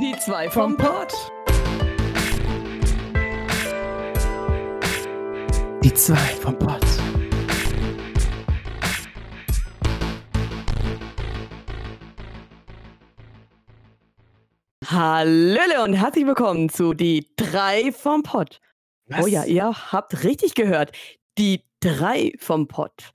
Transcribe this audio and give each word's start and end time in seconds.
Die 0.00 0.16
zwei 0.16 0.48
vom 0.48 0.78
Pott. 0.78 1.12
Die 5.84 5.92
zwei 5.92 6.16
vom 6.16 6.58
Pott. 6.58 6.80
Hallöle 14.86 15.84
und 15.84 15.92
herzlich 15.92 16.26
willkommen 16.26 16.70
zu 16.70 16.94
Die 16.94 17.26
drei 17.36 17.92
vom 17.92 18.22
Pott. 18.22 18.58
Oh 19.20 19.26
ja, 19.26 19.44
ihr 19.44 19.92
habt 19.92 20.24
richtig 20.24 20.54
gehört. 20.54 20.96
Die 21.36 21.62
drei 21.80 22.32
vom 22.38 22.68
Pott. 22.68 23.12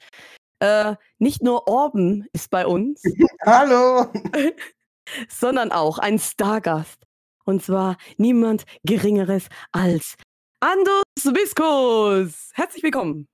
Äh, 0.59 0.95
nicht 1.17 1.41
nur 1.41 1.67
Orben 1.67 2.27
ist 2.31 2.51
bei 2.51 2.67
uns, 2.67 3.01
Hallo. 3.43 4.05
sondern 5.29 5.71
auch 5.71 5.97
ein 5.99 6.19
Stargast. 6.19 7.05
Und 7.45 7.63
zwar 7.63 7.97
niemand 8.17 8.65
Geringeres 8.83 9.47
als 9.71 10.15
Andus 10.61 11.03
Viskus. 11.23 12.51
Herzlich 12.53 12.81
willkommen. 12.83 13.27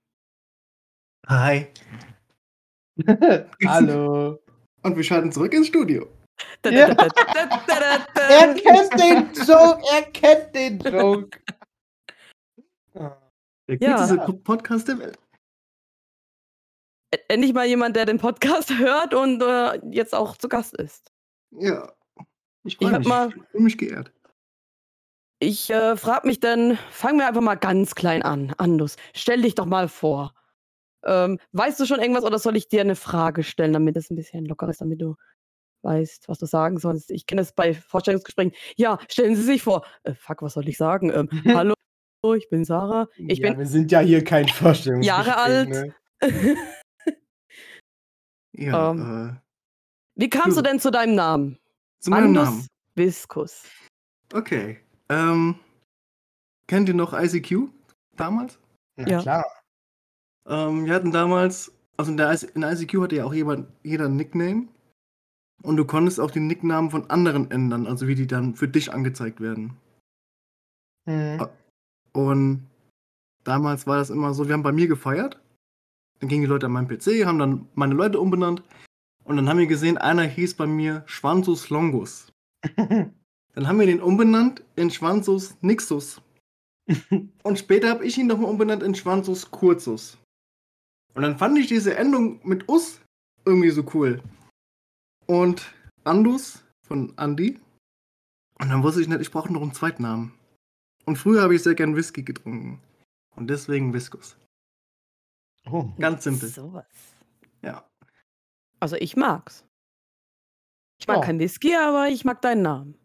Hi. 1.28 1.68
Hallo. 3.66 4.38
Und 4.82 4.96
wir 4.96 5.04
schalten 5.04 5.30
zurück 5.32 5.54
ins 5.54 5.68
Studio. 5.68 6.08
Ja. 6.64 6.88
Er 8.28 8.54
kennt 8.54 8.92
den 9.00 9.32
Joke. 9.46 9.82
Er 9.92 10.02
kennt 10.10 10.54
den 10.54 10.80
Joke. 10.80 11.38
Der 12.94 13.76
Ja. 13.80 13.96
kürzeste 13.96 14.16
Po- 14.18 14.32
Podcast 14.32 14.88
der 14.88 14.98
Welt. 14.98 15.18
Endlich 17.28 17.52
mal 17.52 17.66
jemand, 17.66 17.94
der 17.94 18.06
den 18.06 18.18
Podcast 18.18 18.70
hört 18.78 19.14
und 19.14 19.40
äh, 19.42 19.80
jetzt 19.90 20.14
auch 20.14 20.36
zu 20.36 20.48
Gast 20.48 20.74
ist. 20.76 21.11
Ja. 21.52 21.92
Ich 22.64 22.76
freue 22.76 22.98
mich. 22.98 23.08
mal- 23.08 23.32
Ich 23.52 23.60
mich 23.60 23.78
geehrt. 23.78 24.12
Ich 25.40 25.70
äh, 25.70 25.96
frage 25.96 26.28
mich 26.28 26.38
dann, 26.38 26.78
fangen 26.90 27.18
wir 27.18 27.26
einfach 27.26 27.40
mal 27.40 27.56
ganz 27.56 27.94
klein 27.96 28.22
an. 28.22 28.54
Andus, 28.58 28.96
stell 29.12 29.42
dich 29.42 29.56
doch 29.56 29.66
mal 29.66 29.88
vor. 29.88 30.34
Ähm, 31.04 31.40
weißt 31.50 31.80
du 31.80 31.84
schon 31.86 31.98
irgendwas 31.98 32.22
oder 32.22 32.38
soll 32.38 32.54
ich 32.56 32.68
dir 32.68 32.80
eine 32.80 32.94
Frage 32.94 33.42
stellen, 33.42 33.72
damit 33.72 33.96
es 33.96 34.08
ein 34.10 34.14
bisschen 34.16 34.44
locker 34.44 34.68
ist, 34.68 34.80
damit 34.80 35.02
du 35.02 35.16
weißt, 35.82 36.28
was 36.28 36.38
du 36.38 36.46
sagen 36.46 36.78
sollst? 36.78 37.10
Ich 37.10 37.26
kenne 37.26 37.40
es 37.40 37.50
bei 37.52 37.74
Vorstellungsgesprächen. 37.74 38.52
Ja, 38.76 39.00
stellen 39.08 39.34
Sie 39.34 39.42
sich 39.42 39.62
vor. 39.64 39.84
Äh, 40.04 40.14
fuck, 40.14 40.42
was 40.42 40.54
soll 40.54 40.68
ich 40.68 40.76
sagen? 40.78 41.10
Ähm, 41.10 41.28
hallo, 41.58 41.74
ich 42.36 42.48
bin 42.48 42.64
Sarah. 42.64 43.08
Ich 43.16 43.40
ja, 43.40 43.48
bin 43.50 43.58
wir 43.58 43.66
sind 43.66 43.90
ja 43.90 43.98
hier 43.98 44.22
kein 44.22 44.46
Vorstellungsgespräch. 44.48 45.26
Jahre 45.26 45.36
alt. 45.38 45.68
Ne? 45.68 45.94
Ja. 48.54 48.90
Ähm. 48.90 49.40
Wie 50.14 50.28
kamst 50.30 50.56
du 50.56 50.62
Du. 50.62 50.68
denn 50.68 50.80
zu 50.80 50.90
deinem 50.90 51.14
Namen? 51.14 51.58
zu 52.00 52.10
meinem 52.10 52.28
Andus 52.28 52.44
Namen. 52.48 52.66
Viskus. 52.96 53.64
Okay. 54.32 54.80
Ähm, 55.08 55.54
kennt 56.66 56.88
ihr 56.88 56.94
noch 56.94 57.12
ICQ 57.12 57.68
damals? 58.16 58.58
Na 58.96 59.08
Ja. 59.08 59.20
klar. 59.22 59.44
Ähm, 60.48 60.84
wir 60.84 60.94
hatten 60.94 61.12
damals, 61.12 61.70
also 61.96 62.10
in, 62.10 62.16
der, 62.16 62.36
in 62.54 62.62
ICQ 62.62 63.02
hatte 63.02 63.16
ja 63.16 63.24
auch 63.24 63.32
jemand, 63.34 63.68
jeder 63.84 64.06
einen 64.06 64.16
Nickname. 64.16 64.66
Und 65.62 65.76
du 65.76 65.84
konntest 65.84 66.18
auch 66.18 66.32
die 66.32 66.40
Nicknamen 66.40 66.90
von 66.90 67.08
anderen 67.08 67.50
ändern, 67.52 67.86
also 67.86 68.08
wie 68.08 68.16
die 68.16 68.26
dann 68.26 68.56
für 68.56 68.66
dich 68.66 68.92
angezeigt 68.92 69.40
werden. 69.40 69.76
Mhm. 71.06 71.46
Und 72.12 72.68
damals 73.44 73.86
war 73.86 73.98
das 73.98 74.10
immer 74.10 74.34
so, 74.34 74.48
wir 74.48 74.54
haben 74.54 74.64
bei 74.64 74.72
mir 74.72 74.88
gefeiert. 74.88 75.40
Dann 76.18 76.28
gingen 76.28 76.42
die 76.42 76.48
Leute 76.48 76.66
an 76.66 76.72
meinen 76.72 76.88
PC, 76.88 77.24
haben 77.26 77.38
dann 77.38 77.68
meine 77.74 77.94
Leute 77.94 78.18
umbenannt. 78.18 78.62
Und 79.24 79.36
dann 79.36 79.48
haben 79.48 79.58
wir 79.58 79.66
gesehen, 79.66 79.98
einer 79.98 80.24
hieß 80.24 80.54
bei 80.54 80.66
mir 80.66 81.02
Schwanzus 81.06 81.70
Longus. 81.70 82.32
Dann 83.54 83.68
haben 83.68 83.78
wir 83.78 83.86
den 83.86 84.00
umbenannt 84.00 84.64
in 84.76 84.90
Schwanzus 84.90 85.56
Nixus. 85.60 86.22
Und 87.42 87.58
später 87.58 87.90
habe 87.90 88.04
ich 88.06 88.16
ihn 88.18 88.26
nochmal 88.26 88.50
umbenannt 88.50 88.82
in 88.82 88.94
Schwanzus 88.94 89.50
Kurzus. 89.50 90.18
Und 91.14 91.22
dann 91.22 91.36
fand 91.36 91.58
ich 91.58 91.66
diese 91.66 91.94
Endung 91.96 92.40
mit 92.42 92.68
Us 92.70 93.00
irgendwie 93.44 93.70
so 93.70 93.84
cool. 93.92 94.22
Und 95.26 95.74
Andus 96.04 96.64
von 96.86 97.12
Andy. 97.18 97.60
Und 98.58 98.70
dann 98.70 98.82
wusste 98.82 99.02
ich 99.02 99.08
nicht, 99.08 99.20
ich 99.20 99.30
brauche 99.30 99.52
noch 99.52 99.60
einen 99.60 99.74
Zweitnamen. 99.74 100.32
Und 101.04 101.16
früher 101.16 101.42
habe 101.42 101.54
ich 101.54 101.62
sehr 101.62 101.74
gern 101.74 101.96
Whisky 101.96 102.22
getrunken. 102.22 102.80
Und 103.36 103.48
deswegen 103.48 103.92
Viskus. 103.92 104.36
oh. 105.70 105.92
Ganz 105.98 106.24
simpel. 106.24 106.48
Sowas. 106.48 106.86
Ja. 107.60 107.84
Also 108.82 108.96
ich 108.96 109.14
mag's. 109.16 109.64
Ich 111.00 111.06
mag 111.06 111.18
Ja. 111.18 111.22
kein 111.22 111.38
Whisky, 111.38 111.76
aber 111.76 112.08
ich 112.08 112.24
mag 112.24 112.42
deinen 112.42 112.62
Namen. 112.62 112.98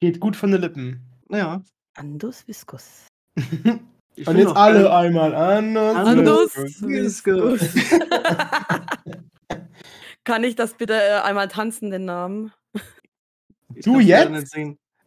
Geht 0.00 0.18
gut 0.18 0.34
von 0.34 0.50
den 0.50 0.62
Lippen. 0.62 1.06
Ja. 1.28 1.62
Andus 1.94 2.48
Viskus. 2.48 3.06
Ich 4.16 4.26
Und 4.26 4.36
jetzt 4.38 4.56
alle 4.56 4.82
geil- 4.82 4.90
einmal 4.92 5.34
anders. 5.34 5.94
Andus 5.96 6.54
Viskus. 6.82 7.60
Kann 10.24 10.42
ich 10.44 10.56
das 10.56 10.74
bitte 10.74 10.94
äh, 10.94 11.20
einmal 11.20 11.48
tanzen, 11.48 11.90
den 11.90 12.06
Namen? 12.06 12.52
Ich 13.74 13.84
Du 13.84 14.00
jetzt? 14.00 14.52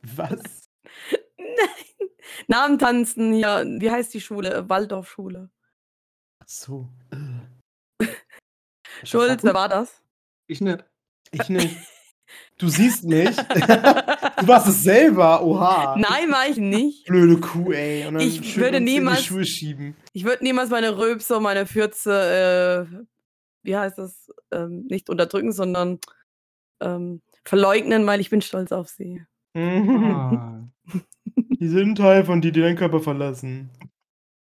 Was? 0.03 0.39
Nein. 1.37 2.09
Namen 2.47 2.79
tanzen, 2.79 3.33
ja. 3.33 3.63
Wie 3.65 3.91
heißt 3.91 4.13
die 4.13 4.21
Schule? 4.21 4.53
Äh, 4.53 4.69
Waldorfschule. 4.69 5.49
Ach 6.41 6.47
so. 6.47 6.89
Schuld, 9.03 9.43
wer 9.43 9.53
war 9.53 9.69
das? 9.69 10.01
Ich 10.47 10.61
nicht. 10.61 10.83
Ich 11.31 11.49
nicht. 11.49 11.75
Du 12.57 12.67
siehst 12.67 13.03
mich. 13.03 13.35
du 13.35 14.47
warst 14.47 14.67
es 14.67 14.81
selber. 14.81 15.43
Oha. 15.43 15.95
Nein, 15.97 16.31
war 16.31 16.47
ich 16.47 16.57
nicht. 16.57 17.05
Blöde 17.05 17.39
Kuh, 17.39 17.71
ey. 17.73 18.07
Ich 18.23 18.57
würde 18.57 18.79
niemals- 18.79 19.19
die 19.19 19.23
Schuhe 19.25 19.45
schieben. 19.45 19.95
Ich 20.13 20.23
würde 20.23 20.43
niemals 20.43 20.69
meine 20.71 20.97
Röpse 20.97 21.37
und 21.37 21.43
meine 21.43 21.67
Fürze, 21.67 22.87
äh, 22.89 23.03
wie 23.63 23.75
heißt 23.77 23.97
das, 23.99 24.31
ähm, 24.51 24.85
nicht 24.89 25.09
unterdrücken, 25.09 25.51
sondern 25.51 25.99
ähm, 26.81 27.21
verleugnen, 27.43 28.07
weil 28.07 28.19
ich 28.19 28.29
bin 28.31 28.41
stolz 28.41 28.71
auf 28.71 28.87
sie. 28.89 29.21
Ah. 29.55 30.63
Die 31.59 31.67
sind 31.67 31.97
Teil 31.97 32.25
von 32.25 32.41
dir, 32.41 32.51
die 32.51 32.61
deinen 32.61 32.77
Körper 32.77 32.99
verlassen. 33.01 33.69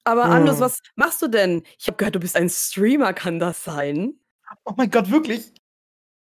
Aber 0.06 0.22
Oh. 0.22 0.31
Andus, 0.31 0.59
was 0.62 0.79
machst 0.96 1.22
du 1.22 1.28
denn? 1.28 1.63
Ich 1.78 1.88
habe 1.88 1.97
gehört, 1.97 2.16
du 2.16 2.19
bist 2.19 2.38
ein 2.38 2.50
Streamer, 2.50 3.12
kann 3.13 3.40
das 3.40 3.63
sein? 3.63 4.13
Oh 4.63 4.73
mein 4.78 4.90
Gott, 4.91 5.09
wirklich? 5.12 5.52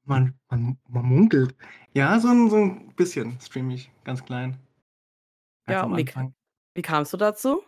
Man, 0.07 0.39
man, 0.51 0.79
man 0.89 1.05
munkelt. 1.05 1.55
Ja, 1.93 2.19
so 2.21 2.29
ein, 2.29 2.49
so 2.49 2.57
ein 2.57 2.95
bisschen 2.95 3.39
stream 3.41 3.71
ich. 3.71 3.91
Ganz 4.05 4.25
klein. 4.25 4.53
Ganz 5.67 5.75
Ja, 5.79 5.83
am 5.83 5.93
und 5.93 5.99
wie- 5.99 6.03
Anfang. 6.07 6.35
Wie 6.75 6.83
kamst 6.83 7.13
du 7.13 7.17
dazu? 7.17 7.63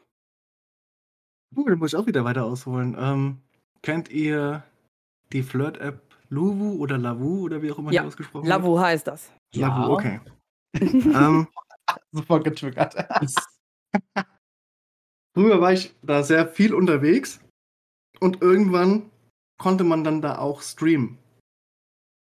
Uh, 1.57 1.69
da 1.69 1.77
muss 1.77 1.93
ich 1.93 1.99
auch 1.99 2.07
wieder 2.07 2.25
weiter 2.25 2.45
ausholen. 2.45 2.95
Ähm, 2.99 3.41
kennt 3.83 4.11
ihr 4.11 4.63
die 5.33 5.43
Flirt-App 5.43 6.03
Luvu 6.29 6.77
oder 6.79 6.99
Lavu 6.99 7.45
oder 7.45 7.63
wie 7.63 7.73
auch 7.73 7.79
immer 7.79 7.91
Ja, 7.91 8.03
die 8.03 8.09
ausgesprochen 8.09 8.45
wird? 8.45 8.51
Lavu 8.55 8.79
heißt 8.79 9.07
das. 9.07 9.33
Lavu, 9.55 9.95
okay. 9.95 10.21
ähm, 10.75 11.49
Super 12.13 12.41
getriggert. 12.41 12.95
Früher 15.35 15.61
war 15.61 15.73
ich 15.73 15.95
da 16.03 16.23
sehr 16.23 16.47
viel 16.47 16.75
unterwegs 16.75 17.41
und 18.21 18.43
irgendwann 18.43 19.11
konnte 19.59 19.85
man 19.85 20.05
dann 20.05 20.21
da 20.21 20.39
auch 20.39 20.61
streamen. 20.61 21.17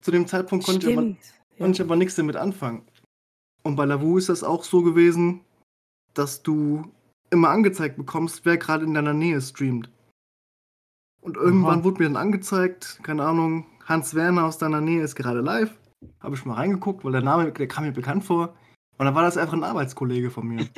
Zu 0.08 0.12
dem 0.12 0.26
Zeitpunkt 0.26 0.66
konnte 0.66 0.90
ich, 0.90 0.98
aber, 0.98 1.16
konnte 1.58 1.72
ich 1.74 1.82
aber 1.82 1.98
nichts 1.98 2.16
damit 2.16 2.38
anfangen. 2.38 2.84
Und 3.64 3.76
bei 3.76 3.84
Lavu 3.84 4.18
ist 4.18 4.30
das 4.30 4.42
auch 4.42 4.64
so 4.64 4.82
gewesen, 4.82 5.42
dass 6.14 6.42
du 6.44 6.90
immer 7.30 7.50
angezeigt 7.50 7.98
bekommst, 7.98 8.46
wer 8.46 8.56
gerade 8.56 8.86
in 8.86 8.94
deiner 8.94 9.14
Nähe 9.14 9.42
streamt. 9.42 9.90
Und 11.20 11.36
irgendwann 11.36 11.80
Aha. 11.80 11.84
wurde 11.84 12.02
mir 12.02 12.06
dann 12.06 12.16
angezeigt, 12.16 13.02
keine 13.04 13.26
Ahnung, 13.26 13.66
Hans 13.84 14.16
Werner 14.16 14.46
aus 14.46 14.58
deiner 14.58 14.80
Nähe 14.80 15.04
ist 15.04 15.16
gerade 15.16 15.42
live. 15.42 15.78
Habe 16.22 16.36
ich 16.36 16.46
mal 16.46 16.54
reingeguckt, 16.54 17.04
weil 17.04 17.12
der 17.12 17.22
Name, 17.22 17.52
der 17.52 17.68
kam 17.68 17.84
mir 17.84 17.92
bekannt 17.92 18.24
vor. 18.24 18.56
Und 18.98 19.08
dann 19.08 19.14
war 19.14 19.24
das 19.24 19.36
einfach 19.36 19.56
ein 19.56 19.66
Arbeitskollege 19.66 20.32
von 20.32 20.48
mir. 20.48 20.70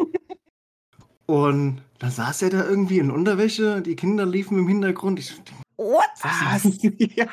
Und 1.28 1.84
dann 2.00 2.10
saß 2.10 2.42
er 2.42 2.50
da 2.50 2.68
irgendwie 2.68 2.98
in 2.98 3.12
Unterwäsche, 3.12 3.84
die 3.84 3.96
Kinder 3.96 4.26
liefen 4.26 4.58
im 4.58 4.68
Hintergrund. 4.68 5.20
Ich, 5.20 5.40
What? 5.78 6.10
was? 6.24 6.80
ja. 7.16 7.28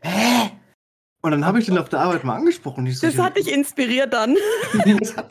Hä? 0.00 0.50
Und 1.22 1.30
dann 1.32 1.44
habe 1.44 1.58
ich 1.58 1.66
den 1.66 1.78
auf 1.78 1.88
der 1.88 2.00
Arbeit 2.00 2.24
mal 2.24 2.36
angesprochen. 2.36 2.90
So, 2.92 3.06
Das 3.06 3.18
hat 3.18 3.36
dich 3.36 3.52
inspiriert 3.52 4.12
dann. 4.12 4.36
hat, 5.16 5.30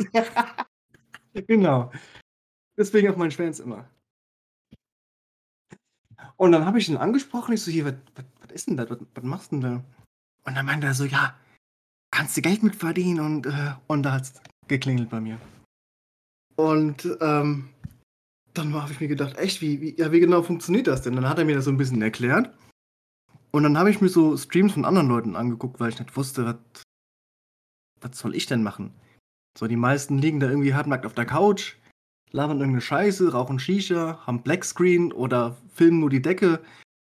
genau. 1.47 1.91
Deswegen 2.77 3.09
auf 3.09 3.17
meinen 3.17 3.31
Schwänz 3.31 3.59
immer. 3.59 3.85
Und 6.37 6.51
dann 6.51 6.65
habe 6.65 6.79
ich 6.79 6.89
ihn 6.89 6.97
angesprochen. 6.97 7.53
Ich 7.53 7.61
so, 7.61 7.71
hier, 7.71 7.85
was 7.85 7.95
ist 8.51 8.67
denn 8.67 8.77
das? 8.77 8.89
Was, 8.89 8.99
was 9.13 9.23
machst 9.23 9.51
du 9.51 9.59
denn 9.59 9.61
da? 9.61 9.83
Und 10.43 10.55
dann 10.55 10.65
meinte 10.65 10.87
er 10.87 10.93
so, 10.93 11.05
ja, 11.05 11.35
kannst 12.11 12.35
du 12.35 12.41
Geld 12.41 12.63
mit 12.63 12.75
verdienen? 12.75 13.19
Und, 13.19 13.45
äh, 13.45 13.73
und 13.87 14.03
da 14.03 14.13
hat 14.13 14.23
es 14.23 14.33
geklingelt 14.67 15.09
bei 15.09 15.21
mir. 15.21 15.39
Und 16.55 17.17
ähm, 17.21 17.69
dann 18.53 18.73
habe 18.73 18.91
ich 18.91 18.99
mir 18.99 19.07
gedacht, 19.07 19.37
echt, 19.37 19.61
wie, 19.61 19.81
wie, 19.81 19.95
ja, 19.97 20.11
wie 20.11 20.19
genau 20.19 20.41
funktioniert 20.41 20.87
das 20.87 21.01
denn? 21.01 21.15
Dann 21.15 21.27
hat 21.27 21.39
er 21.39 21.45
mir 21.45 21.55
das 21.55 21.65
so 21.65 21.71
ein 21.71 21.77
bisschen 21.77 22.01
erklärt. 22.01 22.53
Und 23.55 23.63
dann 23.63 23.77
habe 23.77 23.89
ich 23.89 24.01
mir 24.01 24.09
so 24.09 24.35
Streams 24.35 24.73
von 24.73 24.83
anderen 24.83 25.07
Leuten 25.07 25.37
angeguckt, 25.37 25.79
weil 25.79 25.87
ich 25.87 25.97
nicht 25.97 26.17
wusste, 26.17 26.43
was, 26.43 26.83
was 28.01 28.19
soll 28.19 28.35
ich 28.35 28.47
denn 28.47 28.63
machen? 28.63 28.93
So, 29.57 29.65
die 29.65 29.77
meisten 29.77 30.17
liegen 30.17 30.41
da 30.41 30.49
irgendwie 30.49 30.73
halbnackt 30.73 31.05
auf 31.05 31.13
der 31.13 31.25
Couch, 31.25 31.77
labern 32.31 32.57
irgendeine 32.57 32.81
Scheiße, 32.81 33.31
rauchen 33.31 33.57
Shisha, 33.57 34.19
haben 34.27 34.43
Blackscreen 34.43 35.13
oder 35.13 35.55
filmen 35.73 36.01
nur 36.01 36.09
die 36.09 36.21
Decke. 36.21 36.59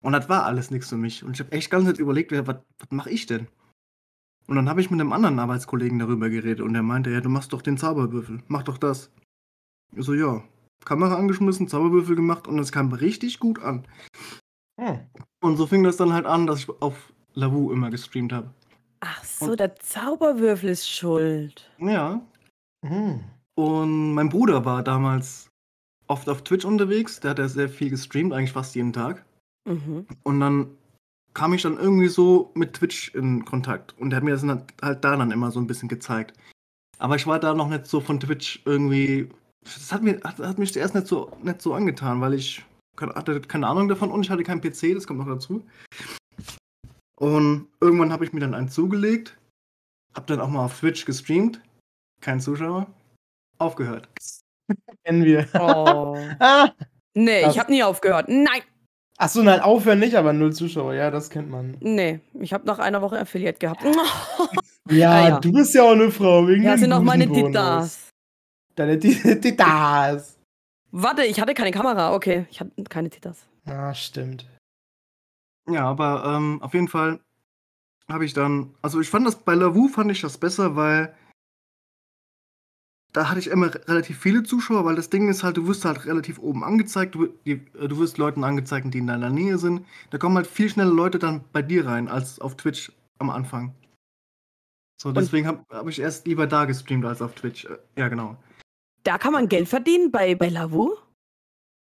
Und 0.02 0.14
das 0.14 0.30
war 0.30 0.46
alles 0.46 0.70
nichts 0.70 0.88
für 0.88 0.96
mich. 0.96 1.22
Und 1.22 1.34
ich 1.34 1.40
habe 1.40 1.52
echt 1.52 1.70
ganz 1.70 1.84
Zeit 1.84 1.98
überlegt, 1.98 2.32
was, 2.32 2.46
was 2.46 2.90
mache 2.92 3.10
ich 3.10 3.26
denn? 3.26 3.48
Und 4.46 4.56
dann 4.56 4.70
habe 4.70 4.80
ich 4.80 4.90
mit 4.90 5.02
einem 5.02 5.12
anderen 5.12 5.40
Arbeitskollegen 5.40 5.98
darüber 5.98 6.30
geredet 6.30 6.62
und 6.62 6.72
der 6.72 6.82
meinte, 6.82 7.10
ja, 7.10 7.20
du 7.20 7.28
machst 7.28 7.52
doch 7.52 7.60
den 7.60 7.76
Zauberwürfel, 7.76 8.42
mach 8.48 8.62
doch 8.62 8.78
das. 8.78 9.10
Ich 9.94 10.06
so, 10.06 10.14
ja, 10.14 10.42
Kamera 10.82 11.16
angeschmissen, 11.16 11.68
Zauberwürfel 11.68 12.16
gemacht 12.16 12.48
und 12.48 12.58
es 12.58 12.72
kam 12.72 12.90
richtig 12.94 13.38
gut 13.38 13.58
an. 13.58 13.86
Hm. 14.78 15.00
Und 15.40 15.56
so 15.56 15.66
fing 15.66 15.84
das 15.84 15.96
dann 15.96 16.12
halt 16.12 16.26
an, 16.26 16.46
dass 16.46 16.60
ich 16.60 16.68
auf 16.80 17.12
Lavu 17.34 17.72
immer 17.72 17.90
gestreamt 17.90 18.32
habe. 18.32 18.50
Ach 19.00 19.24
so, 19.24 19.54
der 19.54 19.76
Zauberwürfel 19.76 20.70
ist 20.70 20.88
schuld. 20.88 21.70
Ja. 21.78 22.20
Hm. 22.84 23.20
Und 23.54 24.14
mein 24.14 24.28
Bruder 24.28 24.64
war 24.64 24.82
damals 24.82 25.50
oft 26.06 26.28
auf 26.28 26.42
Twitch 26.42 26.64
unterwegs. 26.64 27.20
Der 27.20 27.32
hat 27.32 27.38
ja 27.38 27.48
sehr 27.48 27.68
viel 27.68 27.90
gestreamt, 27.90 28.32
eigentlich 28.32 28.52
fast 28.52 28.74
jeden 28.74 28.92
Tag. 28.92 29.24
Mhm. 29.68 30.06
Und 30.22 30.40
dann 30.40 30.70
kam 31.34 31.52
ich 31.52 31.62
dann 31.62 31.76
irgendwie 31.76 32.08
so 32.08 32.50
mit 32.54 32.74
Twitch 32.74 33.14
in 33.14 33.44
Kontakt. 33.44 33.96
Und 33.98 34.10
der 34.10 34.18
hat 34.18 34.24
mir 34.24 34.32
das 34.32 34.42
dann 34.42 34.64
halt 34.82 35.04
da 35.04 35.16
dann 35.16 35.30
immer 35.30 35.50
so 35.50 35.60
ein 35.60 35.66
bisschen 35.66 35.88
gezeigt. 35.88 36.36
Aber 36.98 37.16
ich 37.16 37.26
war 37.26 37.38
da 37.38 37.54
noch 37.54 37.68
nicht 37.68 37.86
so 37.86 38.00
von 38.00 38.18
Twitch 38.18 38.62
irgendwie. 38.64 39.28
Das 39.62 39.92
hat, 39.92 40.02
mir, 40.02 40.20
hat, 40.24 40.38
hat 40.38 40.58
mich 40.58 40.72
zuerst 40.72 40.94
nicht 40.94 41.06
so, 41.06 41.30
nicht 41.42 41.62
so 41.62 41.74
angetan, 41.74 42.20
weil 42.20 42.34
ich 42.34 42.64
hatte 43.00 43.40
keine 43.42 43.66
Ahnung 43.66 43.88
davon 43.88 44.10
und 44.10 44.22
ich 44.24 44.30
hatte 44.30 44.42
keinen 44.44 44.60
PC, 44.60 44.94
das 44.94 45.06
kommt 45.06 45.18
noch 45.20 45.26
dazu. 45.26 45.62
Und 47.18 47.66
irgendwann 47.80 48.12
habe 48.12 48.24
ich 48.24 48.32
mir 48.32 48.40
dann 48.40 48.54
einen 48.54 48.68
zugelegt, 48.68 49.36
hab 50.14 50.26
dann 50.26 50.40
auch 50.40 50.48
mal 50.48 50.64
auf 50.64 50.78
Twitch 50.78 51.04
gestreamt, 51.04 51.60
kein 52.20 52.40
Zuschauer, 52.40 52.86
aufgehört. 53.58 54.08
Kennen 55.04 55.24
wir. 55.24 55.48
Oh. 55.54 56.16
Ah. 56.40 56.70
Nee, 57.14 57.42
Das- 57.42 57.54
ich 57.54 57.58
habe 57.60 57.72
nie 57.72 57.82
aufgehört. 57.82 58.28
Nein. 58.28 58.60
Achso, 59.16 59.42
nein, 59.42 59.58
aufhören 59.60 59.98
nicht, 59.98 60.14
aber 60.14 60.32
null 60.32 60.52
Zuschauer. 60.52 60.94
Ja, 60.94 61.10
das 61.10 61.28
kennt 61.28 61.50
man. 61.50 61.76
Nee, 61.80 62.20
ich 62.34 62.52
habe 62.52 62.64
nach 62.66 62.78
einer 62.78 63.02
Woche 63.02 63.18
Affiliate 63.18 63.58
gehabt. 63.58 63.82
Ja, 64.90 65.10
Ah, 65.10 65.28
ja. 65.28 65.40
du 65.40 65.52
bist 65.52 65.74
ja 65.74 65.82
auch 65.82 65.90
eine 65.92 66.10
Frau. 66.10 66.48
Wegen 66.48 66.62
Ja, 66.62 66.78
sind 66.78 66.90
auch 66.94 67.02
meine. 67.02 67.30
Titas. 67.30 68.08
Deine 68.74 68.98
Ti- 68.98 69.38
Titas. 69.38 70.37
Warte, 70.90 71.24
ich 71.24 71.40
hatte 71.40 71.54
keine 71.54 71.70
Kamera. 71.70 72.14
Okay, 72.14 72.46
ich 72.50 72.60
hatte 72.60 72.70
keine 72.84 73.10
Titas. 73.10 73.46
Ah, 73.66 73.94
stimmt. 73.94 74.48
Ja, 75.70 75.84
aber 75.84 76.24
ähm, 76.24 76.62
auf 76.62 76.72
jeden 76.72 76.88
Fall 76.88 77.20
habe 78.10 78.24
ich 78.24 78.32
dann, 78.32 78.74
also 78.80 79.00
ich 79.00 79.10
fand 79.10 79.26
das 79.26 79.36
bei 79.36 79.54
Lavu 79.54 79.88
fand 79.88 80.10
ich 80.10 80.22
das 80.22 80.38
besser, 80.38 80.76
weil 80.76 81.14
da 83.12 83.28
hatte 83.28 83.38
ich 83.40 83.48
immer 83.48 83.74
re- 83.74 83.86
relativ 83.86 84.18
viele 84.18 84.42
Zuschauer, 84.44 84.86
weil 84.86 84.96
das 84.96 85.10
Ding 85.10 85.28
ist 85.28 85.42
halt, 85.42 85.58
du 85.58 85.66
wirst 85.66 85.84
halt 85.84 86.06
relativ 86.06 86.38
oben 86.38 86.64
angezeigt, 86.64 87.14
du, 87.14 87.26
die, 87.44 87.64
du 87.66 87.98
wirst 87.98 88.16
Leuten 88.16 88.44
angezeigt, 88.44 88.92
die 88.94 88.98
in 88.98 89.06
deiner 89.08 89.28
Nähe 89.30 89.58
sind. 89.58 89.84
Da 90.10 90.16
kommen 90.18 90.36
halt 90.36 90.46
viel 90.46 90.70
schneller 90.70 90.92
Leute 90.92 91.18
dann 91.18 91.44
bei 91.52 91.60
dir 91.60 91.86
rein, 91.86 92.08
als 92.08 92.38
auf 92.40 92.56
Twitch 92.56 92.92
am 93.18 93.28
Anfang. 93.28 93.74
So, 95.00 95.12
deswegen 95.12 95.46
habe 95.46 95.64
hab 95.70 95.86
ich 95.88 96.00
erst 96.00 96.26
lieber 96.26 96.46
da 96.46 96.64
gestreamt 96.64 97.04
als 97.04 97.20
auf 97.22 97.34
Twitch. 97.34 97.66
Äh, 97.66 97.78
Ja, 97.96 98.08
genau. 98.08 98.36
Da 99.04 99.18
kann 99.18 99.32
man 99.32 99.48
Geld 99.48 99.68
verdienen 99.68 100.10
bei, 100.10 100.34
bei 100.34 100.48
Lavu? 100.48 100.94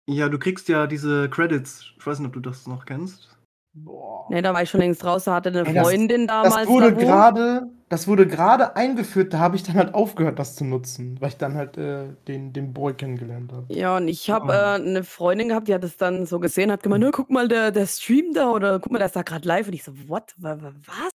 Ja, 0.10 0.30
du 0.30 0.40
kriegst 0.40 0.70
ja 0.70 0.88
diese 0.88 1.30
Credits. 1.30 1.92
Ich 1.98 2.06
weiß 2.08 2.20
nicht, 2.20 2.28
ob 2.28 2.34
du 2.34 2.40
das 2.40 2.68
noch 2.68 2.86
kennst. 2.86 3.36
Boah. 3.74 4.26
Nee, 4.30 4.42
da 4.42 4.54
war 4.54 4.64
ich 4.64 4.70
schon 4.70 4.80
längst 4.80 5.04
raus. 5.04 5.26
Da 5.26 5.36
hatte 5.36 5.50
eine 5.50 5.66
Ey, 5.66 5.74
das- 5.74 5.88
Freundin 5.88 6.28
damals. 6.28 6.56
Das 6.56 6.68
wurde 6.68 6.96
gerade, 6.96 7.70
das 7.90 8.08
wurde 8.08 8.26
gerade 8.28 8.76
eingeführt, 8.76 9.34
da 9.34 9.40
habe 9.40 9.56
ich 9.56 9.64
dann 9.64 9.76
halt 9.76 9.94
aufgehört, 9.94 10.40
das 10.40 10.56
zu 10.56 10.64
nutzen, 10.66 11.20
weil 11.22 11.30
ich 11.30 11.38
dann 11.38 11.56
halt 11.56 11.78
äh, 11.78 12.14
den, 12.28 12.54
den 12.54 12.74
Boy 12.74 12.94
kennengelernt 12.94 13.52
habe. 13.52 13.72
Ja, 13.74 13.98
und 13.98 14.08
ich 14.08 14.30
habe 14.30 14.48
Oh. 14.48 14.52
äh, 14.52 14.82
eine 14.88 15.04
Freundin 15.04 15.50
gehabt, 15.50 15.68
die 15.68 15.74
hat 15.76 15.84
es 15.84 15.98
dann 15.98 16.26
so 16.26 16.40
gesehen, 16.40 16.72
hat 16.72 16.82
gemeint, 16.84 17.04
"Na, 17.04 17.12
guck 17.12 17.30
mal, 17.30 17.48
der, 17.48 17.72
der 17.72 17.86
Stream 17.86 18.34
da 18.34 18.50
oder 18.50 18.80
guck 18.80 18.92
mal, 18.92 18.98
der 19.00 19.08
ist 19.08 19.16
da 19.16 19.22
gerade 19.24 19.48
live. 19.48 19.68
Und 19.68 19.74
ich 19.74 19.84
so, 19.84 19.92
what? 20.08 20.34
Wa- 20.38 20.60
wa- 20.62 20.74
Was? 20.86 21.12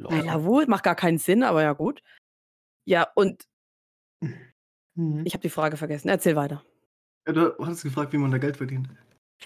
Bei 0.00 0.20
Lavu? 0.20 0.62
Macht 0.66 0.84
gar 0.84 0.94
keinen 0.96 1.18
Sinn, 1.18 1.42
aber 1.42 1.62
ja 1.62 1.72
gut. 1.72 2.02
Ja, 2.86 3.08
und 3.14 3.44
Mhm. 4.98 5.22
ich 5.24 5.32
habe 5.32 5.42
die 5.42 5.48
Frage 5.48 5.76
vergessen. 5.76 6.08
Erzähl 6.08 6.34
weiter. 6.34 6.62
Ja, 7.26 7.32
du 7.32 7.64
hattest 7.64 7.84
gefragt, 7.84 8.12
wie 8.12 8.18
man 8.18 8.32
da 8.32 8.38
Geld 8.38 8.56
verdient. 8.56 8.88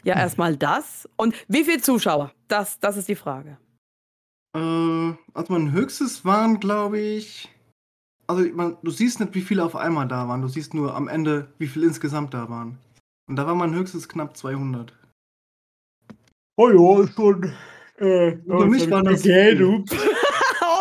Ja, 0.02 0.16
erstmal 0.16 0.56
das. 0.56 1.08
Und 1.16 1.34
wie 1.49 1.64
viele 1.64 1.82
Zuschauer? 1.82 2.32
Das, 2.49 2.81
das 2.81 2.96
ist 2.96 3.08
die 3.08 3.14
Frage. 3.14 3.58
Äh, 4.56 5.12
also 5.34 5.52
mein 5.52 5.72
höchstes 5.72 6.25
waren, 6.25 6.58
glaube 6.58 6.99
ich. 6.99 7.50
Also 8.26 8.44
man, 8.54 8.78
du 8.82 8.90
siehst 8.90 9.20
nicht, 9.20 9.34
wie 9.34 9.43
viele 9.43 9.62
auf 9.62 9.76
einmal 9.76 10.08
da 10.08 10.26
waren. 10.26 10.40
Du 10.40 10.49
siehst 10.49 10.72
nur 10.72 10.94
am 10.94 11.08
Ende, 11.08 11.52
wie 11.58 11.66
viele 11.66 11.87
insgesamt 11.87 12.32
da 12.32 12.48
waren. 12.48 12.78
Und 13.28 13.37
da 13.37 13.46
war 13.46 13.55
mein 13.55 13.75
höchstes 13.75 14.08
knapp 14.08 14.37
200. 14.37 14.94
Oh 16.56 16.70
ja, 16.70 17.05
ist 17.05 17.14
schon. 17.14 17.52
Äh, 17.98 18.38
Für 18.46 18.66
mich 18.66 18.90
war 18.90 19.02
das 19.02 19.22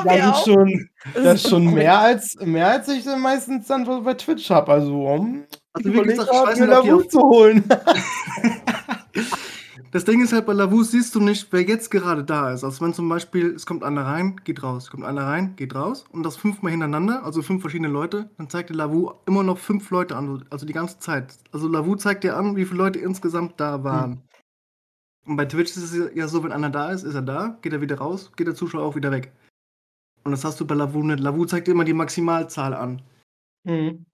Das 0.04 0.16
ist 0.16 0.24
auch. 0.24 0.46
schon, 0.46 0.90
das 1.14 1.36
ist 1.36 1.50
schon 1.50 1.74
mehr 1.74 2.00
als, 2.00 2.36
mehr 2.42 2.70
als 2.70 2.88
ich 2.88 3.04
dann 3.04 3.22
meistens 3.22 3.68
dann 3.68 3.86
so 3.86 4.02
bei 4.02 4.14
Twitch 4.14 4.50
habe. 4.50 4.72
Also, 4.72 5.06
um 5.06 5.44
Also 5.74 5.90
überlegt 5.90 6.20
habe, 6.20 6.60
mir 6.60 6.66
Lavu 6.68 7.02
zu 7.04 7.20
holen. 7.20 7.64
Das 9.92 10.06
Ding 10.06 10.24
ist 10.24 10.32
halt, 10.32 10.46
bei 10.46 10.54
Lavu 10.54 10.84
siehst 10.84 11.14
du 11.16 11.20
nicht, 11.20 11.52
wer 11.52 11.64
jetzt 11.64 11.92
gerade 11.92 12.24
da 12.24 12.54
ist. 12.54 12.64
Also 12.64 12.80
wenn 12.86 12.94
zum 12.94 13.10
Beispiel, 13.10 13.54
es 13.54 13.66
kommt 13.66 13.84
einer 13.84 14.06
rein, 14.06 14.38
geht 14.46 14.64
raus, 14.64 14.90
kommt 14.90 15.04
einer 15.04 15.26
rein, 15.26 15.58
geht 15.58 15.76
raus 15.76 16.06
und 16.14 16.24
das 16.24 16.38
fünfmal 16.38 16.72
hintereinander, 16.72 17.26
also 17.26 17.42
fünf 17.42 17.60
verschiedene 17.60 17.90
Leute, 17.90 18.30
dann 18.38 18.50
zeigt 18.50 18.70
dir 18.70 18.76
Lavu 18.76 19.12
immer 19.26 19.44
noch 19.44 19.58
fünf 19.58 19.90
Leute 19.90 20.16
an, 20.16 20.46
also 20.50 20.66
die 20.66 20.72
ganze 20.72 21.00
Zeit. 21.00 21.38
Also 21.52 21.68
Lavu 21.68 21.96
zeigt 21.98 22.24
dir 22.24 22.38
an, 22.38 22.56
wie 22.56 22.64
viele 22.64 22.78
Leute 22.78 23.00
insgesamt 23.00 23.60
da 23.60 23.84
waren. 23.84 24.24
Und 25.26 25.36
bei 25.36 25.46
Twitch 25.46 25.72
ist 25.72 25.92
es 25.94 26.16
ja 26.16 26.28
so, 26.30 26.42
wenn 26.46 26.54
einer 26.54 26.70
da 26.70 26.92
ist, 26.92 27.04
ist 27.04 27.16
er 27.16 27.22
da, 27.22 27.58
geht 27.62 27.74
er 27.74 27.82
wieder 27.82 27.98
raus, 27.98 28.32
geht 28.38 28.48
der 28.48 28.56
Zuschauer 28.56 28.84
auch 28.84 28.96
wieder 28.96 29.12
weg. 29.12 29.34
Und 30.24 30.32
das 30.32 30.44
hast 30.44 30.60
du 30.60 30.68
bei 30.68 30.76
Lavu 30.76 31.04
nicht. 31.04 31.20
Lavu 31.20 31.46
zeigt 31.46 31.68
immer 31.68 31.84
die 31.84 31.94
Maximalzahl 31.94 32.74
an. 32.74 33.02
Mhm. 33.64 34.06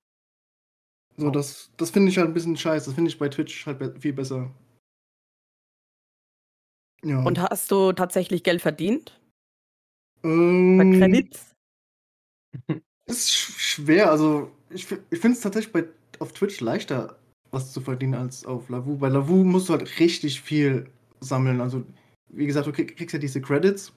So, 1.18 1.32
das, 1.32 1.72
das 1.78 1.90
finde 1.90 2.10
ich 2.10 2.18
halt 2.18 2.28
ein 2.28 2.34
bisschen 2.34 2.56
scheiße. 2.56 2.86
Das 2.86 2.96
finde 2.96 3.10
ich 3.10 3.18
bei 3.18 3.28
Twitch 3.28 3.66
halt 3.66 3.80
be 3.80 3.94
viel 4.00 4.14
besser. 4.14 4.52
Ja. 7.04 7.24
Und 7.24 7.40
hast 7.40 7.72
du 7.72 7.92
tatsächlich 7.94 8.44
Geld 8.44 8.62
verdient? 8.62 9.20
Bei 10.22 10.30
ähm, 10.30 11.00
Credits? 11.00 11.54
Ist 13.06 13.32
sch 13.32 13.60
schwer, 13.60 14.10
also 14.10 14.52
ich, 14.70 14.88
ich 14.92 15.20
finde 15.20 15.38
es 15.38 15.42
tatsächlich 15.42 15.72
bei, 15.72 15.86
auf 16.20 16.34
Twitch 16.34 16.60
leichter, 16.60 17.18
was 17.52 17.72
zu 17.72 17.82
verdienen 17.82 18.16
als 18.16 18.46
auf 18.46 18.70
Lavu. 18.70 18.98
Bei 18.98 19.10
Lavu 19.10 19.44
musst 19.44 19.70
du 19.70 19.74
halt 19.74 20.00
richtig 20.00 20.42
viel 20.42 20.90
sammeln. 21.20 21.62
Also, 21.62 21.86
wie 22.30 22.48
gesagt, 22.48 22.68
du 22.68 22.72
krieg, 22.72 22.98
kriegst 22.98 23.14
ja 23.14 23.20
diese 23.20 23.42
Credits. 23.42 23.94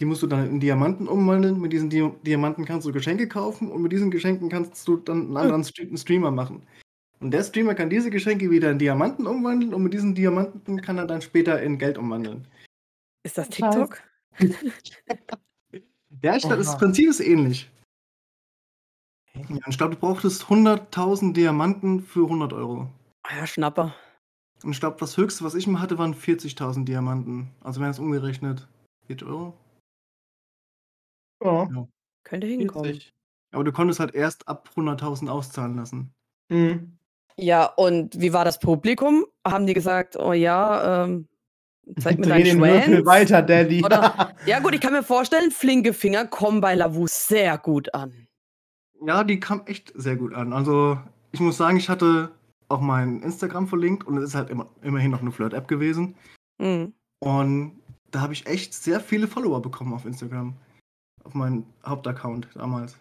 Die 0.00 0.06
musst 0.06 0.22
du 0.22 0.26
dann 0.26 0.48
in 0.48 0.60
Diamanten 0.60 1.06
umwandeln. 1.06 1.60
Mit 1.60 1.74
diesen 1.74 1.90
Di 1.90 2.10
Diamanten 2.24 2.64
kannst 2.64 2.86
du 2.86 2.92
Geschenke 2.92 3.28
kaufen 3.28 3.70
und 3.70 3.82
mit 3.82 3.92
diesen 3.92 4.10
Geschenken 4.10 4.48
kannst 4.48 4.88
du 4.88 4.96
dann 4.96 5.26
einen 5.26 5.36
anderen 5.36 5.66
einen 5.78 5.98
Streamer 5.98 6.30
machen. 6.30 6.66
Und 7.20 7.32
der 7.32 7.44
Streamer 7.44 7.74
kann 7.74 7.90
diese 7.90 8.08
Geschenke 8.08 8.50
wieder 8.50 8.70
in 8.70 8.78
Diamanten 8.78 9.26
umwandeln 9.26 9.74
und 9.74 9.82
mit 9.82 9.92
diesen 9.92 10.14
Diamanten 10.14 10.80
kann 10.80 10.96
er 10.96 11.06
dann 11.06 11.20
später 11.20 11.62
in 11.62 11.78
Geld 11.78 11.98
umwandeln. 11.98 12.48
Ist 13.24 13.36
das. 13.36 13.50
TikTok? 13.50 14.02
Ja, 16.22 16.36
ich 16.36 16.42
glaube, 16.42 16.56
das. 16.56 16.78
Prinzip 16.78 17.08
ist 17.08 17.20
ähnlich. 17.20 17.70
Ja, 19.34 19.58
ich 19.68 19.76
glaube, 19.76 19.94
du 19.94 20.00
brauchtest 20.00 20.44
100.000 20.44 21.34
Diamanten 21.34 22.02
für 22.02 22.24
100 22.24 22.52
Euro. 22.54 22.88
Ah 23.22 23.36
Ja, 23.36 23.46
Schnapper. 23.46 23.94
Und 24.62 24.72
ich 24.72 24.80
glaube, 24.80 24.96
das 24.98 25.16
höchste, 25.16 25.44
was 25.44 25.54
ich 25.54 25.66
mal 25.66 25.80
hatte, 25.80 25.98
waren 25.98 26.14
40.000 26.14 26.84
Diamanten. 26.84 27.50
Also 27.60 27.80
wären 27.80 27.90
es 27.90 27.98
umgerechnet 27.98 28.66
40 29.06 29.28
Euro. 29.28 29.54
Ja, 31.42 31.68
Könnte 32.24 32.46
hinkommen. 32.46 32.90
witzig. 32.90 33.14
Aber 33.52 33.64
du 33.64 33.72
konntest 33.72 33.98
halt 34.00 34.14
erst 34.14 34.46
ab 34.48 34.68
100.000 34.76 35.28
auszahlen 35.28 35.76
lassen. 35.76 36.12
Mhm. 36.50 36.96
Ja, 37.36 37.64
und 37.66 38.20
wie 38.20 38.32
war 38.32 38.44
das 38.44 38.58
Publikum? 38.60 39.24
Haben 39.46 39.66
die 39.66 39.72
gesagt, 39.74 40.16
oh 40.16 40.32
ja, 40.32 41.04
ähm, 41.04 41.26
zeig 41.98 42.18
mir 42.18 42.26
deinen 42.26 42.58
Schwanz? 42.58 43.06
weiter, 43.06 43.42
Daddy. 43.42 43.82
Oder- 43.84 44.34
Ja 44.46 44.60
gut, 44.60 44.74
ich 44.74 44.80
kann 44.80 44.92
mir 44.92 45.02
vorstellen, 45.02 45.50
flinke 45.50 45.92
Finger 45.92 46.26
kommen 46.26 46.60
bei 46.60 46.74
Lavu 46.74 47.06
sehr 47.08 47.56
gut 47.58 47.92
an. 47.94 48.26
Ja, 49.04 49.24
die 49.24 49.40
kam 49.40 49.62
echt 49.66 49.92
sehr 49.94 50.16
gut 50.16 50.34
an. 50.34 50.52
Also, 50.52 50.98
ich 51.32 51.40
muss 51.40 51.56
sagen, 51.56 51.78
ich 51.78 51.88
hatte 51.88 52.30
auch 52.68 52.80
mein 52.80 53.22
Instagram 53.22 53.66
verlinkt 53.66 54.06
und 54.06 54.18
es 54.18 54.24
ist 54.24 54.34
halt 54.34 54.50
immer, 54.50 54.68
immerhin 54.82 55.10
noch 55.10 55.22
eine 55.22 55.32
Flirt-App 55.32 55.66
gewesen. 55.66 56.14
Mhm. 56.58 56.92
Und 57.20 57.80
da 58.10 58.20
habe 58.20 58.32
ich 58.34 58.46
echt 58.46 58.74
sehr 58.74 59.00
viele 59.00 59.26
Follower 59.26 59.60
bekommen 59.62 59.94
auf 59.94 60.04
Instagram. 60.04 60.54
Auf 61.24 61.34
meinen 61.34 61.64
Hauptaccount 61.84 62.48
damals. 62.54 62.96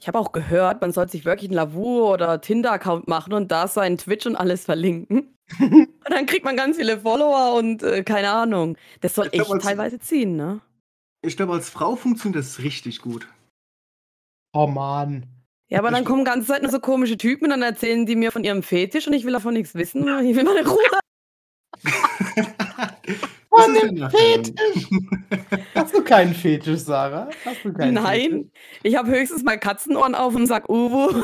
Ich 0.00 0.08
habe 0.08 0.18
auch 0.18 0.32
gehört, 0.32 0.80
man 0.80 0.92
soll 0.92 1.08
sich 1.08 1.24
wirklich 1.24 1.48
einen 1.50 1.56
Lavu 1.56 2.02
oder 2.12 2.40
Tinder-Account 2.40 3.08
machen 3.08 3.32
und 3.32 3.50
da 3.50 3.66
seinen 3.68 3.96
Twitch 3.96 4.26
und 4.26 4.36
alles 4.36 4.64
verlinken. 4.64 5.34
und 5.60 5.88
dann 6.10 6.26
kriegt 6.26 6.44
man 6.44 6.56
ganz 6.56 6.76
viele 6.76 7.00
Follower 7.00 7.54
und 7.56 7.82
äh, 7.82 8.02
keine 8.02 8.30
Ahnung. 8.30 8.76
Das 9.00 9.14
soll 9.14 9.26
Ich 9.26 9.32
glaub, 9.32 9.42
echt 9.46 9.52
als- 9.54 9.64
teilweise 9.64 9.98
ziehen, 9.98 10.36
ne? 10.36 10.60
Ich 11.22 11.36
glaube, 11.36 11.54
als 11.54 11.70
Frau 11.70 11.96
funktioniert 11.96 12.42
das 12.44 12.58
richtig 12.58 13.00
gut. 13.00 13.26
Oh 14.52 14.66
Mann. 14.66 15.26
Ja, 15.70 15.78
aber 15.78 15.90
dann 15.90 16.02
Ich- 16.02 16.08
kommen 16.08 16.24
ganze 16.24 16.48
Zeit 16.48 16.62
nur 16.62 16.70
so 16.70 16.80
komische 16.80 17.16
Typen 17.16 17.44
und 17.44 17.50
dann 17.50 17.62
erzählen 17.62 18.04
die 18.04 18.16
mir 18.16 18.30
von 18.32 18.44
ihrem 18.44 18.62
Fetisch 18.62 19.06
und 19.06 19.14
ich 19.14 19.24
will 19.24 19.32
davon 19.32 19.54
nichts 19.54 19.74
wissen. 19.74 20.02
Ich 20.24 20.36
will 20.36 20.44
meine 20.44 20.68
Ruhe. 20.68 20.82
Von 23.64 23.74
dem? 23.74 24.10
Fetisch. 24.10 24.88
Hast 25.74 25.94
du 25.94 26.02
keinen 26.02 26.34
Fetisch, 26.34 26.80
Sarah? 26.80 27.28
Hast 27.44 27.64
du 27.64 27.72
keinen 27.72 27.94
Nein, 27.94 28.50
ich 28.82 28.96
habe 28.96 29.10
höchstens 29.10 29.42
mal 29.42 29.58
Katzenohren 29.58 30.14
auf 30.14 30.34
und 30.34 30.46
sag 30.46 30.68
Uwu. 30.68 31.22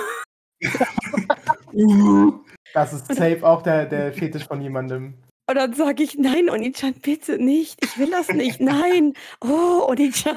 Das 2.74 2.92
ist 2.92 3.06
safe 3.08 3.40
auch 3.42 3.62
der, 3.62 3.86
der 3.86 4.12
Fetisch 4.12 4.44
von 4.46 4.60
jemandem. 4.60 5.14
Und 5.48 5.56
dann 5.56 5.72
sage 5.74 6.04
ich, 6.04 6.16
nein, 6.16 6.48
Onichan, 6.48 6.94
bitte 6.94 7.36
nicht. 7.42 7.76
Ich 7.82 7.98
will 7.98 8.10
das 8.10 8.28
nicht. 8.28 8.60
Nein. 8.60 9.14
Oh, 9.40 9.84
Onichan. 9.88 10.36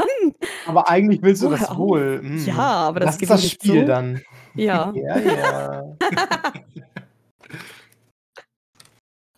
Aber 0.65 0.89
eigentlich 0.89 1.21
willst 1.21 1.43
du 1.43 1.47
Oh, 1.47 1.51
das 1.51 1.77
wohl. 1.77 2.19
Hm. 2.23 2.43
Ja, 2.47 2.57
aber 2.57 3.01
das 3.01 3.17
das 3.19 3.21
ist 3.21 3.29
das 3.29 3.51
Spiel 3.51 3.81
zu. 3.81 3.85
dann. 3.85 4.21
Ja. 4.55 4.91
Ja, 4.95 5.17
ja. 5.19 5.83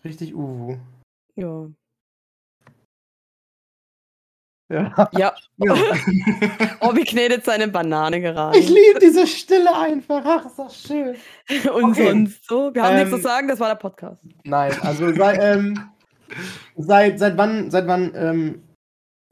Richtig 0.05 0.33
Uwu. 0.35 0.77
Ja. 1.35 1.67
Ja. 4.75 5.09
Ja. 5.13 5.33
Ja. 5.57 5.73
Obi 6.81 7.05
knetet 7.05 7.45
seine 7.45 7.69
Banane 7.69 8.19
gerade. 8.19 8.57
Ich 8.59 8.67
liebe 8.67 8.99
diese 9.01 9.25
Stille 9.25 9.73
einfach. 9.73 10.21
Ach, 10.25 10.45
ist 10.45 10.59
das 10.59 10.81
schön. 10.83 11.15
Und 11.73 11.91
Okay. 11.91 12.07
sonst 12.09 12.45
so. 12.45 12.73
Wir 12.73 12.83
haben 12.83 12.95
nichts 12.95 13.11
Ähm, 13.11 13.17
zu 13.17 13.23
sagen, 13.23 13.47
das 13.47 13.59
war 13.61 13.69
der 13.69 13.75
Podcast. 13.75 14.21
Nein, 14.43 14.73
also 14.81 15.13
seit, 15.13 15.39
ähm, 15.41 15.79
seit, 16.75 17.19
seit 17.19 17.37
wann, 17.37 17.71
seit 17.71 17.87
wann, 17.87 18.11
ähm, 18.15 18.63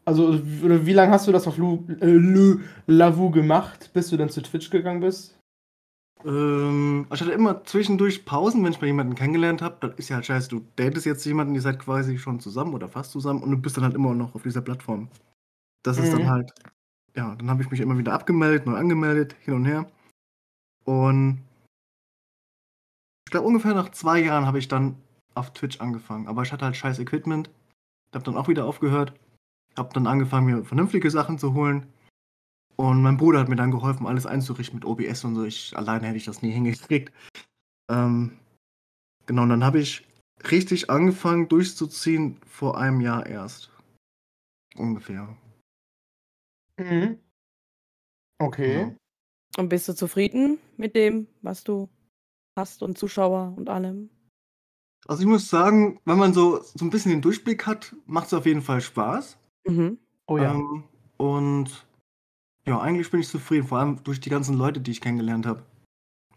also 0.05 0.39
wie 0.43 0.93
lange 0.93 1.11
hast 1.11 1.27
du 1.27 1.33
das 1.33 1.45
auf 1.45 1.57
Lu, 1.57 1.85
äh, 1.99 2.57
Lavu 2.87 3.29
gemacht, 3.29 3.89
bis 3.93 4.09
du 4.09 4.15
dann 4.15 4.29
zu 4.29 4.41
Twitch 4.41 4.69
gegangen 4.69 5.01
bist? 5.01 5.37
ähm, 6.25 7.05
ich 7.13 7.19
hatte 7.19 7.31
immer 7.33 7.65
zwischendurch 7.65 8.23
Pausen, 8.23 8.63
wenn 8.63 8.71
ich 8.71 8.79
mal 8.79 8.87
jemanden 8.87 9.15
kennengelernt 9.15 9.61
habe. 9.61 9.75
Dann 9.81 9.93
ist 9.97 10.07
ja 10.07 10.15
halt 10.15 10.25
scheiße, 10.25 10.47
du 10.47 10.61
datest 10.77 11.05
jetzt 11.05 11.25
jemanden, 11.25 11.53
ihr 11.53 11.61
seid 11.61 11.79
quasi 11.79 12.17
schon 12.17 12.39
zusammen 12.39 12.73
oder 12.73 12.87
fast 12.87 13.11
zusammen 13.11 13.43
und 13.43 13.51
du 13.51 13.57
bist 13.57 13.75
dann 13.75 13.83
halt 13.83 13.93
immer 13.95 14.13
noch 14.13 14.33
auf 14.35 14.43
dieser 14.43 14.61
Plattform. 14.61 15.09
Das 15.83 15.97
ist 15.97 16.11
Mhm. 16.11 16.19
dann 16.19 16.29
halt, 16.29 16.53
ja, 17.15 17.35
dann 17.35 17.49
habe 17.49 17.61
ich 17.61 17.69
mich 17.69 17.79
immer 17.79 17.97
wieder 17.97 18.13
abgemeldet, 18.13 18.65
neu 18.65 18.75
angemeldet, 18.75 19.35
hin 19.41 19.53
und 19.53 19.65
her. 19.65 19.89
Und 20.85 21.43
ich 23.25 23.31
glaube, 23.31 23.47
ungefähr 23.47 23.73
nach 23.73 23.89
zwei 23.89 24.19
Jahren 24.19 24.45
habe 24.45 24.59
ich 24.59 24.67
dann 24.67 24.95
auf 25.33 25.53
Twitch 25.53 25.79
angefangen. 25.79 26.27
Aber 26.27 26.43
ich 26.43 26.51
hatte 26.51 26.65
halt 26.65 26.75
scheiß 26.75 26.99
Equipment. 26.99 27.49
Habe 28.13 28.25
dann 28.25 28.37
auch 28.37 28.47
wieder 28.47 28.65
aufgehört. 28.65 29.13
Habe 29.75 29.93
dann 29.93 30.07
angefangen, 30.07 30.45
mir 30.45 30.63
vernünftige 30.65 31.09
Sachen 31.09 31.39
zu 31.39 31.53
holen. 31.53 31.87
Und 32.75 33.01
mein 33.01 33.17
Bruder 33.17 33.39
hat 33.39 33.49
mir 33.49 33.55
dann 33.55 33.71
geholfen, 33.71 34.07
alles 34.07 34.25
einzurichten 34.25 34.79
mit 34.79 34.85
OBS 34.85 35.23
und 35.23 35.35
so. 35.35 35.43
Ich 35.43 35.75
alleine 35.77 36.07
hätte 36.07 36.17
ich 36.17 36.25
das 36.25 36.41
nie 36.41 36.51
hingekriegt. 36.51 37.11
Ähm, 37.89 38.37
genau, 39.25 39.43
und 39.43 39.49
dann 39.49 39.63
habe 39.63 39.79
ich 39.79 40.07
richtig 40.51 40.89
angefangen 40.89 41.47
durchzuziehen 41.49 42.37
vor 42.47 42.77
einem 42.77 43.01
Jahr 43.01 43.25
erst. 43.25 43.71
Ungefähr. 44.75 45.35
Mhm. 46.79 47.19
Okay. 48.39 48.79
Ja. 48.81 48.95
Und 49.57 49.69
bist 49.69 49.87
du 49.87 49.93
zufrieden 49.93 50.57
mit 50.77 50.95
dem, 50.95 51.27
was 51.41 51.63
du 51.63 51.89
hast 52.57 52.81
und 52.83 52.97
Zuschauer 52.97 53.53
und 53.55 53.69
allem? 53.69 54.09
Also 55.07 55.21
ich 55.21 55.27
muss 55.27 55.49
sagen, 55.49 55.99
wenn 56.05 56.17
man 56.17 56.33
so, 56.33 56.61
so 56.61 56.85
ein 56.85 56.89
bisschen 56.89 57.11
den 57.11 57.21
Durchblick 57.21 57.65
hat, 57.65 57.95
macht 58.05 58.27
es 58.27 58.33
auf 58.33 58.45
jeden 58.45 58.61
Fall 58.61 58.81
Spaß. 58.81 59.37
Mhm. 59.67 59.97
Oh 60.27 60.37
ja. 60.37 60.53
Ähm, 60.53 60.83
und 61.17 61.85
ja, 62.65 62.79
eigentlich 62.79 63.11
bin 63.11 63.19
ich 63.19 63.27
zufrieden, 63.27 63.67
vor 63.67 63.79
allem 63.79 64.03
durch 64.03 64.21
die 64.21 64.29
ganzen 64.29 64.57
Leute, 64.57 64.79
die 64.79 64.91
ich 64.91 65.01
kennengelernt 65.01 65.45
habe. 65.45 65.63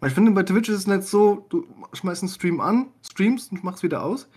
Weil 0.00 0.08
ich 0.10 0.14
finde, 0.14 0.32
bei 0.32 0.42
Twitch 0.42 0.68
ist 0.68 0.78
es 0.78 0.86
nicht 0.86 1.04
so, 1.04 1.46
du 1.48 1.66
schmeißt 1.92 2.22
einen 2.22 2.30
Stream 2.30 2.60
an, 2.60 2.92
streamst 3.02 3.52
und 3.52 3.64
machst 3.64 3.82
wieder 3.82 4.02
aus. 4.02 4.28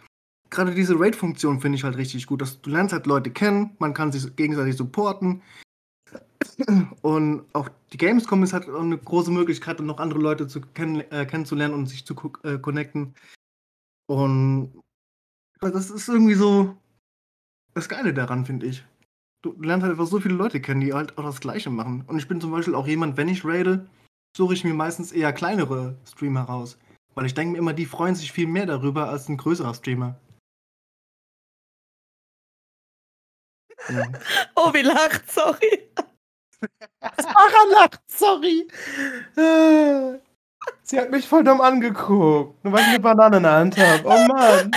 Gerade 0.50 0.74
diese 0.74 1.00
Raid-Funktion 1.00 1.60
finde 1.60 1.78
ich 1.78 1.84
halt 1.84 1.98
richtig 1.98 2.28
gut, 2.28 2.42
dass 2.42 2.62
du 2.62 2.70
lernst 2.70 2.94
halt 2.94 3.08
Leute 3.08 3.32
kennen, 3.32 3.76
man 3.80 3.94
kann 3.94 4.12
sich 4.12 4.36
gegenseitig 4.36 4.78
supporten. 4.78 5.42
Und 7.02 7.46
auch 7.54 7.70
die 7.92 7.98
Gamescom 7.98 8.44
ist 8.44 8.54
halt 8.54 8.70
eine 8.70 8.98
große 8.98 9.32
Möglichkeit, 9.32 9.80
um 9.80 9.86
noch 9.86 10.00
andere 10.00 10.20
Leute 10.20 10.48
zu 10.48 10.62
kenn 10.62 11.02
äh, 11.12 11.26
kennenzulernen 11.26 11.74
und 11.74 11.88
sich 11.88 12.06
zu 12.06 12.16
äh, 12.44 12.58
connecten. 12.58 13.14
Und 14.08 14.82
das 15.62 15.90
ist 15.90 16.08
irgendwie 16.08 16.36
so 16.36 16.78
das 17.74 17.90
Geile 17.90 18.14
daran, 18.14 18.46
finde 18.46 18.68
ich. 18.68 18.86
Du 19.42 19.54
lernst 19.62 19.84
halt 19.84 19.92
einfach 19.92 20.08
so 20.08 20.20
viele 20.20 20.36
Leute 20.36 20.60
kennen, 20.60 20.82
die 20.82 20.94
halt 20.94 21.18
auch 21.18 21.24
das 21.24 21.40
Gleiche 21.40 21.70
machen. 21.70 22.04
Und 22.08 22.18
ich 22.18 22.28
bin 22.28 22.42
zum 22.42 22.52
Beispiel 22.52 22.76
auch 22.76 22.88
jemand, 22.88 23.18
wenn 23.18 23.30
ich 23.30 23.46
raide, 23.46 23.88
suche 24.36 24.54
ich 24.54 24.64
mir 24.64 24.74
meistens 24.74 25.12
eher 25.12 25.32
kleinere 25.34 25.98
Streamer 26.06 26.42
raus. 26.42 26.78
Weil 27.16 27.26
ich 27.26 27.34
denke 27.34 27.54
mir 27.54 27.58
immer, 27.60 27.74
die 27.74 27.86
freuen 27.86 28.16
sich 28.16 28.32
viel 28.32 28.48
mehr 28.48 28.66
darüber 28.66 29.10
als 29.10 29.30
ein 29.30 29.38
größerer 29.38 29.74
Streamer. 29.74 30.20
Ja. 33.90 34.08
Obi 34.56 34.82
lacht, 34.82 35.32
sorry. 35.32 35.90
Sarah 37.02 37.66
lacht, 37.72 38.02
sorry. 38.08 38.68
Sie 40.84 41.00
hat 41.00 41.10
mich 41.12 41.28
voll 41.28 41.44
dumm 41.44 41.62
angeguckt, 41.62 42.64
nur 42.64 42.74
weil 42.74 42.82
ich 42.82 42.88
eine 42.88 43.00
Banane 43.00 43.38
in 43.38 43.44
der 43.44 43.52
Hand 43.54 43.78
habe. 43.78 44.04
Oh 44.06 44.28
Mann. 44.28 44.72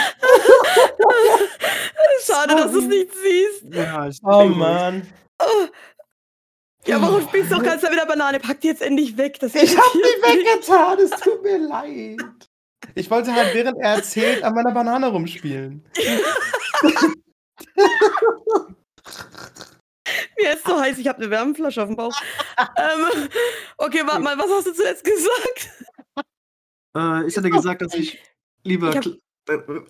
Schade, 2.24 2.54
dass 2.54 2.72
du 2.72 2.78
es 2.78 2.86
nicht 2.86 3.10
siehst. 3.14 3.74
ja, 3.74 4.06
ich 4.06 4.18
Oh 4.22 4.44
Mann. 4.44 5.06
Ja, 6.86 7.00
warum 7.00 7.22
spielst 7.22 7.50
du 7.50 7.56
doch 7.56 7.62
ganz 7.62 7.82
wieder 7.82 8.06
Banane? 8.06 8.40
Pack 8.40 8.60
die 8.60 8.68
jetzt 8.68 8.82
endlich 8.82 9.16
weg. 9.16 9.38
Das 9.40 9.54
Ich 9.54 9.76
hab 9.76 9.92
die 9.92 9.98
weggetan, 9.98 10.98
es 10.98 11.10
tut 11.10 11.42
mir 11.42 11.58
leid. 11.58 12.20
Ich 12.94 13.10
wollte 13.10 13.32
halt, 13.34 13.54
während 13.54 13.78
er 13.80 13.96
erzählt, 13.96 14.42
an 14.42 14.54
meiner 14.54 14.72
Banane 14.72 15.08
rumspielen. 15.08 15.84
Mir 20.40 20.52
ist 20.52 20.66
so 20.66 20.78
heiß, 20.80 20.98
ich 20.98 21.08
habe 21.08 21.18
eine 21.18 21.30
Wärmflasche 21.30 21.82
auf 21.82 21.88
dem 21.88 21.96
Bauch. 21.96 22.14
ähm, 22.76 23.28
okay, 23.78 24.02
warte 24.06 24.20
mal, 24.20 24.36
was 24.38 24.50
hast 24.50 24.66
du 24.66 24.72
zuletzt 24.72 25.04
gesagt? 25.04 25.70
Äh, 26.96 27.26
ich 27.26 27.36
hatte 27.36 27.50
gesagt, 27.50 27.82
dass 27.82 27.94
ich 27.94 28.18
lieber. 28.64 28.90
Ich 28.90 28.96
hab- 28.96 29.04
kle- 29.04 29.18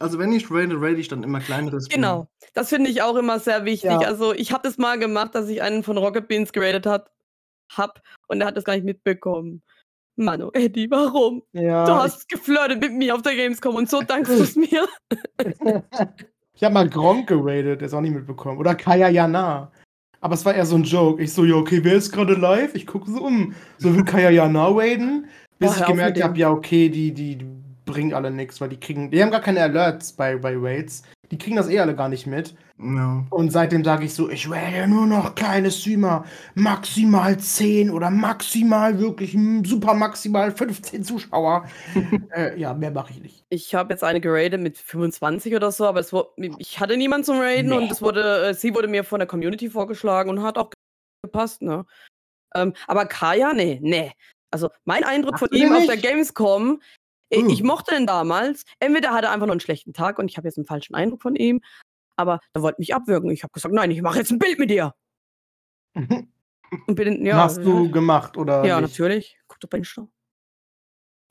also, 0.01 0.19
wenn 0.19 0.33
ich 0.33 0.51
raide, 0.51 0.81
raide 0.81 0.99
ich 1.01 1.09
dann 1.09 1.23
immer 1.23 1.41
kleinere 1.41 1.81
Streamer. 1.81 1.95
Genau, 1.95 2.29
das 2.55 2.71
finde 2.71 2.89
ich 2.91 3.03
auch 3.03 3.17
immer 3.17 3.39
sehr 3.39 3.65
wichtig. 3.67 3.91
Ja. 3.91 3.99
Also 4.01 4.33
ich 4.33 4.51
habe 4.53 4.67
das 4.67 4.79
mal 4.79 4.99
gemacht, 4.99 5.35
dass 5.35 5.49
ich 5.49 5.61
einen 5.63 5.83
von 5.83 5.99
Rocket 5.99 6.27
Beans 6.27 6.53
geradet 6.53 6.87
hat, 6.87 7.11
hab 7.71 8.01
und 8.29 8.41
er 8.41 8.47
hat 8.47 8.57
das 8.57 8.65
gar 8.65 8.75
nicht 8.75 8.85
mitbekommen. 8.85 9.63
Mano, 10.17 10.51
Eddie, 10.53 10.91
warum? 10.91 11.43
Ja, 11.53 11.85
Du 11.85 11.93
hast 11.93 12.29
geflirtet 12.29 12.81
mit 12.81 12.93
mir 12.93 13.15
auf 13.15 13.23
der 13.23 13.35
Gamescom 13.35 13.75
und 13.75 13.89
so 13.91 14.01
dankst 14.07 14.31
du 14.33 14.43
es 14.43 14.57
mir. 14.57 14.89
Ich 16.55 16.63
habe 16.63 16.75
mal 16.75 16.89
Gronk 16.89 17.29
geradet, 17.29 17.81
der 17.81 17.87
ist 17.87 17.95
auch 17.95 18.03
nicht 18.03 18.15
mitbekommen. 18.15 18.59
Oder 18.59 18.75
Kaya 18.75 19.09
Jana. 19.09 19.73
Aber 20.23 20.35
es 20.35 20.45
war 20.45 20.55
eher 20.55 20.65
so 20.65 20.77
ein 20.77 20.85
Joke. 20.85 21.21
Ich 21.21 21.33
so, 21.33 21.45
ja, 21.45 21.57
okay, 21.57 21.81
wer 21.83 21.95
ist 21.95 22.13
gerade 22.13 22.35
live? 22.35 22.75
Ich 22.75 22.87
gucke 22.87 23.11
so 23.11 23.23
um. 23.23 23.55
So 23.79 23.95
will 23.95 24.05
Kaya 24.05 24.31
Jana 24.31 24.69
raiden. 24.69 25.27
Bis 25.59 25.71
Oh, 25.71 25.75
ich 25.81 25.87
gemerkt 25.87 26.23
habe, 26.23 26.39
ja, 26.39 26.49
okay, 26.49 26.89
die, 26.89 27.13
die, 27.13 27.37
die 27.37 27.47
bringen 27.85 28.15
alle 28.15 28.31
nichts, 28.31 28.61
weil 28.61 28.69
die 28.69 28.79
kriegen. 28.79 29.11
Die 29.11 29.21
haben 29.21 29.33
gar 29.33 29.41
keine 29.41 29.61
Alerts 29.61 30.13
bei, 30.13 30.37
bei 30.37 30.55
Raids. 30.57 31.03
Die 31.33 31.39
kriegen 31.39 31.57
das 31.57 31.69
eh 31.69 31.81
alle 31.81 31.97
gar 31.97 32.09
nicht 32.09 32.29
mit. 32.29 32.55
Und 32.83 33.51
seitdem 33.53 33.85
sage 33.85 34.05
ich 34.07 34.15
so, 34.15 34.29
ich 34.29 34.51
werde 34.51 34.89
nur 34.89 35.07
noch 35.07 35.35
kleine 35.35 35.71
Streamer, 35.71 36.25
maximal 36.55 37.39
10 37.39 37.91
oder 37.91 38.11
maximal 38.11 38.99
wirklich 38.99 39.37
super 39.65 39.95
maximal 39.95 40.51
15 40.51 41.05
Zuschauer. 41.05 41.69
äh, 42.35 42.59
ja, 42.59 42.75
mehr 42.75 42.91
mache 42.91 43.13
ich 43.13 43.23
nicht. 43.23 43.45
Ich 43.51 43.75
habe 43.75 43.93
jetzt 43.93 44.03
eine 44.03 44.21
geradet 44.21 44.61
mit 44.61 44.79
25 44.79 45.55
oder 45.55 45.71
so, 45.71 45.87
aber 45.87 46.01
es 46.01 46.13
wurde, 46.13 46.31
ich 46.59 46.81
hatte 46.81 46.97
niemanden 46.97 47.25
zum 47.25 47.39
Raiden 47.39 47.71
Nee. 47.71 47.77
und 47.77 47.93
es 47.93 48.03
wurde, 48.03 48.49
äh, 48.49 48.55
sie 48.55 48.75
wurde 48.75 48.89
mir 48.89 49.05
von 49.05 49.21
der 49.21 49.29
Community 49.29 49.71
vorgeschlagen 49.71 50.29
und 50.31 50.43
hat 50.43 50.59
auch 50.59 50.71
gepasst, 51.23 51.63
ne? 51.63 51.87
Ähm, 52.55 52.75
aber 52.87 53.07
Kaya, 53.07 53.53
nee, 53.55 53.79
nee. 53.83 54.13
Also 54.51 54.69
mein 54.85 55.05
Eindruck 55.05 55.39
von 55.39 55.49
Hast 55.49 55.55
du 55.55 55.59
den 55.59 55.69
ihm 55.69 55.77
auf 55.77 55.87
der? 55.87 55.97
Gamescom, 55.97 56.81
Uh. 57.35 57.49
ich 57.49 57.63
mochte 57.63 57.95
den 57.95 58.07
damals. 58.07 58.65
Entweder 58.79 59.13
hat 59.15 59.25
er 59.25 59.31
einfach 59.33 59.47
nur 59.47 59.53
einen 59.55 59.61
schlechten 59.61 59.95
Tag 59.95 60.19
und 60.19 60.29
ich 60.31 60.37
habe 60.37 60.47
jetzt 60.49 60.59
einen 60.59 60.67
falschen 60.67 60.95
Eindruck 60.95 61.23
von 61.23 61.35
ihm, 61.35 61.63
aber 62.17 62.41
er 62.53 62.63
wollte 62.63 62.81
mich 62.81 62.95
abwürgen. 62.95 63.31
Ich 63.31 63.43
habe 63.43 63.53
gesagt, 63.53 63.75
nein, 63.75 63.91
ich 63.91 64.03
mache 64.03 64.19
jetzt 64.19 64.31
ein 64.31 64.39
Bild 64.39 64.59
mit 64.59 64.71
dir. 64.71 64.93
Und 65.95 66.95
bin, 66.95 67.25
ja, 67.25 67.37
Hast 67.37 67.59
du 67.59 67.91
gemacht 67.91 68.37
oder 68.37 68.65
ja, 68.65 68.81
nicht? 68.81 68.91
natürlich. 68.91 69.37
Guck 69.47 69.61
doch 69.61 69.69
bei 69.69 69.79
Insta. 69.79 70.09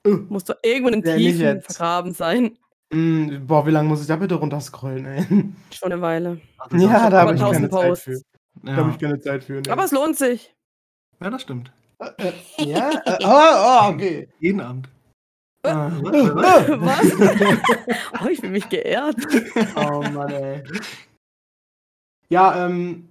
Uh. 0.05 0.25
Muss 0.29 0.45
doch 0.45 0.55
irgendwo 0.63 0.89
in 0.89 1.01
den 1.01 1.17
Tiefen 1.17 1.61
vergraben 1.61 2.13
sein. 2.13 2.57
Mm, 2.91 3.45
boah, 3.47 3.65
wie 3.65 3.71
lange 3.71 3.87
muss 3.87 4.01
ich 4.01 4.07
da 4.07 4.17
bitte 4.17 4.35
runterscrollen, 4.35 5.05
ey? 5.05 5.25
Schon 5.71 5.91
eine 5.91 6.01
Weile. 6.01 6.41
Also, 6.57 6.77
Ja, 6.77 7.09
da 7.09 7.21
habe 7.21 7.35
ich 7.35 7.41
1000 7.41 7.71
keine 7.71 7.95
Zeit 7.95 7.99
für. 7.99 8.21
Da 8.63 8.71
ja. 8.71 8.77
habe 8.77 8.91
ich 8.91 8.97
keine 8.99 9.19
Zeit 9.19 9.43
für. 9.43 9.53
Ne. 9.53 9.71
Aber 9.71 9.85
es 9.85 9.91
lohnt 9.91 10.17
sich. 10.17 10.53
ja, 11.21 11.29
das 11.29 11.41
stimmt. 11.43 11.71
äh, 11.99 12.31
ja, 12.57 12.91
äh, 13.05 13.17
oh, 13.23 13.87
oh, 13.89 13.93
okay. 13.93 14.27
Jeden 14.39 14.59
Abend. 14.59 14.89
Ah. 15.63 15.91
Was? 16.01 17.11
oh, 18.23 18.27
ich 18.27 18.39
fühle 18.39 18.51
mich 18.51 18.69
geehrt. 18.69 19.15
oh 19.75 20.01
Mann, 20.11 20.31
ey. 20.31 20.63
Ja, 22.29 22.65
ähm, 22.65 23.09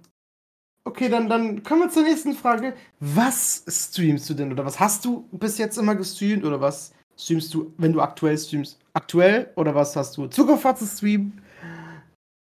Okay, 0.83 1.09
dann, 1.09 1.29
dann 1.29 1.61
kommen 1.61 1.81
wir 1.81 1.89
zur 1.89 2.03
nächsten 2.03 2.33
Frage. 2.33 2.73
Was 2.99 3.63
streamst 3.67 4.27
du 4.29 4.33
denn? 4.33 4.51
Oder 4.51 4.65
was 4.65 4.79
hast 4.79 5.05
du 5.05 5.27
bis 5.31 5.59
jetzt 5.59 5.77
immer 5.77 5.95
gestreamt? 5.95 6.43
Oder 6.43 6.59
was 6.59 6.91
streamst 7.17 7.53
du, 7.53 7.71
wenn 7.77 7.93
du 7.93 8.01
aktuell 8.01 8.37
streamst? 8.37 8.79
Aktuell? 8.93 9.51
Oder 9.55 9.75
was 9.75 9.95
hast 9.95 10.17
du 10.17 10.27
Zukunft 10.27 10.79
zu 10.79 10.87
streamen? 10.87 11.39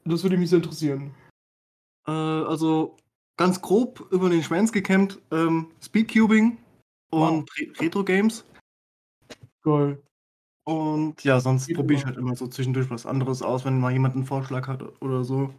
Das 0.04 0.22
würde 0.22 0.36
mich 0.36 0.50
so 0.50 0.56
interessieren. 0.56 1.12
Äh, 2.06 2.12
also 2.12 2.96
ganz 3.36 3.60
grob 3.60 4.06
über 4.12 4.30
den 4.30 4.42
Schwanz 4.42 4.70
gekämmt, 4.70 5.18
ähm, 5.32 5.66
Speedcubing 5.82 6.58
und 7.10 7.50
Re 7.58 7.80
Retro 7.80 8.04
Games. 8.04 8.44
Geil. 9.68 10.02
Und 10.64 11.24
ja, 11.24 11.40
sonst 11.40 11.66
Geht 11.66 11.76
probiere 11.76 11.98
ich 11.98 12.02
immer. 12.02 12.08
halt 12.10 12.18
immer 12.18 12.36
so 12.36 12.46
zwischendurch 12.46 12.90
was 12.90 13.06
anderes 13.06 13.42
aus, 13.42 13.64
wenn 13.64 13.80
mal 13.80 13.92
jemand 13.92 14.14
einen 14.14 14.26
Vorschlag 14.26 14.66
hat 14.66 14.82
oder 15.00 15.24
so. 15.24 15.54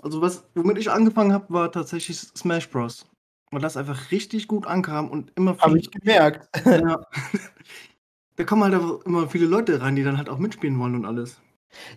Also 0.00 0.20
was, 0.20 0.44
womit 0.54 0.78
ich 0.78 0.90
angefangen 0.90 1.32
habe, 1.32 1.52
war 1.52 1.72
tatsächlich 1.72 2.18
Smash 2.18 2.68
Bros. 2.70 3.06
Weil 3.50 3.60
das 3.60 3.76
einfach 3.76 4.10
richtig 4.10 4.48
gut 4.48 4.66
ankam 4.66 5.10
und 5.10 5.32
immer 5.34 5.56
Habe 5.58 5.72
viele, 5.72 5.80
ich 5.80 5.90
gemerkt. 5.90 6.48
ja, 6.66 7.06
da 8.36 8.44
kommen 8.44 8.64
halt 8.64 8.74
auch 8.74 9.02
immer 9.04 9.28
viele 9.28 9.46
Leute 9.46 9.80
rein, 9.80 9.96
die 9.96 10.04
dann 10.04 10.16
halt 10.16 10.28
auch 10.28 10.38
mitspielen 10.38 10.78
wollen 10.78 10.94
und 10.94 11.04
alles. 11.04 11.40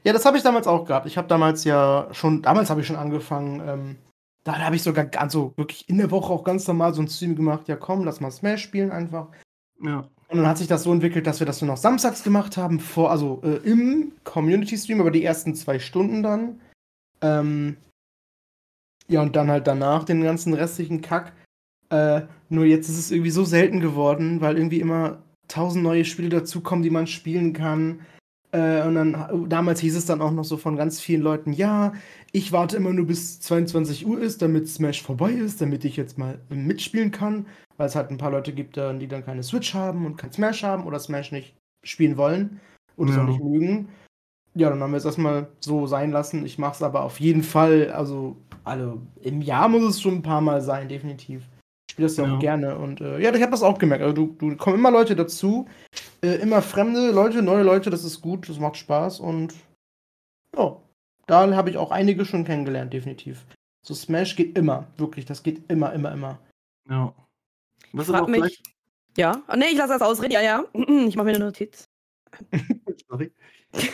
Ja, 0.03 0.13
das 0.13 0.25
habe 0.25 0.37
ich 0.37 0.43
damals 0.43 0.67
auch 0.67 0.85
gehabt. 0.85 1.05
Ich 1.05 1.17
habe 1.17 1.27
damals 1.27 1.63
ja 1.63 2.07
schon, 2.11 2.41
damals 2.41 2.69
habe 2.69 2.81
ich 2.81 2.87
schon 2.87 2.95
angefangen, 2.95 3.61
ähm, 3.65 3.97
da 4.45 4.57
habe 4.59 4.75
ich 4.75 4.83
sogar 4.83 5.05
ganz 5.05 5.33
so 5.33 5.53
wirklich 5.57 5.89
in 5.89 5.97
der 5.97 6.11
Woche 6.11 6.31
auch 6.31 6.43
ganz 6.43 6.67
normal 6.67 6.93
so 6.93 7.01
ein 7.01 7.09
Stream 7.09 7.35
gemacht. 7.35 7.67
Ja, 7.67 7.75
komm, 7.75 8.05
lass 8.05 8.21
mal 8.21 8.31
Smash 8.31 8.63
spielen 8.63 8.91
einfach. 8.91 9.27
Ja, 9.81 10.07
Und 10.27 10.37
dann 10.37 10.47
hat 10.47 10.57
sich 10.57 10.67
das 10.67 10.83
so 10.83 10.91
entwickelt, 10.91 11.27
dass 11.27 11.39
wir 11.39 11.47
das 11.47 11.61
nur 11.61 11.69
noch 11.69 11.77
samstags 11.77 12.23
gemacht 12.23 12.57
haben, 12.57 12.79
vor, 12.79 13.11
also 13.11 13.41
äh, 13.43 13.57
im 13.57 14.13
Community-Stream, 14.23 14.99
aber 14.99 15.11
die 15.11 15.23
ersten 15.23 15.53
zwei 15.55 15.77
Stunden 15.77 16.23
dann. 16.23 16.59
Ähm, 17.21 17.77
ja, 19.07 19.21
und 19.21 19.35
dann 19.35 19.51
halt 19.51 19.67
danach 19.67 20.03
den 20.03 20.23
ganzen 20.23 20.53
restlichen 20.53 21.01
Kack. 21.01 21.33
Äh, 21.89 22.21
nur 22.49 22.65
jetzt 22.65 22.89
ist 22.89 22.97
es 22.97 23.11
irgendwie 23.11 23.29
so 23.29 23.43
selten 23.45 23.79
geworden, 23.79 24.41
weil 24.41 24.57
irgendwie 24.57 24.79
immer 24.79 25.21
tausend 25.47 25.83
neue 25.83 26.05
Spiele 26.05 26.29
dazukommen, 26.29 26.81
die 26.81 26.89
man 26.89 27.05
spielen 27.05 27.53
kann. 27.53 27.99
Äh, 28.55 28.87
und 28.87 28.95
dann, 28.95 29.49
damals 29.49 29.81
hieß 29.81 29.97
es 29.97 30.05
dann 30.05 30.21
auch 30.21 30.31
noch 30.31 30.45
so 30.45 30.55
von 30.55 30.77
ganz 30.77 31.01
vielen 31.01 31.21
Leuten, 31.21 31.51
ja, 31.51 31.91
ich 32.31 32.53
warte 32.53 32.77
immer 32.77 32.93
nur 32.93 33.05
bis 33.05 33.41
22 33.41 34.05
Uhr 34.07 34.21
ist, 34.21 34.41
damit 34.41 34.69
Smash 34.69 35.03
vorbei 35.03 35.31
ist, 35.31 35.59
damit 35.59 35.83
ich 35.83 35.97
jetzt 35.97 36.17
mal 36.17 36.39
mitspielen 36.49 37.11
kann, 37.11 37.47
weil 37.75 37.87
es 37.87 37.95
halt 37.95 38.11
ein 38.11 38.17
paar 38.17 38.31
Leute 38.31 38.53
gibt, 38.53 38.77
die 38.77 39.07
dann 39.07 39.25
keine 39.25 39.43
Switch 39.43 39.73
haben 39.73 40.05
und 40.05 40.15
kein 40.15 40.31
Smash 40.31 40.63
haben 40.63 40.85
oder 40.85 40.99
Smash 40.99 41.33
nicht 41.33 41.55
spielen 41.83 42.15
wollen 42.15 42.61
oder 42.95 43.09
es 43.09 43.15
Ja. 43.17 43.23
auch 43.23 43.27
nicht 43.27 43.43
mögen. 43.43 43.89
Ja, 44.53 44.69
dann 44.69 44.81
haben 44.81 44.91
wir 44.91 44.97
es 44.97 45.05
erstmal 45.05 45.49
so 45.59 45.85
sein 45.85 46.11
lassen. 46.11 46.45
Ich 46.45 46.57
mache 46.57 46.75
es 46.75 46.81
aber 46.83 47.03
auf 47.03 47.19
jeden 47.19 47.43
Fall, 47.43 47.91
also 47.91 48.37
alle, 48.63 48.97
im 49.21 49.41
Jahr 49.41 49.67
muss 49.67 49.83
es 49.83 50.01
schon 50.01 50.15
ein 50.15 50.21
paar 50.23 50.39
Mal 50.39 50.61
sein, 50.61 50.87
definitiv. 50.87 51.43
Ich 51.97 51.97
spiele 51.97 52.07
das 52.09 52.17
ja, 52.17 52.25
Ja. 52.25 52.35
auch 52.35 52.39
gerne 52.39 52.77
und 52.77 52.99
äh, 52.99 53.19
ja, 53.19 53.33
ich 53.33 53.41
habe 53.41 53.51
das 53.51 53.63
auch 53.63 53.77
gemerkt. 53.77 54.03
Also 54.03 54.13
du, 54.13 54.35
du 54.37 54.57
kommen 54.57 54.77
immer 54.77 54.91
Leute 54.91 55.15
dazu, 55.15 55.67
äh, 56.21 56.35
immer 56.41 56.61
fremde 56.61 57.11
Leute, 57.11 57.41
neue 57.41 57.63
Leute, 57.63 57.89
das 57.89 58.03
ist 58.03 58.19
gut, 58.21 58.49
das 58.49 58.59
macht 58.59 58.75
Spaß 58.75 59.21
und 59.21 59.53
ja, 60.57 60.75
da 61.27 61.55
habe 61.55 61.69
ich 61.69 61.77
auch 61.77 61.91
einige 61.91 62.25
schon 62.25 62.43
kennengelernt, 62.43 62.91
definitiv. 62.91 63.45
So 63.81 63.93
Smash 63.93 64.35
geht 64.35 64.57
immer, 64.57 64.87
wirklich, 64.97 65.25
das 65.25 65.41
geht 65.41 65.61
immer, 65.69 65.93
immer, 65.93 66.11
immer. 66.11 66.39
ja. 66.89 67.13
Was 67.93 68.07
Frag 68.07 68.23
auch 68.23 68.27
mich. 68.27 68.39
vielleicht, 68.41 68.63
Ja? 69.17 69.41
Ah, 69.47 69.55
nee, 69.55 69.67
ich 69.71 69.77
lasse 69.77 69.93
das 69.93 70.01
ausreden. 70.01 70.33
Ja, 70.33 70.41
ja. 70.41 70.65
Ich 71.07 71.15
mache 71.15 71.27
mir 71.27 71.35
eine 71.35 71.45
Notiz. 71.45 71.87
sorry, 73.09 73.31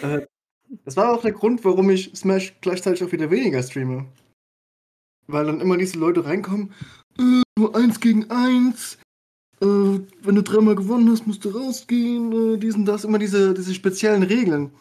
äh, 0.02 0.26
das 0.86 0.98
war 0.98 1.14
auch 1.14 1.22
der 1.22 1.34
Grund, 1.34 1.64
warum 1.66 1.92
ich 1.92 2.12
Smash 2.16 2.56
gleichzeitig 2.62 3.04
auch 3.04 3.12
wieder 3.12 3.30
weniger 3.30 3.62
streame. 3.62 4.08
Weil 5.28 5.46
dann 5.46 5.62
immer 5.62 5.78
diese 5.78 6.00
Leute 6.00 6.26
reinkommen, 6.26 6.74
äh, 7.20 7.42
nur 7.58 7.76
eins 7.76 8.00
gegen 8.00 8.30
eins, 8.32 8.98
äh, 9.62 9.66
wenn 9.66 10.36
du 10.36 10.44
dreimal 10.44 10.76
gewonnen 10.76 11.10
hast, 11.12 11.28
musst 11.28 11.46
du 11.46 11.50
rausgehen, 11.50 12.54
äh, 12.56 12.58
dies 12.58 12.76
und 12.76 12.86
das, 12.86 13.04
immer 13.04 13.20
diese, 13.20 13.54
diese 13.54 13.74
speziellen 13.74 14.24
Regeln. 14.24 14.72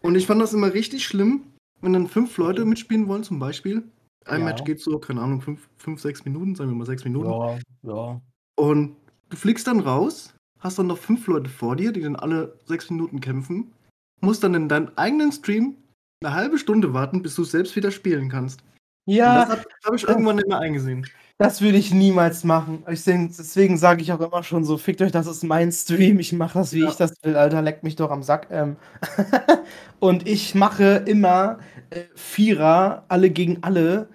Und 0.00 0.14
ich 0.16 0.26
fand 0.26 0.40
das 0.40 0.52
immer 0.54 0.72
richtig 0.74 1.04
schlimm, 1.04 1.42
wenn 1.80 1.92
dann 1.92 2.08
fünf 2.08 2.36
Leute 2.38 2.64
mitspielen 2.64 3.08
wollen, 3.08 3.22
zum 3.24 3.38
Beispiel. 3.38 3.82
Ein 4.26 4.40
Ja. 4.40 4.46
Match 4.46 4.64
geht 4.64 4.80
so, 4.80 4.98
keine 4.98 5.20
Ahnung, 5.20 5.40
fünf, 5.40 5.68
fünf, 5.78 6.00
sechs 6.00 6.24
Minuten, 6.24 6.54
sagen 6.54 6.70
wir 6.70 6.76
mal 6.76 6.86
sechs 6.86 7.04
Minuten. 7.04 7.30
Ja, 7.30 7.58
ja. 7.82 8.20
Und 8.56 8.96
du 9.30 9.36
fliegst 9.36 9.66
dann 9.66 9.80
raus, 9.80 10.34
hast 10.60 10.78
dann 10.78 10.86
noch 10.86 10.98
fünf 10.98 11.26
Leute 11.26 11.50
vor 11.50 11.74
dir, 11.76 11.92
die 11.92 12.00
dann 12.02 12.16
alle 12.16 12.56
sechs 12.66 12.88
Minuten 12.90 13.20
kämpfen, 13.20 13.72
musst 14.20 14.44
dann 14.44 14.54
in 14.54 14.68
deinem 14.68 14.90
eigenen 14.96 15.32
Stream 15.32 15.76
eine 16.24 16.34
halbe 16.34 16.56
Stunde 16.58 16.94
warten, 16.94 17.22
bis 17.22 17.34
du 17.34 17.42
selbst 17.42 17.74
wieder 17.74 17.90
spielen 17.90 18.28
kannst. 18.28 18.62
Und 19.06 19.14
Ja, 19.14 19.44
das 19.44 19.50
habe 19.84 19.96
ich 19.96 20.02
das- 20.02 20.10
irgendwann 20.10 20.36
nicht 20.36 20.46
mehr 20.46 20.60
eingesehen. 20.60 21.04
Das 21.42 21.60
würde 21.60 21.78
ich 21.78 21.92
niemals 21.92 22.44
machen. 22.44 22.84
Ich 22.88 23.02
deswegen 23.04 23.76
sage 23.76 24.02
ich 24.02 24.12
auch 24.12 24.20
immer 24.20 24.42
schon 24.44 24.64
so, 24.64 24.78
fickt 24.78 25.02
euch, 25.02 25.10
das 25.10 25.26
ist 25.26 25.42
mein 25.42 25.72
Stream, 25.72 26.20
ich 26.20 26.32
mache 26.32 26.58
das, 26.58 26.72
wie 26.72 26.80
Ja. 26.80 26.88
ich 26.88 26.94
das 26.94 27.14
will, 27.22 27.36
Alter, 27.36 27.62
leckt 27.62 27.82
mich 27.82 27.96
doch 27.96 28.10
am 28.10 28.22
Sack. 28.22 28.46
Ähm. 28.50 28.76
und 29.98 30.28
ich 30.28 30.54
mache 30.54 31.02
immer 31.06 31.58
äh, 31.90 32.02
Vierer, 32.14 33.04
alle 33.08 33.30
gegen 33.30 33.58
alle. 33.62 34.08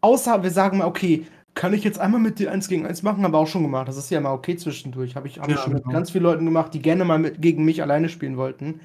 Außer 0.00 0.42
wir 0.42 0.50
sagen 0.50 0.78
mal, 0.78 0.86
okay, 0.86 1.26
kann 1.54 1.74
ich 1.74 1.82
jetzt 1.82 1.98
einmal 1.98 2.20
mit 2.20 2.38
dir 2.38 2.52
eins 2.52 2.68
gegen 2.68 2.86
eins 2.86 3.02
machen, 3.02 3.24
haben 3.24 3.32
wir 3.32 3.38
auch 3.38 3.48
schon 3.48 3.62
gemacht. 3.62 3.88
Das 3.88 3.96
ist 3.96 4.10
ja 4.10 4.20
mal 4.20 4.32
okay 4.32 4.56
zwischendurch. 4.56 5.16
Habe 5.16 5.26
ich, 5.26 5.40
hab 5.40 5.48
ich 5.48 5.56
Ja, 5.56 5.62
schon 5.62 5.72
mit 5.72 5.82
genau. 5.82 5.94
ganz 5.94 6.10
vielen 6.10 6.24
Leuten 6.24 6.44
gemacht, 6.44 6.72
die 6.74 6.82
gerne 6.82 7.04
mal 7.04 7.18
mit, 7.18 7.42
gegen 7.42 7.64
mich 7.64 7.82
alleine 7.82 8.08
spielen 8.08 8.36
wollten. 8.36 8.80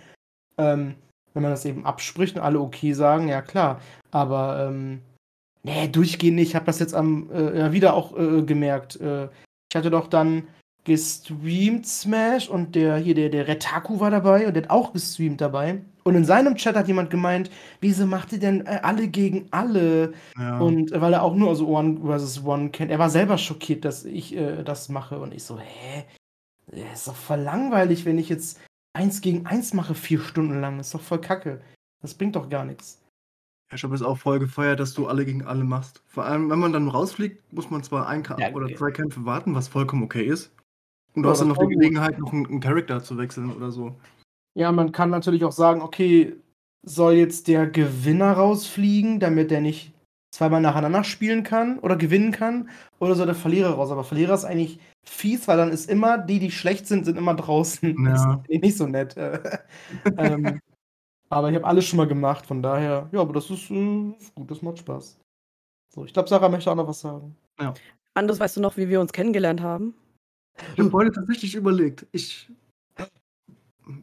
Ähm, 0.58 0.96
wenn 1.34 1.44
man 1.44 1.52
das 1.52 1.66
eben 1.66 1.86
abspricht 1.86 2.38
und 2.38 2.42
alle 2.42 2.60
okay 2.60 2.94
sagen, 2.94 3.28
ja 3.28 3.42
klar. 3.42 3.80
Aber 4.10 4.68
ähm, 4.68 5.02
Nee, 5.64 5.88
durchgehend 5.88 6.38
nicht. 6.38 6.50
Ich 6.50 6.56
habe 6.56 6.66
das 6.66 6.80
jetzt 6.80 6.94
am 6.94 7.30
äh, 7.32 7.60
ja, 7.60 7.72
wieder 7.72 7.94
auch 7.94 8.18
äh, 8.18 8.42
gemerkt. 8.42 9.00
Äh, 9.00 9.26
ich 9.70 9.76
hatte 9.76 9.92
doch 9.92 10.08
dann 10.08 10.48
gestreamt 10.84 11.86
Smash 11.86 12.50
und 12.50 12.74
der 12.74 12.98
hier, 12.98 13.14
der, 13.14 13.30
der 13.30 13.48
Retaku 13.48 14.00
war 14.00 14.10
dabei 14.10 14.48
und 14.48 14.56
der 14.56 14.64
hat 14.64 14.72
auch 14.72 14.94
gestreamt 14.94 15.40
dabei. 15.40 15.82
Und 16.04 16.16
in 16.16 16.26
seinem 16.26 16.56
Chat 16.56 16.76
hat 16.76 16.88
jemand 16.88 17.12
gemeint, 17.12 17.52
wieso 17.80 18.08
macht 18.08 18.34
ihr 18.34 18.40
denn 18.40 18.66
äh, 18.66 18.80
alle 18.82 19.08
gegen 19.08 19.48
alle? 19.52 20.14
Ja. 20.38 20.60
Und 20.60 20.92
äh, 20.92 21.00
weil 21.00 21.14
er 21.14 21.22
auch 21.22 21.36
nur 21.36 21.50
also 21.50 21.68
One 21.68 22.00
versus 22.04 22.44
One 22.44 22.70
kennt. 22.70 22.90
Er 22.90 22.98
war 22.98 23.12
selber 23.12 23.38
schockiert, 23.38 23.86
dass 23.86 24.06
ich 24.06 24.36
äh, 24.36 24.64
das 24.64 24.90
mache. 24.90 25.20
Und 25.20 25.34
ich 25.34 25.44
so, 25.44 25.60
hä? 25.60 26.06
Ja, 26.74 26.92
Ist 26.92 27.08
doch 27.08 27.16
voll 27.16 27.42
langweilig, 27.42 28.06
wenn 28.06 28.18
ich 28.18 28.30
jetzt 28.30 28.60
eins 28.94 29.22
gegen 29.22 29.46
eins 29.46 29.74
mache, 29.74 29.94
vier 29.94 30.20
Stunden 30.20 30.60
lang. 30.60 30.80
Ist 30.80 30.96
doch 30.96 31.02
voll 31.02 31.22
kacke. 31.22 31.62
Das 32.02 32.16
bringt 32.16 32.36
doch 32.36 32.50
gar 32.50 32.66
nichts. 32.66 33.01
Ich 33.74 33.84
habe 33.84 33.96
es 33.96 34.02
auch 34.02 34.18
voll 34.18 34.40
gefeiert, 34.40 34.80
dass 34.80 34.94
du 34.94 35.08
alle 35.08 35.26
gegen 35.26 35.44
alle 35.44 35.64
machst. 35.64 36.04
Vor 36.08 36.26
allem, 36.26 36.50
wenn 36.50 36.60
man 36.60 36.74
dann 36.74 36.88
rausfliegt, 36.90 37.54
muss 37.54 37.70
man 37.70 37.84
zwar 37.84 38.08
ein 38.08 38.24
Ka 38.24 38.38
Ja, 38.40 38.52
oder 38.54 38.66
okay. 38.66 38.76
zwei 38.76 38.92
Kämpfe 38.92 39.26
warten, 39.26 39.56
was 39.56 39.68
vollkommen 39.68 40.04
okay 40.04 40.24
ist. 40.24 40.52
Und 41.16 41.24
du 41.24 41.28
Ja, 41.28 41.32
hast 41.32 41.40
dann 41.42 41.50
noch 41.50 41.58
die. 41.58 41.76
Gelegenheit, 41.76 42.20
noch 42.20 42.34
einen, 42.34 42.46
einen 42.46 42.60
Charakter 42.60 43.04
zu 43.04 43.18
wechseln 43.18 43.52
oder 43.52 43.72
so. 43.72 43.96
Ja, 44.54 44.72
man 44.72 44.92
kann 44.92 45.10
natürlich 45.10 45.46
auch 45.46 45.52
sagen, 45.52 45.82
okay, 45.82 46.36
soll 46.84 47.14
jetzt 47.14 47.48
der 47.48 47.68
Gewinner 47.68 48.34
rausfliegen, 48.34 49.20
damit 49.20 49.52
der 49.52 49.62
nicht 49.62 49.94
zweimal 50.34 50.62
nacheinander 50.62 51.04
spielen 51.04 51.44
kann 51.44 51.80
oder 51.80 51.96
gewinnen 51.96 52.32
kann, 52.32 52.70
oder 53.00 53.16
soll 53.16 53.26
der 53.26 53.36
Verlierer 53.36 53.72
raus? 53.72 53.92
Aber 53.92 54.04
Verlierer 54.04 54.34
ist 54.34 54.46
eigentlich 54.46 54.80
fies, 55.06 55.48
weil 55.48 55.58
dann 55.58 55.72
ist 55.72 55.90
immer, 55.90 56.18
die, 56.18 56.40
die 56.40 56.52
schlecht 56.52 56.88
sind, 56.88 57.06
sind 57.06 57.18
immer 57.18 57.36
draußen. 57.36 57.96
Ja. 58.06 58.12
Das 58.12 58.26
ist 58.48 58.62
nicht 58.64 58.78
so 58.78 58.88
nett. 58.88 59.16
äh. 59.18 59.40
ähm, 60.18 60.60
aber 61.32 61.50
ich 61.50 61.56
habe 61.56 61.66
alles 61.66 61.86
schon 61.86 61.98
mal 61.98 62.08
gemacht, 62.08 62.46
von 62.46 62.62
daher, 62.62 63.10
ja, 63.12 63.22
aber 63.22 63.34
das 63.34 63.50
ist, 63.50 63.72
äh, 63.72 64.10
ist 64.20 64.36
gut, 64.36 64.52
das 64.52 64.62
macht 64.62 64.80
Spaß. 64.80 65.18
So, 65.94 66.06
ich 66.06 66.14
glaube, 66.14 66.30
Sarah 66.30 66.50
möchte 66.50 66.72
auch 66.72 66.76
noch 66.76 66.88
was 66.88 67.00
sagen. 67.02 67.36
Anders, 68.14 68.40
weißt 68.40 68.58
du 68.58 68.62
noch, 68.62 68.78
wie 68.78 68.90
wir 68.90 69.00
uns 69.00 69.14
kennengelernt 69.14 69.62
haben? 69.62 69.94
Ich 70.74 70.80
habe 70.80 70.92
heute 70.92 71.12
tatsächlich 71.12 71.56
überlegt. 71.56 72.06
Ich, 72.12 72.50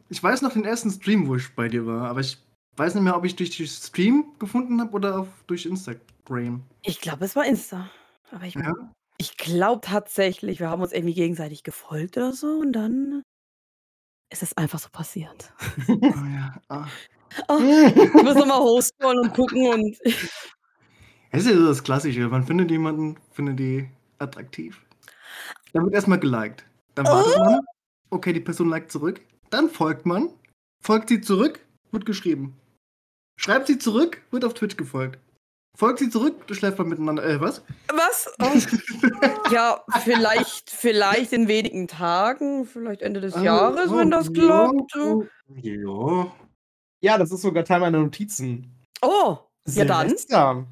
ich 0.09 0.21
weiß 0.23 0.41
noch 0.41 0.53
den 0.53 0.65
ersten 0.65 0.89
Stream, 0.91 1.27
wo 1.27 1.35
ich 1.35 1.53
bei 1.55 1.67
dir 1.67 1.85
war, 1.85 2.09
aber 2.09 2.19
ich 2.21 2.37
weiß 2.77 2.95
nicht 2.95 3.03
mehr, 3.03 3.15
ob 3.15 3.25
ich 3.25 3.35
durch 3.35 3.55
den 3.55 3.67
Stream 3.67 4.25
gefunden 4.39 4.81
habe 4.81 4.91
oder 4.93 5.19
auf, 5.19 5.27
durch 5.47 5.65
Instagram. 5.65 6.63
Ich 6.83 7.01
glaube, 7.01 7.25
es 7.25 7.35
war 7.35 7.45
Insta. 7.45 7.89
Aber 8.31 8.45
ich, 8.45 8.55
Ja? 8.55 8.73
ich 9.17 9.37
glaube 9.37 9.81
tatsächlich, 9.81 10.59
wir 10.59 10.69
haben 10.69 10.81
uns 10.81 10.93
irgendwie 10.93 11.13
gegenseitig 11.13 11.63
gefolgt 11.63 12.17
oder 12.17 12.33
so 12.33 12.59
und 12.59 12.73
dann 12.73 13.21
ist 14.31 14.43
es 14.43 14.55
einfach 14.57 14.79
so 14.79 14.89
passiert. 14.89 15.53
Oh, 15.87 16.25
ja. 16.25 16.61
Ah. 16.69 16.87
Oh, 17.47 17.59
ich 17.95 18.13
muss 18.13 18.35
nochmal 18.35 18.59
hochscrollen 18.59 19.19
und 19.19 19.33
gucken 19.33 19.67
und 19.67 19.97
Das 21.31 21.41
ist 21.41 21.51
ja 21.51 21.57
so 21.57 21.67
das 21.67 21.83
Klassische. 21.83 22.27
Man 22.27 22.43
findet 22.43 22.71
jemanden, 22.71 23.17
findet 23.31 23.59
die 23.59 23.87
attraktiv. 24.17 24.81
Dann 25.73 25.83
wird 25.83 25.93
erstmal 25.93 26.19
geliked. 26.19 26.65
Dann 26.95 27.05
wartet 27.05 27.37
man. 27.37 27.59
Okay, 28.09 28.33
die 28.33 28.39
Person 28.39 28.69
liked 28.69 28.91
zurück. 28.91 29.21
Dann 29.51 29.69
folgt 29.69 30.05
man. 30.05 30.29
Folgt 30.81 31.09
sie 31.09 31.21
zurück, 31.21 31.59
wird 31.91 32.05
geschrieben. 32.05 32.57
Schreibt 33.35 33.67
sie 33.67 33.77
zurück, 33.77 34.21
wird 34.31 34.43
auf 34.43 34.53
Twitch 34.53 34.75
gefolgt. 34.75 35.19
Folgt 35.77 35.99
sie 35.99 36.09
zurück, 36.09 36.35
schläft 36.51 36.77
man 36.79 36.89
miteinander. 36.89 37.23
Äh, 37.23 37.39
was? 37.39 37.63
was? 37.87 38.29
Oh, 39.21 39.51
ja, 39.51 39.83
vielleicht, 40.03 40.69
vielleicht 40.69 41.33
in 41.33 41.47
wenigen 41.47 41.87
Tagen, 41.87 42.65
vielleicht 42.65 43.01
Ende 43.01 43.21
des 43.21 43.35
Jahres, 43.41 43.91
wenn 43.91 44.11
das 44.11 44.31
klappt. 44.31 44.95
Ja. 44.95 45.23
ja. 45.61 46.31
Ja, 47.01 47.17
das 47.17 47.31
ist 47.31 47.41
sogar 47.41 47.63
Teil 47.63 47.79
meiner 47.79 47.99
Notizen. 47.99 48.75
Oh, 49.01 49.37
ja 49.67 49.85
dann. 49.85 50.07
Silvester. 50.09 50.65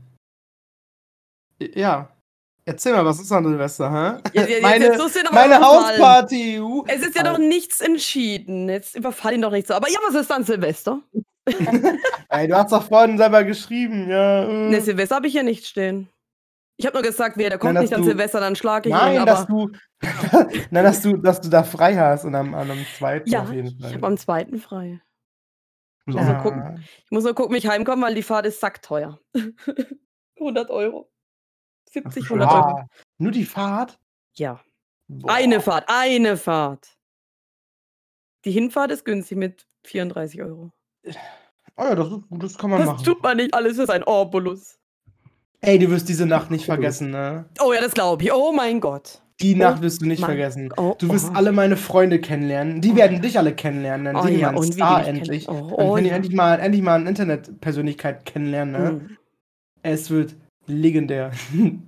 Ja. 1.59 2.09
Erzähl 2.65 2.91
mal, 2.93 3.05
was 3.05 3.21
ist 3.21 3.31
an 3.31 3.45
Silvester, 3.45 3.89
hä? 3.89 4.21
Jetzt- 4.33 4.49
jetzt- 4.49 4.61
meine 4.61 4.89
meine. 5.31 5.61
Hausparty. 5.61 6.59
Uh. 6.59 6.83
Es 6.87 7.01
ist 7.01 7.15
ja 7.15 7.23
noch 7.23 7.37
nichts 7.37 7.79
entschieden. 7.79 8.67
Jetzt 8.67 8.95
überfall 8.95 9.33
ihn 9.35 9.41
doch 9.41 9.51
nicht 9.51 9.67
so. 9.67 9.73
Aber 9.73 9.89
ja, 9.89 9.99
was 10.05 10.15
ist 10.15 10.29
dann 10.29 10.43
Silvester? 10.43 11.01
Ey, 12.29 12.47
du 12.49 12.57
hast 12.57 12.73
doch 12.73 12.83
vorhin 12.83 13.17
selber 13.17 13.45
geschrieben, 13.45 14.09
ja. 14.09 14.43
äh. 14.43 14.69
Ne, 14.69 14.81
Silvester 14.81 15.15
habe 15.15 15.27
ich 15.27 15.33
hier 15.33 15.43
nicht 15.43 15.65
stehen. 15.65 16.09
Ich 16.75 16.85
habe 16.85 16.97
nur 16.97 17.03
gesagt, 17.03 17.37
wer 17.37 17.49
der 17.49 17.57
kommt 17.57 17.75
Nein, 17.75 17.83
nicht 17.83 17.93
an 17.93 18.01
du- 18.01 18.07
Silvester, 18.07 18.41
dann 18.41 18.57
schlage 18.57 18.89
ich 18.89 18.93
ihn. 18.95 18.99
Nein, 18.99 19.25
dass 19.25 19.47
du, 19.47 19.71
nein, 20.69 20.83
dass 20.83 21.01
du, 21.01 21.15
dass 21.15 21.39
du 21.39 21.47
da 21.49 21.63
frei 21.63 21.95
hast 21.95 22.25
und 22.25 22.35
am, 22.35 22.53
an 22.53 22.69
einem 22.69 22.85
zweiten 22.97 23.29
ja, 23.29 23.43
auf 23.43 23.53
jeden 23.53 23.67
ich 23.69 23.79
Fall. 23.81 23.93
habe 23.93 24.07
am 24.07 24.17
zweiten 24.17 24.59
frei. 24.59 24.99
Muss 26.07 26.15
auch 26.15 26.19
Also 26.21 26.33
noch 26.33 26.41
gucken. 26.43 26.85
Ich 27.05 27.11
muss 27.11 27.23
nur 27.23 27.33
gucken, 27.35 27.53
wie 27.53 27.57
ich 27.59 27.67
heimkomme, 27.67 28.01
weil 28.05 28.15
die 28.15 28.23
Fahrt 28.23 28.45
ist 28.45 28.59
sackteuer. 28.59 29.19
100 30.39 30.69
Euro. 30.69 31.11
70, 31.89 32.23
Ach, 32.25 32.31
100 32.31 32.51
Euro. 32.51 32.59
Ah, 32.79 32.87
nur 33.17 33.31
die 33.31 33.45
Fahrt? 33.45 33.99
Ja. 34.35 34.61
Boah. 35.07 35.31
Eine 35.31 35.61
Fahrt, 35.61 35.85
eine 35.87 36.37
Fahrt. 36.37 36.97
Die 38.45 38.51
Hinfahrt 38.51 38.91
ist 38.91 39.03
günstig 39.05 39.37
mit 39.37 39.67
34 39.85 40.41
Euro. 40.41 40.71
Oh 41.05 41.83
ja, 41.83 41.95
das, 41.95 42.07
ist, 42.07 42.29
gut, 42.29 42.43
das 42.43 42.57
kann 42.57 42.69
man 42.69 42.79
Das 42.79 42.87
machen. 42.89 43.03
tut 43.05 43.23
man 43.23 43.37
nicht 43.37 43.53
alles 43.53 43.77
für 43.77 43.85
sein 43.85 44.03
Orbulus. 44.03 44.79
Ey, 45.61 45.79
du 45.79 45.89
wirst 45.89 46.07
diese 46.09 46.25
Nacht 46.25 46.51
nicht 46.51 46.65
vergessen, 46.65 47.09
ne? 47.09 47.49
Oh 47.61 47.73
ja, 47.73 47.81
das 47.81 47.93
glaube 47.93 48.23
ich. 48.23 48.31
Oh 48.31 48.51
mein 48.51 48.79
Gott. 48.79 49.21
Die 49.41 49.55
Oh 49.55 49.57
Nacht 49.59 49.81
wirst 49.81 50.01
du 50.01 50.05
nicht 50.07 50.19
Mann. 50.21 50.29
vergessen. 50.29 50.73
Oh, 50.77 50.95
Du 50.97 51.09
wirst 51.09 51.29
oh. 51.29 51.33
alle 51.33 51.51
meine 51.51 51.77
Freunde 51.77 52.19
kennenlernen. 52.19 52.81
Die 52.81 52.95
werden 52.95 53.21
dich 53.21 53.37
alle 53.37 53.53
kennenlernen. 53.53 54.05
Dann 54.05 54.15
Oh 54.17 54.23
sind 54.23 54.33
die 54.35 54.39
ja, 54.39 54.51
mal 54.51 54.55
ein 54.55 54.57
und 54.57 54.75
wie 54.75 54.83
die 54.83 54.87
Star 54.87 54.97
mich 54.97 55.05
kennen. 55.05 55.17
endlich. 55.19 55.47
Oh, 55.49 55.53
Dann 55.53 55.71
oh 55.71 55.97
ja. 55.97 56.15
endlich 56.15 56.33
mal, 56.33 56.59
endlich 56.59 56.81
mal 56.83 56.95
eine 56.99 57.09
Internetpersönlichkeit 57.09 58.25
kennenlernen, 58.25 58.71
ne? 58.73 58.89
Hm. 58.89 59.17
Es 59.83 60.09
wird 60.09 60.35
legendär. 60.65 61.31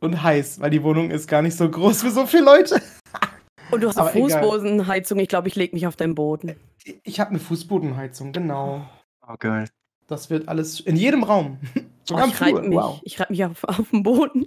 Und 0.00 0.22
heiß, 0.22 0.60
weil 0.60 0.70
die 0.70 0.82
Wohnung 0.82 1.10
ist 1.10 1.26
gar 1.26 1.42
nicht 1.42 1.56
so 1.56 1.68
groß 1.70 2.02
für 2.02 2.10
so 2.10 2.26
viele 2.26 2.44
Leute. 2.44 2.80
Und 3.70 3.82
du 3.82 3.88
hast 3.88 3.96
eine 3.98 4.10
Aber. 4.10 4.18
Fußbodenheizung. 4.18 5.18
Ich 5.18 5.28
glaube, 5.28 5.48
ich 5.48 5.56
lege 5.56 5.74
mich 5.74 5.86
auf 5.86 5.96
deinen 5.96 6.14
Boden. 6.14 6.54
Ich 7.02 7.18
habe 7.18 7.30
eine 7.30 7.38
Fußbodenheizung, 7.40 8.32
genau. 8.32 8.86
Oh, 9.26 9.34
geil. 9.38 9.66
Das 10.06 10.30
wird 10.30 10.46
alles 10.48 10.78
in 10.80 10.96
jedem 10.96 11.22
Raum. 11.24 11.58
Oh, 12.12 12.22
ich 12.24 12.40
reibe 12.40 12.62
mich. 12.62 12.78
Wow. 12.78 13.00
Ich 13.02 13.18
reibe 13.18 13.32
mich 13.32 13.44
auf, 13.44 13.64
auf 13.64 13.90
den 13.90 14.04
Boden. 14.04 14.46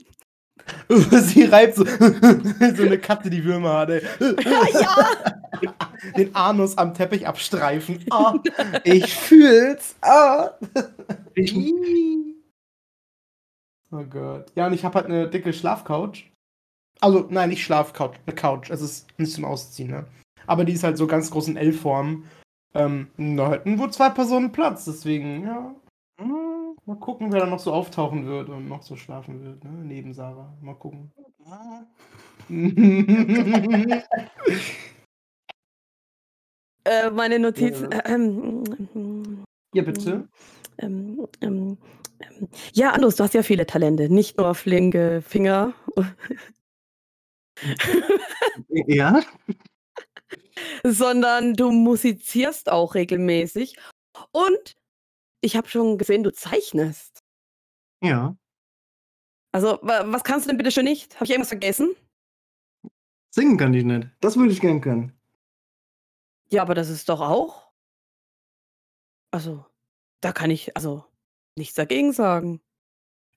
Sie 0.90 1.44
reibt 1.44 1.76
so, 1.76 1.86
so 2.76 2.84
eine 2.84 2.98
Katze, 3.00 3.30
die 3.30 3.44
Würmer 3.44 3.78
hat. 3.80 3.90
Ey. 3.90 4.02
ja! 4.74 5.08
Den 6.16 6.34
Anus 6.36 6.78
am 6.78 6.94
Teppich 6.94 7.28
abstreifen. 7.28 8.06
Ah, 8.12 8.36
ich 8.84 9.14
fühl's. 9.14 9.96
Ah. 10.02 10.52
Oh 13.92 14.04
Gott. 14.10 14.52
Ja, 14.56 14.68
und 14.68 14.74
ich 14.74 14.86
habe 14.86 14.96
halt 14.96 15.08
eine 15.08 15.30
dicke 15.30 15.52
Schlafcouch. 15.52 16.32
Also, 17.02 17.28
nein, 17.30 17.50
nicht 17.50 17.64
Schlafcouch, 17.64 18.16
eine 18.26 18.36
Couch. 18.36 18.70
Es 18.70 18.82
ist 18.82 19.08
nicht 19.18 19.34
zum 19.34 19.46
Ausziehen, 19.46 19.90
ne? 19.90 20.06
Aber 20.48 20.66
die 20.66 20.74
ist 20.74 20.84
halt 20.84 20.98
so 20.98 21.08
ganz 21.08 21.32
groß 21.32 21.50
in 21.50 21.58
L-Form. 21.58 22.26
Ähm, 22.74 23.08
da 23.18 23.52
hätten 23.52 23.80
wohl 23.80 23.92
zwei 23.92 24.10
Personen 24.10 24.52
Platz, 24.52 24.86
deswegen, 24.86 25.44
ja. 25.44 25.76
Hm, 26.20 26.49
Mal 26.90 26.96
gucken, 26.96 27.32
wer 27.32 27.42
da 27.42 27.46
noch 27.46 27.60
so 27.60 27.72
auftauchen 27.72 28.26
wird 28.26 28.50
und 28.50 28.68
noch 28.68 28.82
so 28.82 28.96
schlafen 28.96 29.44
wird, 29.44 29.64
ne? 29.64 29.70
Neben 29.70 30.12
Sarah. 30.12 30.52
Mal 30.60 30.74
gucken. 30.74 31.12
Äh, 36.86 37.12
meine 37.12 37.38
Notizen. 37.38 37.92
Ja. 37.92 38.00
Äh, 38.00 38.14
ähm, 38.14 39.44
ja, 39.76 39.84
bitte. 39.84 40.28
ähm, 40.80 41.28
ähm, 41.42 41.78
ähm, 42.22 42.48
ja, 42.74 42.92
Andus, 42.92 43.18
du 43.18 43.26
hast 43.26 43.34
ja 43.36 43.44
viele 43.44 43.68
Talente. 43.68 44.10
Nicht 44.10 44.38
nur 44.38 44.56
flinke 44.56 45.22
Finger. 45.22 45.74
Ja? 48.88 49.22
sondern 50.84 51.54
du 51.54 51.72
musizierst 51.72 52.72
auch 52.72 52.96
regelmäßig. 52.96 53.76
Und 54.32 54.79
ich 55.42 55.56
habe 55.56 55.68
schon 55.70 55.98
gesehen, 55.98 56.24
du 56.24 56.32
zeichnest. 56.32 57.24
Ja. 58.04 58.36
Also, 59.52 59.80
wa- 59.82 60.04
was 60.08 60.24
kannst 60.24 60.46
du 60.46 60.50
denn 60.50 60.58
bitte 60.58 60.72
schon 60.72 60.84
nicht? 60.86 61.16
Habe 61.16 61.26
ich 61.26 61.32
irgendwas 61.32 61.50
vergessen? 61.50 61.96
Singen 63.32 63.58
kann 63.58 63.74
ich 63.74 63.84
nicht. 63.84 64.08
Das 64.22 64.38
würde 64.38 64.52
ich 64.52 64.62
gern 64.62 64.82
können. 64.82 65.14
Ja, 66.50 66.62
aber 66.64 66.76
das 66.76 66.90
ist 66.90 67.10
doch 67.10 67.22
auch. 67.22 67.72
Also, 69.32 69.66
da 70.22 70.32
kann 70.32 70.50
ich 70.50 70.76
also 70.76 71.06
nichts 71.56 71.76
dagegen 71.76 72.12
sagen. 72.14 72.62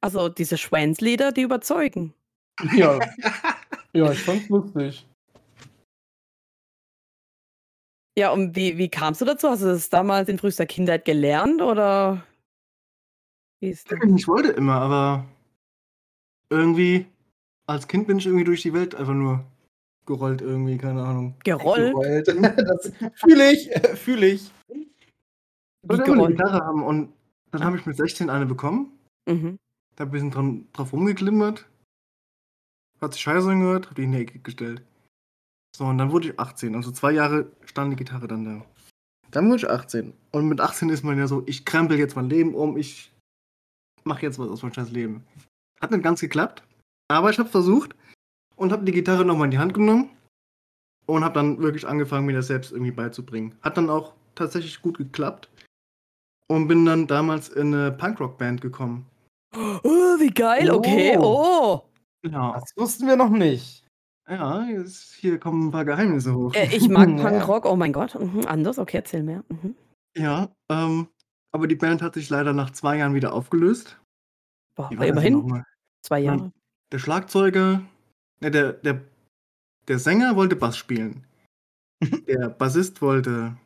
Also, 0.01 0.29
diese 0.29 0.59
Schwänzlieder, 0.59 1.33
die 1.33 1.43
überzeugen. 1.43 2.15
Ja. 2.75 2.99
ja, 3.93 4.13
ich 4.13 4.21
fand's 4.23 4.49
lustig. 4.49 5.07
Ja, 8.19 8.31
und 8.31 8.55
wie, 8.57 8.77
wie 8.77 8.89
kamst 8.89 9.21
du 9.21 9.25
dazu? 9.25 9.49
Hast 9.49 9.63
du 9.63 9.67
das 9.67 9.89
damals 9.89 10.29
in 10.29 10.39
frühester 10.39 10.67
Kindheit 10.67 11.05
gelernt 11.05 11.63
oder 11.63 12.23
wie 13.61 13.71
ist 13.71 13.91
das? 13.91 13.99
Ich 14.17 14.29
wollte 14.29 14.51
immer, 14.51 14.75
aber 14.75 15.25
irgendwie 16.51 17.07
als 17.67 17.89
Kind 17.89 18.07
bin 18.07 18.19
ich 18.19 18.27
irgendwie 18.27 18.45
durch 18.45 18.63
die 18.63 18.75
Welt 18.75 18.95
einfach 18.95 19.15
nur 19.15 19.45
gerollt 20.05 20.43
irgendwie, 20.43 20.77
keine 20.79 21.03
Ahnung. 21.05 21.35
Gerollt? 21.45 21.93
Gerollt. 21.93 22.27
Das 22.57 22.93
fühle 23.15 23.53
ich, 23.53 23.71
fühle 23.99 24.27
ich. 24.27 24.51
Ich 24.69 25.89
wollte 25.89 26.13
eine? 26.13 26.29
Gitarre 26.29 26.65
haben 26.65 26.83
und 26.83 27.13
dann 27.51 27.65
habe 27.65 27.77
ich 27.77 27.87
mit 27.87 27.97
16 27.97 28.31
eine 28.31 28.47
bekommen. 28.47 28.93
Mhm. 29.27 29.59
Da 29.97 30.05
ein 30.05 30.11
bisschen 30.11 30.31
dran, 30.31 30.67
drauf 30.73 30.93
rumgeklimmert. 30.93 31.67
Hat 33.01 33.15
sich 33.15 33.23
scheiße 33.23 33.51
angehört, 33.51 33.89
hab 33.89 33.95
die 33.95 34.05
in 34.05 34.13
die 34.13 34.19
Ecke 34.19 34.39
gestellt. 34.39 34.83
So, 35.77 35.85
und 35.87 35.99
dann 35.99 36.13
wurde 36.13 36.29
ich 36.29 36.39
18. 36.39 36.75
Also 36.75 36.91
zwei 36.91 37.13
Jahre 37.13 37.51
stand 37.65 37.93
die 37.93 37.97
Gitarre 37.97 38.29
dann 38.29 38.45
da. 38.45 38.65
Dann 39.31 39.47
wurde 39.47 39.57
ich 39.57 39.71
18. 39.71 40.13
Und 40.31 40.49
mit 40.49 40.61
18 40.61 40.91
ist 40.91 41.03
man 41.03 41.19
ja 41.19 41.27
so, 41.27 41.43
ich 41.47 41.65
krempel 41.65 41.99
jetzt 41.99 42.17
mein 42.17 42.29
Leben 42.29 42.55
um, 42.55 42.77
ich 42.77 43.13
mache 44.05 44.23
jetzt 44.23 44.39
was 44.39 44.49
aus 44.49 44.63
meinem 44.63 44.75
scheiß 44.75 44.91
Leben. 44.91 45.25
Hat 45.81 45.91
nicht 45.91 46.05
ganz 46.05 46.21
geklappt, 46.21 46.63
aber 47.09 47.31
ich 47.31 47.39
habe 47.39 47.49
versucht 47.49 47.95
und 48.57 48.73
habe 48.73 48.85
die 48.85 48.93
Gitarre 48.93 49.25
nochmal 49.25 49.47
in 49.47 49.51
die 49.53 49.59
Hand 49.59 49.75
genommen 49.75 50.11
und 51.07 51.25
habe 51.25 51.35
dann 51.35 51.59
wirklich 51.61 51.87
angefangen, 51.87 52.27
mir 52.27 52.35
das 52.35 52.47
selbst 52.47 52.73
irgendwie 52.73 52.93
beizubringen. 52.93 53.55
Hat 53.63 53.77
dann 53.77 53.91
auch 53.91 54.13
tatsächlich 54.35 54.81
gut 54.83 54.99
geklappt 54.99 55.49
und 56.47 56.69
bin 56.69 56.85
dann 56.85 57.07
damals 57.07 57.49
in 57.49 57.75
eine 57.75 57.93
Punkrock-Band 57.93 58.61
gekommen. 58.61 59.07
Oh, 59.55 60.19
wie 60.19 60.31
geil, 60.31 60.71
okay. 60.71 61.17
Oh. 61.19 61.83
Ja, 62.25 62.53
Das 62.53 62.77
wussten 62.77 63.07
wir 63.07 63.17
noch 63.17 63.31
nicht. 63.31 63.82
Ja, 64.33 64.65
jetzt, 64.65 65.15
hier 65.15 65.39
kommen 65.39 65.69
ein 65.69 65.71
paar 65.71 65.85
Geheimnisse 65.85 66.35
hoch. 66.35 66.55
Äh, 66.55 66.75
ich 66.75 66.89
mag. 66.89 67.07
Punkrock, 67.17 67.67
oh 67.67 67.77
mein 67.77 67.93
Gott. 67.93 68.19
Mhm. 68.19 68.47
Anders, 68.47 68.79
okay, 68.79 68.99
erzähl 68.99 69.23
mehr. 69.23 69.45
Mhm. 69.49 69.75
Ja, 70.17 70.49
ähm, 70.71 71.09
aber 71.53 71.67
die 71.67 71.75
Band 71.75 72.03
hat 72.03 72.15
sich 72.15 72.31
leider 72.31 72.53
nach 72.53 72.71
zwei 72.71 72.99
Jahren 72.99 73.15
wieder 73.15 73.33
aufgelöst. 73.33 73.99
Boah, 74.75 74.91
aber 74.91 75.07
immerhin 75.07 75.65
zwei 76.03 76.21
Jahre. 76.21 76.53
Der 76.93 76.99
Schlagzeuger, 76.99 77.83
ne, 78.41 78.51
der, 78.51 78.73
der, 78.73 79.03
der 79.89 79.99
Sänger 79.99 80.37
wollte 80.37 80.57
Bass 80.57 80.77
spielen. 80.77 81.27
Der 82.27 82.49
Bassist 82.49 83.01
wollte 83.01 83.57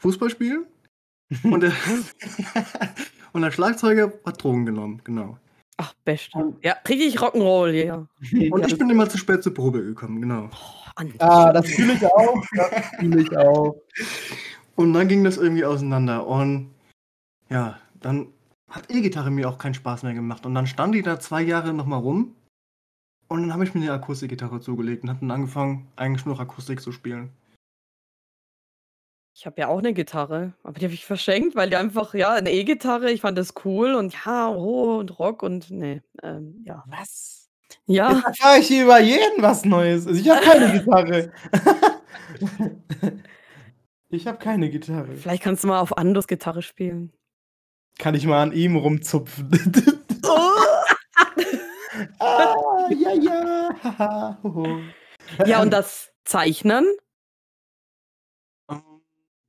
Fußball 0.00 0.30
spielen. 0.30 0.66
Und 1.42 1.60
der, 1.62 1.72
und 3.34 3.42
der 3.42 3.50
Schlagzeuger 3.50 4.14
hat 4.24 4.42
Drogen 4.42 4.64
genommen, 4.64 5.02
genau. 5.04 5.38
Ach, 5.76 5.92
beste. 6.04 6.54
Ja, 6.62 6.76
richtig 6.88 7.18
Rock'n'Roll, 7.18 7.70
ja. 7.84 8.06
Und 8.50 8.66
ich 8.66 8.78
bin 8.78 8.90
immer 8.90 9.08
zu 9.08 9.18
spät 9.18 9.42
zur 9.42 9.54
Probe 9.54 9.82
gekommen, 9.82 10.20
genau. 10.20 10.50
Oh. 10.52 10.84
Ah, 11.18 11.52
das 11.52 11.66
fühle 11.66 11.94
ich 11.94 12.06
auch. 12.06 12.42
Das 12.54 12.86
fühle 12.98 13.22
ich 13.22 13.36
auch. 13.36 13.74
Und 14.76 14.92
dann 14.92 15.08
ging 15.08 15.24
das 15.24 15.36
irgendwie 15.36 15.64
auseinander. 15.64 16.26
Und 16.26 16.72
ja, 17.50 17.78
dann 18.00 18.28
hat 18.68 18.90
E-Gitarre 18.90 19.30
mir 19.30 19.48
auch 19.48 19.58
keinen 19.58 19.74
Spaß 19.74 20.04
mehr 20.04 20.14
gemacht. 20.14 20.46
Und 20.46 20.54
dann 20.54 20.66
stand 20.66 20.94
die 20.94 21.02
da 21.02 21.18
zwei 21.18 21.42
Jahre 21.42 21.74
nochmal 21.74 22.00
rum. 22.00 22.34
Und 23.28 23.42
dann 23.42 23.52
habe 23.52 23.64
ich 23.64 23.74
mir 23.74 23.80
eine 23.80 23.92
Akustikgitarre 23.92 24.60
zugelegt 24.60 25.02
und 25.02 25.10
habe 25.10 25.20
dann 25.20 25.30
angefangen, 25.30 25.88
eigentlich 25.96 26.26
nur 26.26 26.38
Akustik 26.38 26.80
zu 26.80 26.92
spielen. 26.92 27.30
Ich 29.36 29.46
habe 29.46 29.60
ja 29.60 29.66
auch 29.66 29.78
eine 29.78 29.92
Gitarre, 29.92 30.52
aber 30.62 30.78
die 30.78 30.84
habe 30.84 30.94
ich 30.94 31.04
verschenkt, 31.04 31.56
weil 31.56 31.68
die 31.68 31.74
einfach, 31.74 32.14
ja, 32.14 32.34
eine 32.34 32.52
E-Gitarre, 32.52 33.10
ich 33.10 33.22
fand 33.22 33.36
das 33.36 33.54
cool 33.64 33.94
und 33.94 34.14
ja, 34.24 34.48
oh, 34.48 34.98
und 34.98 35.18
Rock 35.18 35.42
und 35.42 35.72
nee, 35.72 36.02
ähm, 36.22 36.62
ja. 36.64 36.84
Was? 36.86 37.50
Ja, 37.86 38.12
Jetzt 38.12 38.24
erfahre 38.24 38.58
ich 38.60 38.68
hier 38.68 38.84
über 38.84 39.00
jeden 39.00 39.42
was 39.42 39.64
Neues. 39.64 40.06
Also 40.06 40.20
ich 40.20 40.30
habe 40.30 40.40
keine 40.40 40.72
Gitarre. 40.72 41.32
ich 44.08 44.26
habe 44.28 44.38
keine 44.38 44.70
Gitarre. 44.70 45.16
vielleicht 45.16 45.42
kannst 45.42 45.64
du 45.64 45.68
mal 45.68 45.80
auf 45.80 45.98
Andos 45.98 46.28
Gitarre 46.28 46.62
spielen. 46.62 47.12
Kann 47.98 48.14
ich 48.14 48.26
mal 48.26 48.40
an 48.40 48.52
ihm 48.52 48.76
rumzupfen. 48.76 49.50
Oh! 50.26 50.50
ah, 52.18 52.88
ja, 52.90 53.12
ja. 53.12 53.68
haha, 53.84 54.38
hoho. 54.42 54.80
Ja, 55.44 55.60
und 55.60 55.70
das 55.70 56.10
Zeichnen? 56.24 56.86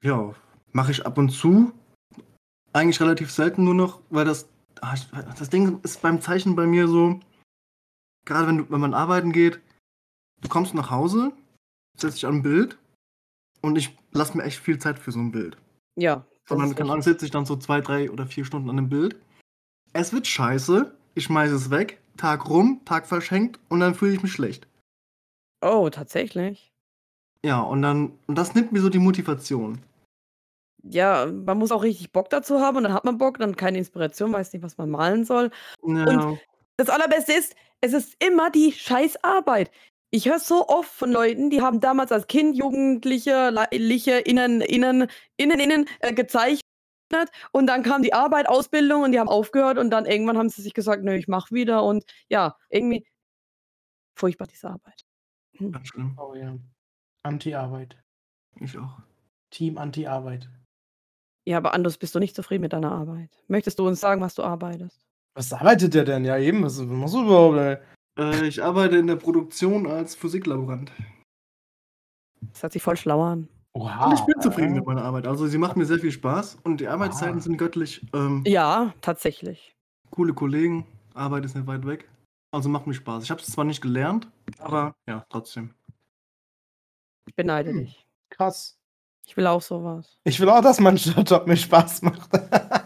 Ja, 0.05 0.35
mache 0.71 0.91
ich 0.91 1.03
ab 1.03 1.17
und 1.17 1.29
zu. 1.29 1.73
Eigentlich 2.73 3.01
relativ 3.01 3.31
selten 3.31 3.63
nur 3.63 3.73
noch, 3.73 4.01
weil 4.11 4.23
das 4.23 4.47
ah, 4.81 4.93
das 5.39 5.49
Ding 5.49 5.79
ist 5.81 6.03
beim 6.03 6.21
Zeichnen 6.21 6.55
bei 6.55 6.67
mir 6.67 6.87
so, 6.87 7.19
gerade 8.23 8.47
wenn, 8.47 8.57
du, 8.59 8.69
wenn 8.69 8.81
man 8.81 8.93
arbeiten 8.93 9.31
geht, 9.31 9.59
du 10.41 10.47
kommst 10.47 10.75
nach 10.75 10.91
Hause, 10.91 11.31
setzt 11.97 12.17
dich 12.17 12.27
an 12.27 12.35
ein 12.35 12.43
Bild 12.43 12.77
und 13.61 13.77
ich 13.77 13.97
lasse 14.11 14.37
mir 14.37 14.43
echt 14.43 14.59
viel 14.59 14.77
Zeit 14.77 14.99
für 14.99 15.11
so 15.11 15.17
ein 15.17 15.31
Bild. 15.31 15.57
Ja. 15.95 16.23
Sondern 16.47 16.69
richtig. 16.69 17.03
sitze 17.03 17.25
ich 17.25 17.31
dann 17.31 17.47
so 17.47 17.55
zwei, 17.55 17.81
drei 17.81 18.11
oder 18.11 18.27
vier 18.27 18.45
Stunden 18.45 18.69
an 18.69 18.75
dem 18.75 18.89
Bild. 18.89 19.15
Es 19.93 20.13
wird 20.13 20.27
scheiße, 20.27 20.95
ich 21.15 21.23
schmeiße 21.23 21.55
es 21.55 21.71
weg, 21.71 21.99
Tag 22.15 22.47
rum, 22.47 22.81
Tag 22.85 23.07
verschenkt 23.07 23.59
und 23.69 23.79
dann 23.79 23.95
fühle 23.95 24.13
ich 24.13 24.21
mich 24.21 24.33
schlecht. 24.33 24.67
Oh, 25.61 25.89
tatsächlich. 25.89 26.71
Ja, 27.43 27.61
und 27.61 27.81
dann, 27.81 28.11
und 28.27 28.37
das 28.37 28.53
nimmt 28.53 28.71
mir 28.71 28.81
so 28.81 28.89
die 28.89 28.99
Motivation. 28.99 29.79
Ja, 30.89 31.25
man 31.25 31.57
muss 31.57 31.71
auch 31.71 31.83
richtig 31.83 32.11
Bock 32.11 32.29
dazu 32.29 32.59
haben 32.59 32.77
und 32.77 32.83
dann 32.83 32.93
hat 32.93 33.05
man 33.05 33.17
Bock, 33.17 33.39
dann 33.39 33.55
keine 33.55 33.77
Inspiration, 33.77 34.31
weiß 34.33 34.53
nicht, 34.53 34.61
was 34.61 34.77
man 34.77 34.89
malen 34.89 35.25
soll. 35.25 35.49
Ja, 35.83 36.37
Das 36.77 36.89
Allerbeste 36.89 37.33
ist, 37.33 37.55
es 37.81 37.93
ist 37.93 38.23
immer 38.23 38.51
die 38.51 38.71
Scheißarbeit. 38.71 39.71
Ich 40.11 40.27
höre 40.29 40.39
so 40.39 40.67
oft 40.67 40.89
von 40.89 41.11
Leuten, 41.11 41.49
die 41.49 41.61
haben 41.61 41.79
damals 41.79 42.11
als 42.11 42.27
Kind, 42.27 42.55
Jugendliche, 42.55 43.49
Le- 43.49 43.67
Liche, 43.71 44.19
innen, 44.19 44.61
innen, 44.61 45.07
innen, 45.37 45.59
innen 45.59 45.89
äh, 45.99 46.13
gezeichnet 46.13 46.61
und 47.51 47.67
dann 47.67 47.83
kam 47.83 48.01
die 48.01 48.13
Arbeit, 48.13 48.47
Ausbildung 48.47 49.03
und 49.03 49.11
die 49.11 49.19
haben 49.19 49.29
aufgehört 49.29 49.77
und 49.77 49.89
dann 49.89 50.05
irgendwann 50.05 50.37
haben 50.37 50.49
sie 50.49 50.61
sich 50.61 50.73
gesagt, 50.73 51.03
nö, 51.03 51.15
ich 51.15 51.27
mach 51.27 51.51
wieder 51.51 51.83
und 51.83 52.05
ja, 52.29 52.57
irgendwie 52.69 53.05
furchtbar 54.17 54.47
diese 54.47 54.69
Arbeit. 54.69 55.01
ganz 55.71 55.87
schlimm. 55.87 56.17
Oh 56.19 56.33
ja. 56.35 56.57
Anti-Arbeit. 57.23 57.97
Ich 58.59 58.77
auch. 58.77 58.99
Team 59.49 59.77
Anti-Arbeit. 59.77 60.49
Ja, 61.45 61.57
aber 61.57 61.73
anders 61.73 61.97
bist 61.97 62.15
du 62.15 62.19
nicht 62.19 62.35
zufrieden 62.35 62.61
mit 62.61 62.73
deiner 62.73 62.91
Arbeit. 62.91 63.29
Möchtest 63.47 63.77
du 63.79 63.87
uns 63.87 63.99
sagen, 63.99 64.21
was 64.21 64.33
du 64.35 64.43
arbeitest? 64.43 65.05
Was 65.35 65.53
arbeitet 65.53 65.93
der 65.93 66.03
denn? 66.05 66.25
Ja, 66.25 66.37
eben. 66.37 66.63
Was 66.63 66.79
machst 66.79 67.13
du 67.13 67.23
überhaupt, 67.23 67.57
ey? 67.57 67.77
Äh, 68.17 68.47
ich 68.47 68.63
arbeite 68.63 68.97
in 68.97 69.07
der 69.07 69.17
Produktion 69.17 69.85
als 69.85 70.15
Physiklaborant. 70.15 70.91
Das 72.53 72.63
hört 72.63 72.73
sich 72.73 72.81
voll 72.81 72.97
schlau 72.97 73.21
an. 73.23 73.49
Oha. 73.73 74.05
Und 74.05 74.13
ich 74.13 74.21
bin 74.25 74.39
zufrieden 74.41 74.73
mit 74.73 74.85
meiner 74.85 75.03
Arbeit. 75.03 75.27
Also 75.27 75.47
sie 75.47 75.57
macht 75.57 75.75
mir 75.75 75.85
sehr 75.85 75.99
viel 75.99 76.11
Spaß 76.11 76.59
und 76.63 76.79
die 76.79 76.87
Arbeitszeiten 76.87 77.39
Ah. 77.39 77.41
sind 77.41 77.57
göttlich. 77.57 78.05
Ähm, 78.13 78.43
Ja, 78.47 78.93
tatsächlich. 79.01 79.75
Coole 80.11 80.33
Kollegen, 80.33 80.87
Arbeit 81.13 81.43
ist 81.45 81.55
nicht 81.55 81.67
weit 81.67 81.85
weg. 81.85 82.09
Also 82.51 82.69
macht 82.69 82.87
mir 82.87 82.93
Spaß. 82.93 83.23
Ich 83.23 83.31
habe 83.31 83.41
es 83.41 83.47
zwar 83.47 83.65
nicht 83.65 83.81
gelernt, 83.81 84.31
aber 84.59 84.95
ja, 85.09 85.25
trotzdem. 85.29 85.73
Ich 87.27 87.35
beneide 87.35 87.71
Hm. 87.71 87.79
dich. 87.79 88.07
Krass. 88.29 88.77
Ich 89.27 89.35
will 89.37 89.47
auch 89.47 89.61
sowas. 89.61 90.17
Ich 90.23 90.39
will 90.39 90.49
auch, 90.49 90.61
dass 90.61 90.79
mein 90.79 90.95
Job 90.97 91.47
mir 91.47 91.57
Spaß 91.57 92.01
macht. 92.03 92.29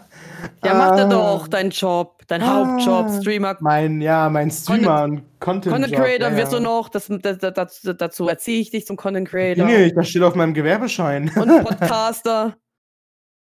Ja, 0.64 0.74
mach 0.74 0.96
dir 0.96 1.04
Ah, 1.04 1.08
doch 1.08 1.48
deinen 1.48 1.70
Job, 1.70 2.22
dein 2.26 2.42
Ah. 2.42 2.66
Hauptjob, 2.66 3.10
Streamer, 3.20 3.56
Mein, 3.60 4.00
ja, 4.00 4.28
mein 4.28 4.50
Streamer 4.50 5.04
und 5.04 5.22
Content. 5.40 5.74
Content 5.74 5.94
Creator 5.94 6.30
ja, 6.30 6.36
wirst 6.36 6.52
ja. 6.52 6.58
du 6.58 6.64
noch. 6.64 6.88
Das, 6.88 7.08
das, 7.08 7.38
das, 7.38 7.80
dazu, 7.96 8.28
erziehe 8.28 8.60
ich 8.60 8.70
dich 8.70 8.86
zum 8.86 8.96
Content 8.96 9.28
Creator. 9.28 9.66
Nee, 9.66 9.90
das 9.92 10.08
steht 10.08 10.22
auf 10.22 10.34
meinem 10.34 10.54
Gewerbeschein. 10.54 11.30
Und 11.36 11.64
Podcaster. 11.64 12.56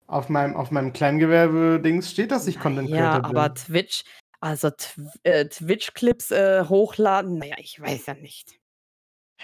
Auf 0.07 0.29
meinem, 0.29 0.57
auf 0.57 0.72
meinem 0.72 0.92
Kleingewerbe-Dings 0.92 2.11
steht, 2.11 2.33
dass 2.33 2.48
ich 2.48 2.59
Content 2.59 2.88
ja, 2.88 2.96
Creator 2.96 3.29
bin. 3.29 3.37
aber 3.37 3.55
Twitch, 3.55 4.03
also 4.40 4.70
Tw 4.70 5.03
äh, 5.22 5.44
Twitch-Clips 5.46 6.33
äh, 6.33 6.64
hochladen, 6.68 7.38
naja, 7.38 7.55
ich 7.59 7.81
weiß 7.81 8.07
ja 8.07 8.14
nicht. 8.14 8.60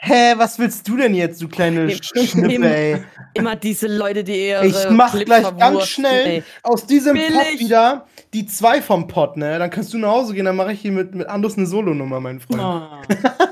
Hä, 0.00 0.35
was 0.37 0.59
willst 0.59 0.87
du 0.88 0.96
denn 0.96 1.14
jetzt, 1.14 1.40
du 1.42 1.48
kleine 1.48 1.90
Schnippe, 1.90 2.66
ey? 2.66 3.02
Immer 3.35 3.56
diese 3.56 3.88
Leute, 3.88 4.22
die 4.22 4.48
ihre 4.48 4.66
Ich 4.66 4.90
mach 4.90 5.12
Clips 5.12 5.26
gleich 5.26 5.56
ganz 5.56 5.87
schnell 5.87 6.26
ey. 6.26 6.42
aus 6.62 6.87
diesem 6.87 7.14
Billig. 7.14 7.32
Pot 7.32 7.59
wieder 7.59 8.06
die 8.32 8.46
zwei 8.46 8.82
vom 8.82 9.09
Pot, 9.09 9.37
ne? 9.37 9.59
Dann 9.59 9.70
kannst 9.70 9.92
du 9.94 9.98
nach 9.98 10.11
Hause 10.11 10.35
gehen, 10.35 10.44
dann 10.44 10.56
mache 10.56 10.72
ich 10.72 10.80
hier 10.80 10.92
mit, 10.92 11.14
mit 11.14 11.26
Andus 11.26 11.56
eine 11.56 11.66
Solonummer, 11.66 12.20
mein 12.20 12.40
Freund. 12.40 12.61
Ah. 12.61 13.02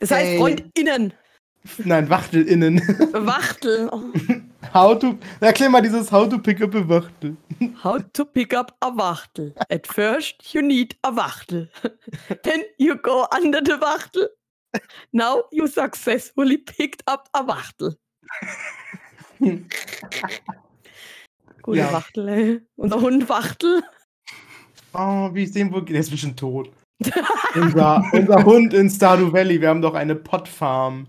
Das 0.00 0.10
heißt, 0.10 0.32
Ey. 0.32 0.38
FreundInnen, 0.38 1.14
Nein, 1.78 2.10
WachtelInnen. 2.10 2.78
Wachtel. 3.12 3.88
Oh. 3.90 4.00
How 4.72 4.98
to. 4.98 5.18
Erklär 5.40 5.70
mal 5.70 5.80
dieses 5.80 6.12
How 6.12 6.28
to 6.28 6.38
pick 6.38 6.60
up 6.60 6.74
a 6.74 6.86
Wachtel. 6.86 7.36
How 7.82 7.98
to 8.12 8.24
pick 8.24 8.54
up 8.54 8.74
a 8.80 8.90
Wachtel. 8.94 9.54
At 9.70 9.86
first, 9.86 10.52
you 10.52 10.60
need 10.60 10.96
a 11.02 11.14
Wachtel. 11.16 11.68
Then 12.42 12.64
you 12.76 12.96
go 12.96 13.26
under 13.34 13.60
the 13.64 13.80
Wachtel. 13.80 14.28
Now 15.12 15.44
you 15.50 15.66
successfully 15.66 16.58
picked 16.58 17.02
up 17.08 17.28
a 17.32 17.46
Wachtel. 17.46 17.96
Gute 21.62 21.78
Ja. 21.78 21.92
Wachtel, 21.92 22.28
ey. 22.28 22.60
Unser 22.76 23.00
Hund 23.00 23.28
Wachtel. 23.28 23.82
Oh, 24.92 25.30
wie 25.32 25.44
ich 25.44 25.52
sehen 25.52 25.72
wo 25.72 25.80
Der 25.80 26.00
ist 26.00 26.10
bestimmt 26.10 26.38
tot. 26.38 26.70
unser, 27.54 28.04
unser 28.12 28.44
Hund 28.44 28.72
in 28.74 28.88
Stardew 28.88 29.32
Valley. 29.32 29.60
Wir 29.60 29.68
haben 29.68 29.82
doch 29.82 29.94
eine 29.94 30.14
Pottfarm. 30.14 31.06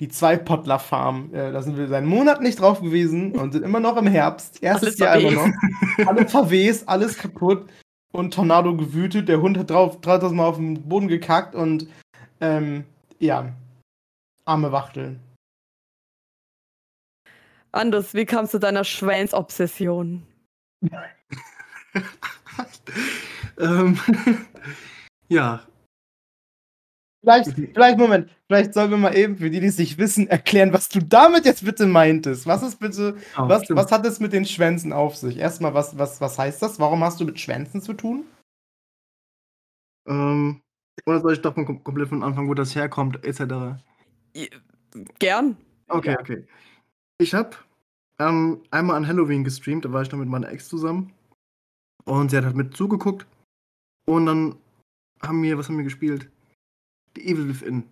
Die 0.00 0.08
Zwei-Pottler-Farm. 0.08 1.34
Äh, 1.34 1.52
da 1.52 1.60
sind 1.60 1.76
wir 1.76 1.86
seit 1.86 1.98
einem 1.98 2.08
Monat 2.08 2.40
nicht 2.40 2.58
drauf 2.60 2.80
gewesen 2.80 3.32
und 3.32 3.52
sind 3.52 3.62
immer 3.62 3.80
noch 3.80 3.98
im 3.98 4.06
Herbst. 4.06 4.62
Erstes 4.62 4.98
Alles 4.98 4.98
Jahr 4.98 5.16
immer 5.20 5.30
verwest. 5.42 5.54
noch. 5.98 6.06
Alles 6.08 6.30
verwest, 6.30 6.88
alles 6.88 7.18
kaputt. 7.18 7.68
Und 8.12 8.32
Tornado 8.34 8.74
gewütet. 8.74 9.28
Der 9.28 9.42
Hund 9.42 9.58
hat 9.58 9.70
drauf 9.70 10.00
3000 10.00 10.36
Mal 10.38 10.46
auf 10.46 10.56
den 10.56 10.88
Boden 10.88 11.06
gekackt 11.06 11.54
und 11.54 11.86
ähm, 12.40 12.84
ja. 13.20 13.54
Arme 14.44 14.72
Wachtel. 14.72 15.20
Anders, 17.72 18.14
wie 18.14 18.26
kamst 18.26 18.52
du 18.54 18.58
deiner 18.58 18.82
Schwänzobsession? 18.82 20.26
ähm, 23.58 23.98
ja, 25.28 25.64
Vielleicht, 27.22 27.52
vielleicht, 27.52 27.98
Moment, 27.98 28.30
vielleicht 28.46 28.72
sollen 28.72 28.90
wir 28.90 28.96
mal 28.96 29.14
eben, 29.14 29.36
für 29.36 29.50
die, 29.50 29.60
die 29.60 29.66
es 29.66 29.76
nicht 29.76 29.98
wissen, 29.98 30.26
erklären, 30.28 30.72
was 30.72 30.88
du 30.88 31.00
damit 31.00 31.44
jetzt 31.44 31.64
bitte 31.64 31.86
meintest. 31.86 32.46
Was 32.46 32.62
ist 32.62 32.80
bitte, 32.80 33.16
oh, 33.36 33.46
was, 33.46 33.64
stimmt. 33.64 33.78
was 33.78 33.92
hat 33.92 34.06
es 34.06 34.20
mit 34.20 34.32
den 34.32 34.46
Schwänzen 34.46 34.94
auf 34.94 35.16
sich? 35.16 35.36
Erstmal, 35.36 35.74
was, 35.74 35.98
was, 35.98 36.20
was 36.22 36.38
heißt 36.38 36.62
das? 36.62 36.80
Warum 36.80 37.04
hast 37.04 37.20
du 37.20 37.26
mit 37.26 37.38
Schwänzen 37.38 37.82
zu 37.82 37.92
tun? 37.92 38.24
Ähm, 40.08 40.62
oder 41.06 41.20
soll 41.20 41.32
ich 41.32 41.40
doch 41.40 41.56
mal 41.56 41.64
kom 41.64 41.82
komplett 41.84 42.08
von 42.08 42.22
Anfang, 42.22 42.48
wo 42.48 42.54
das 42.54 42.74
herkommt, 42.74 43.24
etc. 43.24 43.80
Gern. 45.18 45.56
Okay, 45.88 46.16
okay. 46.18 46.46
Ich 47.18 47.34
habe 47.34 47.56
ähm, 48.18 48.62
einmal 48.70 48.96
an 48.96 49.06
Halloween 49.06 49.44
gestreamt, 49.44 49.84
da 49.84 49.92
war 49.92 50.02
ich 50.02 50.10
noch 50.10 50.18
mit 50.18 50.28
meiner 50.28 50.50
Ex 50.50 50.68
zusammen. 50.68 51.12
Und 52.04 52.30
sie 52.30 52.36
hat 52.36 52.44
halt 52.44 52.56
mit 52.56 52.76
zugeguckt. 52.76 53.26
Und 54.06 54.26
dann 54.26 54.56
haben 55.22 55.42
wir, 55.42 55.58
was 55.58 55.68
haben 55.68 55.76
wir 55.76 55.84
gespielt? 55.84 56.30
The 57.16 57.26
Evil 57.26 57.48
Within. 57.48 57.84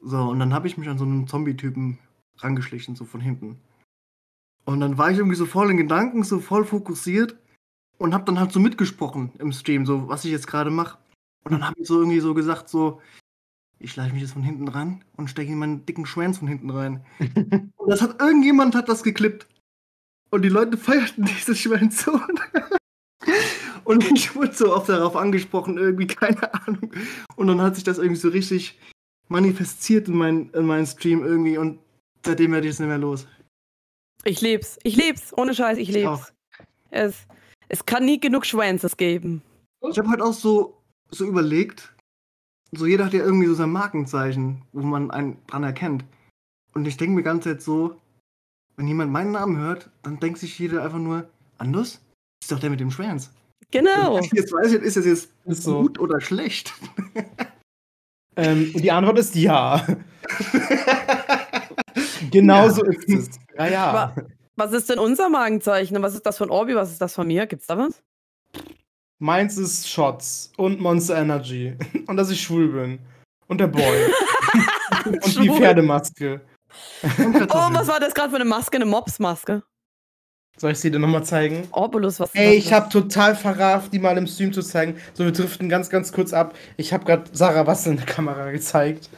So, 0.00 0.20
und 0.22 0.38
dann 0.38 0.52
habe 0.52 0.66
ich 0.66 0.76
mich 0.76 0.88
an 0.88 0.98
so 0.98 1.04
einen 1.04 1.26
Zombie-Typen 1.26 1.98
rangeschlichen, 2.38 2.94
so 2.94 3.04
von 3.04 3.20
hinten. 3.20 3.58
Und 4.64 4.80
dann 4.80 4.98
war 4.98 5.10
ich 5.10 5.18
irgendwie 5.18 5.36
so 5.36 5.46
voll 5.46 5.70
in 5.70 5.76
Gedanken, 5.76 6.24
so 6.24 6.40
voll 6.40 6.64
fokussiert 6.64 7.36
und 7.98 8.14
habe 8.14 8.24
dann 8.24 8.38
halt 8.38 8.52
so 8.52 8.60
mitgesprochen 8.60 9.32
im 9.38 9.52
Stream, 9.52 9.86
so 9.86 10.08
was 10.08 10.24
ich 10.24 10.32
jetzt 10.32 10.46
gerade 10.46 10.70
mache. 10.70 10.98
Und 11.44 11.52
dann 11.52 11.66
habe 11.66 11.80
ich 11.80 11.86
so 11.86 11.98
irgendwie 12.00 12.20
so 12.20 12.34
gesagt, 12.34 12.68
so, 12.68 13.00
ich 13.78 13.92
schleiche 13.92 14.12
mich 14.14 14.22
jetzt 14.22 14.32
von 14.32 14.42
hinten 14.42 14.68
ran 14.68 15.04
und 15.16 15.28
stecke 15.28 15.52
in 15.52 15.58
meinen 15.58 15.84
dicken 15.84 16.06
Schwanz 16.06 16.38
von 16.38 16.48
hinten 16.48 16.70
rein. 16.70 17.04
Und 17.76 17.90
das 17.90 18.00
hat 18.00 18.18
irgendjemand 18.18 18.74
hat 18.74 18.88
das 18.88 19.02
geklippt. 19.02 19.46
Und 20.30 20.42
die 20.42 20.48
Leute 20.48 20.78
feierten 20.78 21.24
diese 21.38 21.54
Schwänze. 21.54 22.12
Und, 22.12 22.40
und 23.84 24.04
ich 24.16 24.34
wurde 24.34 24.54
so 24.54 24.74
oft 24.74 24.88
darauf 24.88 25.16
angesprochen, 25.16 25.76
irgendwie, 25.76 26.06
keine 26.06 26.54
Ahnung. 26.66 26.92
Und 27.36 27.46
dann 27.48 27.60
hat 27.60 27.74
sich 27.74 27.84
das 27.84 27.98
irgendwie 27.98 28.20
so 28.20 28.30
richtig 28.30 28.78
manifestiert 29.28 30.08
in, 30.08 30.16
mein, 30.16 30.50
in 30.50 30.64
meinen 30.64 30.86
Stream 30.86 31.22
irgendwie. 31.22 31.58
Und 31.58 31.78
seitdem 32.24 32.52
werde 32.52 32.66
ich 32.66 32.72
es 32.72 32.78
nicht 32.80 32.88
mehr 32.88 32.98
los. 32.98 33.26
Ich 34.24 34.40
lieb's. 34.40 34.78
Ich 34.82 34.96
lieb's. 34.96 35.36
Ohne 35.36 35.54
Scheiß, 35.54 35.76
ich 35.76 35.90
Ich 35.90 36.06
auch. 36.06 36.16
lieb's. 36.18 36.32
Es, 36.90 37.26
es 37.68 37.84
kann 37.84 38.06
nie 38.06 38.18
genug 38.18 38.46
Schwänzes 38.46 38.96
geben. 38.96 39.42
Ich 39.90 39.98
habe 39.98 40.08
halt 40.08 40.22
auch 40.22 40.32
so, 40.32 40.80
so 41.18 41.26
überlegt, 41.26 41.94
so 42.72 42.86
jeder 42.86 43.06
hat 43.06 43.12
ja 43.12 43.24
irgendwie 43.24 43.46
so 43.46 43.54
sein 43.54 43.70
Markenzeichen, 43.70 44.62
wo 44.72 44.82
man 44.82 45.10
einen 45.10 45.38
dran 45.46 45.64
erkennt. 45.64 46.04
Und 46.74 46.86
ich 46.86 46.96
denke 46.96 47.14
mir 47.14 47.22
ganz 47.22 47.44
jetzt 47.44 47.64
so, 47.64 48.00
wenn 48.76 48.88
jemand 48.88 49.12
meinen 49.12 49.32
Namen 49.32 49.56
hört, 49.58 49.90
dann 50.02 50.18
denkt 50.18 50.38
sich 50.38 50.58
jeder 50.58 50.82
einfach 50.82 50.98
nur, 50.98 51.28
Anders? 51.58 52.00
Ist 52.42 52.52
doch 52.52 52.58
der 52.58 52.70
mit 52.70 52.80
dem 52.80 52.90
Schwanz. 52.90 53.30
Genau. 53.70 54.20
Jetzt 54.20 54.52
weiß 54.52 54.72
ich, 54.72 54.82
ist 54.82 54.96
das 54.96 55.06
jetzt 55.06 55.30
Ist 55.44 55.62
so. 55.62 55.82
gut 55.82 55.98
oder 55.98 56.20
schlecht? 56.20 56.72
Ähm, 58.36 58.72
und 58.74 58.82
die 58.82 58.90
Antwort 58.90 59.16
ist 59.20 59.36
ja. 59.36 59.86
genau 62.32 62.68
so 62.68 62.82
ist 62.84 63.08
es. 63.08 63.30
Ja, 63.56 63.68
ja. 63.68 63.84
Aber 63.84 64.26
was 64.56 64.72
ist 64.72 64.90
denn 64.90 64.98
unser 64.98 65.28
Magenzeichen? 65.28 65.96
Und 65.96 66.02
was 66.02 66.16
ist 66.16 66.26
das 66.26 66.38
von 66.38 66.50
Orbi? 66.50 66.74
Was 66.74 66.90
ist 66.90 67.00
das 67.00 67.14
von 67.14 67.28
mir? 67.28 67.46
Gibt's 67.46 67.68
da 67.68 67.78
was? 67.78 68.02
Meins 69.20 69.56
ist 69.58 69.88
Shots 69.88 70.52
und 70.56 70.80
Monster 70.80 71.16
Energy. 71.16 71.76
Und 72.06 72.16
dass 72.16 72.30
ich 72.30 72.40
schwul 72.42 72.68
bin. 72.68 72.98
Und 73.46 73.58
der 73.58 73.68
Boy. 73.68 73.82
und 75.06 75.24
die 75.26 75.30
Schwul. 75.30 75.56
Pferdemaske. 75.58 76.40
Und 77.18 77.36
Oh, 77.50 77.68
was 77.72 77.86
war 77.88 78.00
das 78.00 78.14
gerade 78.14 78.30
für 78.30 78.36
eine 78.36 78.44
Maske? 78.44 78.76
Eine 78.76 78.86
Mopsmaske? 78.86 79.62
Soll 80.56 80.72
ich 80.72 80.78
sie 80.80 80.90
dir 80.90 80.98
nochmal 80.98 81.24
zeigen? 81.24 81.66
Orbulus, 81.72 82.20
was 82.20 82.34
Ey, 82.34 82.54
ich 82.54 82.72
habe 82.72 82.88
total 82.88 83.34
verrafft, 83.34 83.92
die 83.92 83.98
mal 83.98 84.16
im 84.16 84.26
Stream 84.26 84.52
zu 84.52 84.62
zeigen. 84.62 84.96
So, 85.14 85.24
wir 85.24 85.32
driften 85.32 85.68
ganz, 85.68 85.90
ganz 85.90 86.12
kurz 86.12 86.32
ab. 86.32 86.54
Ich 86.76 86.92
habe 86.92 87.04
gerade 87.04 87.24
Sarah 87.32 87.66
was 87.66 87.86
in 87.86 87.96
der 87.96 88.06
Kamera 88.06 88.50
gezeigt. 88.52 89.10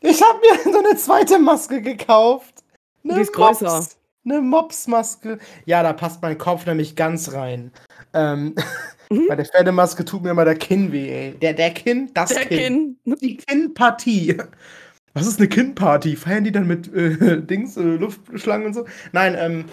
Ich 0.00 0.22
habe 0.22 0.38
mir 0.40 0.72
so 0.72 0.78
eine 0.78 0.96
zweite 0.96 1.38
Maske 1.38 1.82
gekauft. 1.82 2.62
Eine 3.04 3.14
Die 3.14 3.20
ist 3.22 3.32
größer. 3.32 3.66
Mops- 3.66 3.96
Eine 4.24 4.40
Mops-Maske. 4.40 5.38
Ja, 5.66 5.82
da 5.82 5.92
passt 5.92 6.22
mein 6.22 6.38
Kopf 6.38 6.66
nämlich 6.66 6.94
ganz 6.96 7.32
rein. 7.32 7.72
Ähm, 8.14 8.54
Mhm. 9.12 9.26
bei 9.28 9.36
der 9.36 9.44
Pferdemaske 9.44 10.04
tut 10.04 10.22
mir 10.22 10.30
immer 10.30 10.44
der 10.44 10.54
Kinn 10.54 10.92
weh, 10.92 11.10
ey. 11.10 11.34
Der, 11.38 11.52
der 11.52 11.72
Kinn, 11.72 12.10
das 12.14 12.30
Der 12.30 12.46
Kinn. 12.46 12.96
Kinn. 13.04 13.16
Die 13.20 13.36
Kinnpartie. 13.36 14.36
Was 15.14 15.26
ist 15.26 15.40
eine 15.40 15.48
Kinnparty? 15.48 16.14
Feiern 16.14 16.44
die 16.44 16.52
dann 16.52 16.68
mit 16.68 16.92
äh, 16.94 17.42
Dings, 17.42 17.76
äh, 17.76 17.82
Luftschlangen 17.82 18.66
und 18.68 18.74
so? 18.74 18.86
Nein, 19.12 19.36
ähm, 19.36 19.64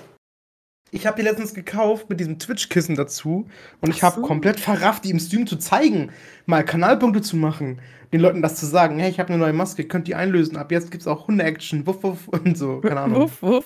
ich 0.92 1.06
habe 1.06 1.18
die 1.18 1.24
letztens 1.24 1.54
gekauft 1.54 2.10
mit 2.10 2.20
diesem 2.20 2.40
Twitch-Kissen 2.40 2.96
dazu 2.96 3.48
und 3.82 3.90
ich 3.92 4.04
habe 4.04 4.16
so. 4.16 4.22
komplett 4.22 4.60
verrafft, 4.60 5.04
die 5.06 5.12
im 5.12 5.20
Stream 5.20 5.46
zu 5.46 5.58
zeigen, 5.58 6.12
mal 6.46 6.64
Kanalpunkte 6.64 7.22
zu 7.22 7.36
machen, 7.36 7.82
den 8.14 8.22
Leuten 8.22 8.42
das 8.42 8.56
zu 8.56 8.66
sagen, 8.66 8.98
hey, 8.98 9.10
ich 9.10 9.20
habe 9.20 9.30
eine 9.30 9.38
neue 9.38 9.54
Maske, 9.54 9.84
ihr 9.84 9.88
könnt 9.88 10.08
die 10.08 10.16
einlösen, 10.16 10.58
ab 10.58 10.72
jetzt 10.72 10.90
gibt's 10.90 11.06
auch 11.08 11.28
Hunde-Action, 11.28 11.86
wuff, 11.86 12.04
wuff 12.04 12.28
und 12.30 12.58
so, 12.58 12.80
keine 12.82 13.02
Ahnung. 13.02 13.22
Wuff, 13.22 13.42
wuff. 13.42 13.66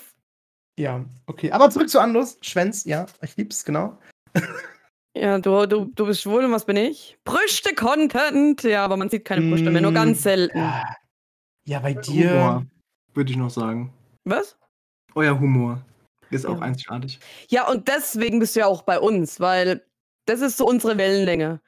Ja, 0.79 1.05
okay, 1.27 1.51
aber 1.51 1.69
zurück 1.69 1.89
zu 1.89 1.99
Andus, 1.99 2.37
Schwänz, 2.41 2.85
ja, 2.85 3.05
ich 3.21 3.37
lieb's, 3.37 3.63
genau. 3.63 3.97
Ja, 5.15 5.39
du, 5.39 5.65
du, 5.65 5.85
du 5.93 6.05
bist 6.05 6.21
schwul 6.21 6.45
und 6.45 6.51
was 6.51 6.65
bin 6.65 6.77
ich? 6.77 7.17
Brüste-Content. 7.25 8.63
Ja, 8.63 8.85
aber 8.85 8.95
man 8.95 9.09
sieht 9.09 9.25
keine 9.25 9.41
Brüste 9.49 9.69
mehr, 9.69 9.81
nur 9.81 9.91
Mm, 9.91 9.95
ganz 9.95 10.23
selten. 10.23 10.57
Ja, 10.57 10.95
ja 11.65 11.79
bei 11.79 11.93
dir, 11.93 12.31
Humor, 12.31 12.65
würde 13.13 13.31
ich 13.31 13.37
noch 13.37 13.49
sagen. 13.49 13.91
Was? 14.23 14.57
Euer 15.13 15.37
Humor 15.37 15.81
ist 16.29 16.45
auch 16.45 16.55
Ja. 16.59 16.61
einzigartig. 16.61 17.19
Ja, 17.49 17.67
und 17.67 17.89
deswegen 17.89 18.39
bist 18.39 18.55
du 18.55 18.61
ja 18.61 18.67
auch 18.67 18.83
bei 18.83 18.99
uns, 18.99 19.41
weil 19.41 19.85
das 20.25 20.39
ist 20.39 20.55
so 20.55 20.65
unsere 20.65 20.97
Wellenlänge. 20.97 21.59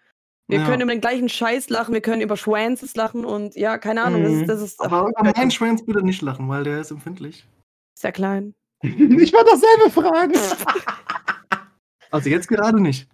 Wir 0.48 0.60
Ja. 0.60 0.66
können 0.66 0.82
über 0.84 0.92
den 0.94 1.02
gleichen 1.02 1.28
Scheiß 1.28 1.70
lachen, 1.70 1.94
wir 1.94 2.02
können 2.02 2.22
über 2.22 2.38
Schwanzes 2.38 2.96
lachen 2.96 3.26
und 3.26 3.56
ja, 3.56 3.78
keine 3.78 4.04
Ahnung, 4.04 4.24
das 4.24 4.32
Mhm. 4.34 4.40
ist, 4.42 4.50
das 4.50 4.62
ist 4.62 4.80
Aber 4.82 5.10
über 5.10 5.32
meinen 5.36 5.52
Schwanz 5.52 5.86
bitte 5.86 6.02
nicht 6.02 6.22
lachen, 6.22 6.48
weil 6.48 6.64
der 6.64 6.80
ist 6.80 6.92
empfindlich. 6.92 7.46
sehr 8.00 8.12
klein. 8.14 8.54
ich 8.82 9.34
wollte 9.34 9.52
dasselbe 9.52 9.90
fragen. 9.92 10.34
Also 12.12 12.30
jetzt 12.30 12.48
gerade 12.48 12.80
nicht. 12.80 13.10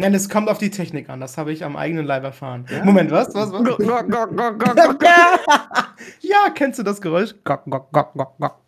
Nein, 0.00 0.14
es 0.14 0.30
kommt 0.30 0.48
auf 0.48 0.56
die 0.56 0.70
Technik 0.70 1.10
an. 1.10 1.20
Das 1.20 1.36
habe 1.36 1.52
ich 1.52 1.62
am 1.62 1.76
eigenen 1.76 2.06
Leib 2.06 2.24
erfahren. 2.24 2.64
Ja? 2.70 2.82
Moment, 2.86 3.10
was? 3.10 3.34
Was? 3.34 3.52
was? 3.52 3.62
Gok, 3.62 3.76
gok, 3.78 4.10
gok, 4.10 4.34
gok, 4.34 4.58
gok, 4.58 4.98
gok. 4.98 5.02
ja, 6.20 6.48
kennst 6.54 6.78
du 6.78 6.82
das 6.82 7.02
Geräusch? 7.02 7.34
Gok, 7.44 7.64
gok, 7.66 7.92
gok, 7.92 8.14
gok, 8.14 8.38
gok. 8.38 8.58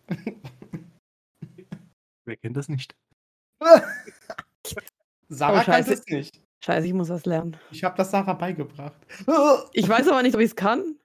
Wer 2.25 2.37
kennt 2.37 2.55
das 2.55 2.69
nicht? 2.69 2.95
Sarah 5.29 5.61
Oh, 5.61 5.63
kann 5.63 5.83
Scheiße. 5.83 5.93
es 5.93 6.05
nicht. 6.05 6.39
Scheiße, 6.63 6.85
ich 6.85 6.93
muss 6.93 7.09
was 7.09 7.25
lernen. 7.25 7.57
Ich 7.71 7.83
habe 7.83 7.97
das 7.97 8.11
Sarah 8.11 8.33
beigebracht. 8.33 8.93
Ich 9.73 9.89
weiß 9.89 10.07
aber 10.09 10.21
nicht, 10.21 10.35
ob 10.35 10.41
ich 10.41 10.51
es 10.51 10.55
kann. 10.55 10.97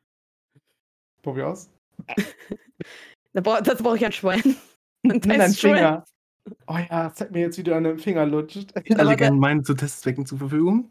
Probier 1.22 1.48
aus. 1.48 1.70
Da 3.32 3.40
brauch, 3.40 3.62
dazu 3.62 3.82
brauche 3.82 3.96
ich 3.96 4.04
ein 4.04 4.12
Schwein. 4.12 4.56
Ein 5.04 5.22
Testschwein. 5.22 5.74
Finger. 5.74 6.04
Oh 6.66 6.76
ja, 6.90 7.12
zeig 7.14 7.30
mir 7.30 7.40
jetzt, 7.40 7.58
wie 7.58 7.62
du 7.62 7.74
an 7.74 7.84
dem 7.84 7.98
Finger 7.98 8.26
lutscht. 8.26 8.72
Alle 8.98 9.16
gerne 9.16 9.36
meinen 9.36 9.64
zu 9.64 9.74
Testzwecken 9.74 10.26
zur 10.26 10.38
Verfügung. 10.38 10.90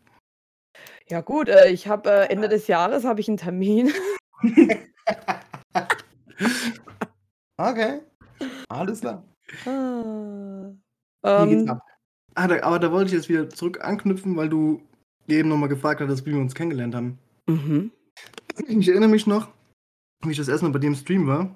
Ja 1.10 1.22
gut, 1.22 1.50
äh, 1.50 1.70
ich 1.70 1.88
habe 1.88 2.10
äh, 2.10 2.30
Ende 2.30 2.50
des 2.50 2.68
Jahres 2.68 3.06
habe 3.06 3.20
ich 3.20 3.28
einen 3.28 3.38
Termin. 3.38 3.92
okay. 7.58 8.02
Alles 8.70 9.02
klar. 9.02 9.24
Ah. 9.66 10.72
Hier 11.24 11.48
geht's 11.48 11.64
Ähm, 11.64 11.70
ab. 11.70 11.82
Ah, 12.36 12.48
da, 12.48 12.62
aber 12.64 12.80
da 12.80 12.92
wollte 12.92 13.08
ich 13.08 13.14
jetzt 13.14 13.30
wieder 13.30 13.50
zurück 13.50 13.84
anknüpfen, 13.84 14.36
weil 14.36 14.50
du 14.50 14.82
eben 15.28 15.50
nochmal 15.50 15.70
gefragt 15.70 16.02
hattest, 16.02 16.26
wie 16.26 16.34
wir 16.34 16.40
uns 16.40 16.54
kennengelernt 16.54 16.96
haben. 16.96 17.18
mhm. 17.48 17.92
Ich 18.68 18.90
erinnere 18.90 19.10
mich 19.10 19.28
noch, 19.28 19.50
wie 20.24 20.32
ich 20.32 20.38
das 20.38 20.48
erste 20.48 20.68
Mal 20.68 20.78
bei 20.78 20.86
im 20.86 20.96
Stream 20.96 21.28
war. 21.28 21.56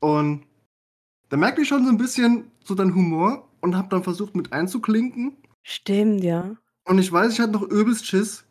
Und 0.00 0.44
da 1.32 1.38
merkte 1.38 1.62
ich 1.62 1.68
schon 1.68 1.82
so 1.82 1.88
ein 1.88 1.96
bisschen 1.96 2.50
so 2.62 2.74
deinen 2.74 2.94
Humor 2.94 3.48
und 3.62 3.74
habe 3.74 3.88
dann 3.88 4.02
versucht 4.02 4.36
mit 4.36 4.52
einzuklinken. 4.52 5.34
Stimmt, 5.62 6.22
ja. 6.22 6.56
Und 6.84 6.98
ich 6.98 7.10
weiß, 7.10 7.32
ich 7.32 7.40
hatte 7.40 7.52
noch 7.52 7.62
übelst 7.62 8.06
Schiss, 8.06 8.44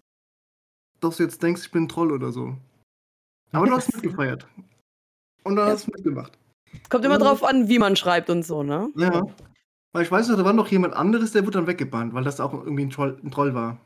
dass 0.99 1.17
du 1.17 1.23
jetzt 1.23 1.43
denkst, 1.43 1.61
ich 1.61 1.69
bin 1.71 1.83
ein 1.83 1.89
Troll 1.89 2.11
oder 2.11 2.31
so. 2.31 2.57
Aber 3.51 3.67
du 3.67 3.73
hast 3.73 3.93
mitgefeiert. 3.93 4.47
Und 5.43 5.57
dann 5.57 5.69
hast 5.69 5.85
du 5.85 5.91
mitgemacht. 5.91 6.39
Kommt 6.89 7.05
immer 7.05 7.19
drauf 7.19 7.43
an, 7.43 7.69
wie 7.69 7.77
man 7.77 7.95
schreibt 7.95 8.31
und 8.31 8.41
so, 8.41 8.63
ne? 8.63 8.89
Ja. 8.95 9.27
Weil 9.93 10.03
ich 10.03 10.11
weiß 10.11 10.29
noch, 10.29 10.37
da 10.37 10.43
war 10.43 10.53
noch 10.53 10.69
jemand 10.69 10.95
anderes, 10.95 11.33
der 11.33 11.43
wurde 11.43 11.59
dann 11.59 11.67
weggebannt, 11.67 12.15
weil 12.15 12.23
das 12.23 12.39
auch 12.39 12.51
irgendwie 12.51 12.85
ein 12.85 12.89
Troll, 12.89 13.19
ein 13.23 13.29
Troll 13.29 13.53
war. 13.53 13.77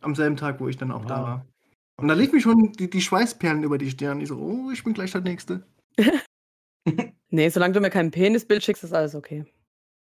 Am 0.00 0.14
selben 0.14 0.36
Tag, 0.36 0.58
wo 0.58 0.68
ich 0.68 0.78
dann 0.78 0.90
auch 0.90 1.04
da 1.04 1.18
Wow. 1.18 1.26
war. 1.26 1.46
Und 2.00 2.08
da 2.08 2.14
lief 2.14 2.32
mir 2.32 2.40
schon 2.40 2.72
die, 2.72 2.88
die 2.88 3.02
Schweißperlen 3.02 3.62
über 3.62 3.76
die 3.76 3.90
Stirn. 3.90 4.22
Ich 4.22 4.28
so, 4.28 4.38
oh, 4.38 4.70
ich 4.70 4.82
bin 4.84 4.94
gleich 4.94 5.12
der 5.12 5.20
Nächste. 5.20 5.66
Nee, 7.30 7.48
solange 7.48 7.74
du 7.74 7.80
mir 7.80 7.90
kein 7.90 8.10
Penisbild 8.10 8.62
schickst, 8.62 8.84
ist 8.84 8.94
alles 8.94 9.14
okay. 9.14 9.44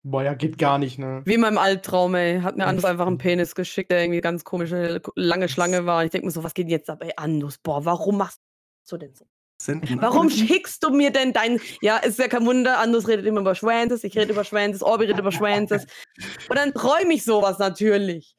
Boah, 0.03 0.23
ja, 0.23 0.35
geht 0.35 0.59
gar 0.59 0.79
nicht, 0.79 0.99
ne? 0.99 1.23
Wie 1.25 1.35
in 1.35 1.41
meinem 1.41 1.59
Albtraum, 1.59 2.15
ey. 2.15 2.41
Hat 2.41 2.57
mir 2.57 2.67
Andus 2.67 2.85
einfach 2.85 3.07
einen. 3.07 3.19
Penis 3.19 3.55
geschickt, 3.55 3.91
der 3.91 4.03
irgendwie 4.03 4.21
ganz 4.21 4.45
komische, 4.45 5.03
lange 5.17 5.49
Schlange 5.49 5.87
war. 5.87 6.05
Ich 6.05 6.11
denke 6.11 6.27
mir 6.27 6.31
so, 6.31 6.45
was 6.45 6.55
geht 6.55 6.67
denn 6.67 6.71
jetzt 6.71 6.89
ab, 6.89 7.03
ey, 7.03 7.13
Andus? 7.17 7.59
Boah, 7.59 7.85
warum 7.85 8.19
machst 8.19 8.41
du 8.89 8.97
denn 8.97 9.15
so? 9.15 9.25
Senden. 9.61 10.01
Warum 10.01 10.31
schickst 10.31 10.85
du 10.85 10.91
mir 10.91 11.11
denn 11.11 11.33
dein. 11.33 11.61
Ja, 11.83 11.97
ist 11.97 12.19
ja 12.19 12.29
kein 12.29 12.47
Wunder, 12.47 12.79
Andus 12.79 13.09
redet 13.09 13.27
immer 13.27 13.41
über 13.41 13.57
Schwänzes, 13.57 14.05
ich 14.05 14.17
rede 14.17 14.33
über 14.33 14.45
Schwänzes, 14.45 14.85
Orbi 14.85 15.07
redet 15.07 15.19
über 15.19 15.33
Schwänzes. 15.33 15.87
Und 16.49 16.57
dann 16.57 16.73
träume 16.73 17.13
ich 17.13 17.25
sowas 17.25 17.59
natürlich. 17.59 18.37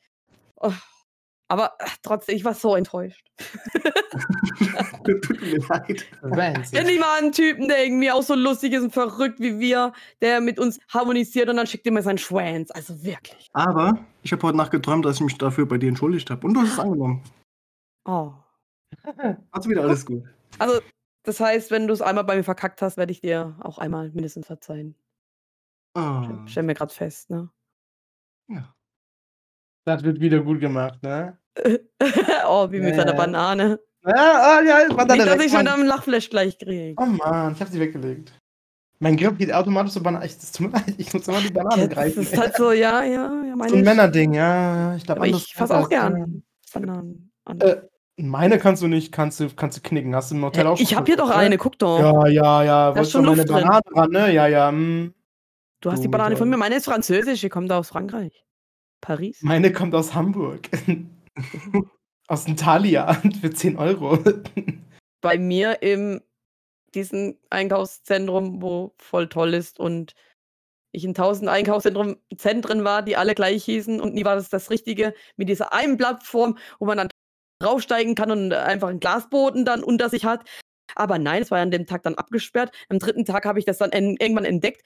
Oh. 0.55 0.71
Aber 1.51 1.73
ach, 1.79 1.97
trotzdem, 2.03 2.35
ich 2.35 2.45
war 2.45 2.53
so 2.53 2.75
enttäuscht. 2.75 3.25
Tut 5.03 5.41
mir 5.41 5.57
leid. 5.67 6.05
Vans. 6.21 6.71
Endlich 6.71 6.99
mal 6.99 7.17
einen 7.17 7.31
Typen, 7.31 7.67
der 7.67 7.83
irgendwie 7.83 8.11
auch 8.11 8.21
so 8.21 8.35
lustig 8.35 8.73
ist 8.73 8.83
und 8.83 8.93
verrückt 8.93 9.39
wie 9.39 9.59
wir, 9.59 9.91
der 10.21 10.41
mit 10.41 10.59
uns 10.59 10.79
harmonisiert 10.89 11.49
und 11.49 11.57
dann 11.57 11.65
schickt 11.65 11.87
er 11.87 11.91
mir 11.91 12.03
seinen 12.03 12.19
Schwanz. 12.19 12.69
Also 12.69 13.03
wirklich. 13.03 13.49
Aber 13.53 13.97
ich 14.21 14.31
habe 14.31 14.43
heute 14.43 14.57
Nacht 14.57 14.69
geträumt, 14.69 15.05
dass 15.05 15.15
ich 15.15 15.21
mich 15.21 15.37
dafür 15.39 15.65
bei 15.65 15.79
dir 15.79 15.89
entschuldigt 15.89 16.29
habe. 16.29 16.45
Und 16.45 16.53
du 16.53 16.61
hast 16.61 16.73
es 16.73 16.79
angenommen. 16.79 17.23
Oh. 18.05 18.31
Also 19.51 19.69
wieder 19.69 19.83
alles 19.83 20.05
gut. 20.05 20.23
Also, 20.57 20.81
das 21.23 21.39
heißt, 21.39 21.71
wenn 21.71 21.87
du 21.87 21.93
es 21.93 22.01
einmal 22.01 22.23
bei 22.23 22.35
mir 22.35 22.43
verkackt 22.43 22.81
hast, 22.81 22.97
werde 22.97 23.11
ich 23.11 23.21
dir 23.21 23.55
auch 23.59 23.77
einmal 23.77 24.09
mindestens 24.11 24.47
verzeihen. 24.47 24.95
Ah, 25.95 26.43
Stell 26.47 26.63
mir 26.63 26.73
gerade 26.75 26.93
fest, 26.93 27.29
ne? 27.29 27.49
ja. 28.47 28.73
Das 29.85 30.03
wird 30.03 30.19
wieder 30.19 30.39
gut 30.41 30.59
gemacht, 30.59 31.01
ne? 31.03 31.37
oh, 32.47 32.69
wie 32.71 32.79
mit 32.79 32.89
Ja, 32.91 32.95
seiner 32.97 33.11
ja. 33.11 33.17
Banane. 33.17 33.79
Ja, 34.05 34.13
ah, 34.15 34.61
ja, 34.61 34.95
war 34.95 35.05
da 35.05 35.15
Nicht, 35.15 35.27
dass 35.27 35.35
ich 35.35 35.51
mit 35.51 35.63
Mann. 35.63 35.67
einem 35.67 35.85
Lachflash 35.87 36.29
gleich 36.29 36.57
kriege. 36.57 36.95
Oh 37.01 37.05
Mann, 37.05 37.53
ich 37.53 37.61
hab 37.61 37.67
sie 37.67 37.79
weggelegt. 37.79 38.31
Mein 38.99 39.15
Griff 39.17 39.37
geht 39.37 39.53
automatisch 39.53 39.93
so 39.93 40.01
Banane. 40.01 40.25
Ich, 40.25 40.37
das 40.37 40.51
ich 40.97 41.13
muss 41.13 41.27
immer 41.27 41.39
die 41.41 41.51
Banane 41.51 41.81
Ja, 41.81 41.87
das 41.87 41.95
greifen. 41.95 42.21
ist 42.21 42.37
halt 42.37 42.55
so, 42.55 42.71
ja, 42.71 43.03
ja, 43.03 43.05
ja, 43.05 43.29
so 43.51 43.55
meine 43.55 43.73
ein 43.73 43.79
ich. 43.79 43.85
Männerding, 43.85 44.33
ja. 44.33 44.91
ja, 44.91 44.95
Ich 44.95 45.05
glaube, 45.05 45.27
ich 45.27 45.53
fasse 45.53 45.77
auch 45.77 45.89
gern 45.89 46.43
Bananen 46.73 47.31
an. 47.45 47.59
Äh, 47.61 47.77
Meine 48.17 48.57
kannst 48.59 48.83
du 48.83 48.87
nicht, 48.87 49.11
kannst 49.11 49.39
du, 49.39 49.49
kannst 49.55 49.77
du 49.77 49.81
knicken. 49.81 50.13
Hast 50.15 50.31
du 50.31 50.35
im 50.35 50.43
Hotel 50.43 50.65
Hä, 50.65 50.69
auch 50.69 50.77
schon 50.77 50.83
ich 50.83 50.95
habe 50.95 51.05
hier 51.05 51.17
doch 51.17 51.29
ne? 51.29 51.35
eine, 51.35 51.57
guck 51.57 51.79
doch. 51.79 51.99
Ja, 51.99 52.27
ja, 52.27 52.63
ja. 52.63 52.91
Da 52.91 53.01
ist 53.01 53.11
schon 53.11 53.23
Luft 53.25 53.39
drin. 53.39 53.47
Banane 53.47 53.81
dran, 53.93 54.11
ne? 54.11 54.33
Ja, 54.33 54.47
ja. 54.47 54.71
mm. 54.71 55.13
Du 55.81 55.91
hast 55.91 56.01
die 56.01 56.07
du 56.07 56.11
Banane 56.11 56.35
von 56.35 56.49
mir, 56.49 56.57
meine 56.57 56.75
ist 56.75 56.85
französisch, 56.85 57.39
die 57.41 57.49
kommt 57.49 57.71
aus 57.71 57.87
Frankreich. 57.89 58.43
Paris. 59.01 59.39
Meine 59.41 59.71
kommt 59.71 59.95
aus 59.95 60.13
Hamburg. 60.13 60.69
aus 62.27 62.45
dem 62.45 62.57
Thalia 62.57 63.13
für 63.41 63.51
10 63.51 63.77
Euro. 63.77 64.19
Bei 65.21 65.37
mir 65.37 65.81
im 65.81 66.21
diesem 66.95 67.37
Einkaufszentrum, 67.49 68.61
wo 68.61 68.93
voll 68.97 69.29
toll 69.29 69.53
ist 69.53 69.79
und 69.79 70.13
ich 70.91 71.03
in 71.03 71.13
tausend 71.13 71.49
Einkaufszentren 71.49 72.17
Zentren 72.35 72.83
war, 72.83 73.03
die 73.03 73.15
alle 73.15 73.35
gleich 73.35 73.63
hießen 73.65 74.01
und 74.01 74.15
nie 74.15 74.25
war 74.25 74.35
das 74.35 74.49
das 74.49 74.71
Richtige 74.71 75.13
mit 75.37 75.49
dieser 75.49 75.71
einen 75.71 75.97
Plattform, 75.97 76.57
wo 76.79 76.85
man 76.85 76.97
dann 76.97 77.09
draufsteigen 77.61 78.15
kann 78.15 78.31
und 78.31 78.53
einfach 78.53 78.87
einen 78.87 78.99
Glasboden 78.99 79.65
dann 79.65 79.83
unter 79.83 80.09
sich 80.09 80.25
hat. 80.25 80.49
Aber 80.95 81.19
nein, 81.19 81.43
es 81.43 81.51
war 81.51 81.59
ja 81.59 81.63
an 81.63 81.71
dem 81.71 81.85
Tag 81.85 82.03
dann 82.03 82.15
abgesperrt. 82.15 82.75
Am 82.89 82.97
dritten 82.97 83.25
Tag 83.25 83.45
habe 83.45 83.59
ich 83.59 83.65
das 83.65 83.77
dann 83.77 83.91
en 83.91 84.17
irgendwann 84.17 84.45
entdeckt. 84.45 84.81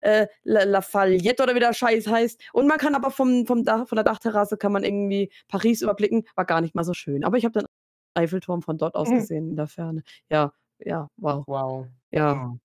Äh, 0.00 0.26
La, 0.44 0.64
Lafayette 0.64 1.42
oder 1.42 1.54
wie 1.54 1.60
der 1.60 1.72
Scheiß 1.72 2.06
heißt. 2.06 2.40
Und 2.52 2.66
man 2.66 2.78
kann 2.78 2.94
aber 2.94 3.10
vom, 3.10 3.46
vom 3.46 3.64
Dach, 3.64 3.88
von 3.88 3.96
der 3.96 4.04
Dachterrasse 4.04 4.56
kann 4.56 4.72
man 4.72 4.84
irgendwie 4.84 5.30
Paris 5.48 5.82
überblicken. 5.82 6.24
War 6.36 6.44
gar 6.44 6.60
nicht 6.60 6.74
mal 6.74 6.84
so 6.84 6.94
schön. 6.94 7.24
Aber 7.24 7.36
ich 7.36 7.44
habe 7.44 7.58
den 7.60 7.66
Eiffelturm 8.14 8.62
von 8.62 8.78
dort 8.78 8.94
aus 8.94 9.08
Mhm. 9.08 9.14
gesehen 9.16 9.48
in 9.50 9.56
der 9.56 9.66
Ferne. 9.68 10.02
Ja, 10.30 10.52
ja, 10.78 11.08
wow. 11.16 11.44
Wow. 11.46 11.86
Ja, 12.10 12.32
Ah. 12.32 12.56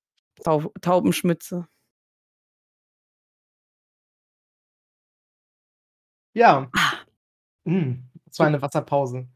Tau 0.44 0.72
Taubenschmütze. 0.82 1.68
Ja. 6.34 6.70
Hm, 7.66 8.04
das 8.26 8.40
war 8.40 8.48
eine 8.48 8.62
Wasserpause. 8.62 9.28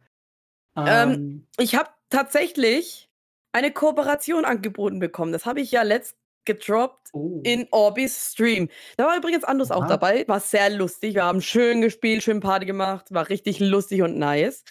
Ähm, 0.76 1.48
Ich 1.58 1.76
habe 1.76 1.89
tatsächlich 2.10 3.10
eine 3.52 3.72
Kooperation 3.72 4.45
angeboten 4.45 5.00
bekommen. 5.00 5.32
Das 5.32 5.45
habe 5.45 5.62
ich 5.62 5.72
ja 5.72 5.84
letzt 5.84 6.16
gedroppt 6.48 7.10
Oh. 7.14 7.41
in 7.43 7.68
Orbis 7.72 8.32
Stream. 8.32 8.70
Da 8.98 9.06
war 9.06 9.16
übrigens 9.18 9.43
Andus 9.43 9.70
auch 9.72 9.88
dabei. 9.88 10.28
War 10.28 10.39
sehr 10.39 10.70
lustig. 10.72 11.14
Wir 11.16 11.24
haben 11.24 11.41
schön 11.41 11.82
gespielt, 11.82 12.24
schön 12.24 12.39
Party 12.41 12.66
gemacht. 12.66 13.14
War 13.14 13.30
richtig 13.30 13.60
lustig 13.60 14.02
und 14.02 14.18
nice. 14.18 14.64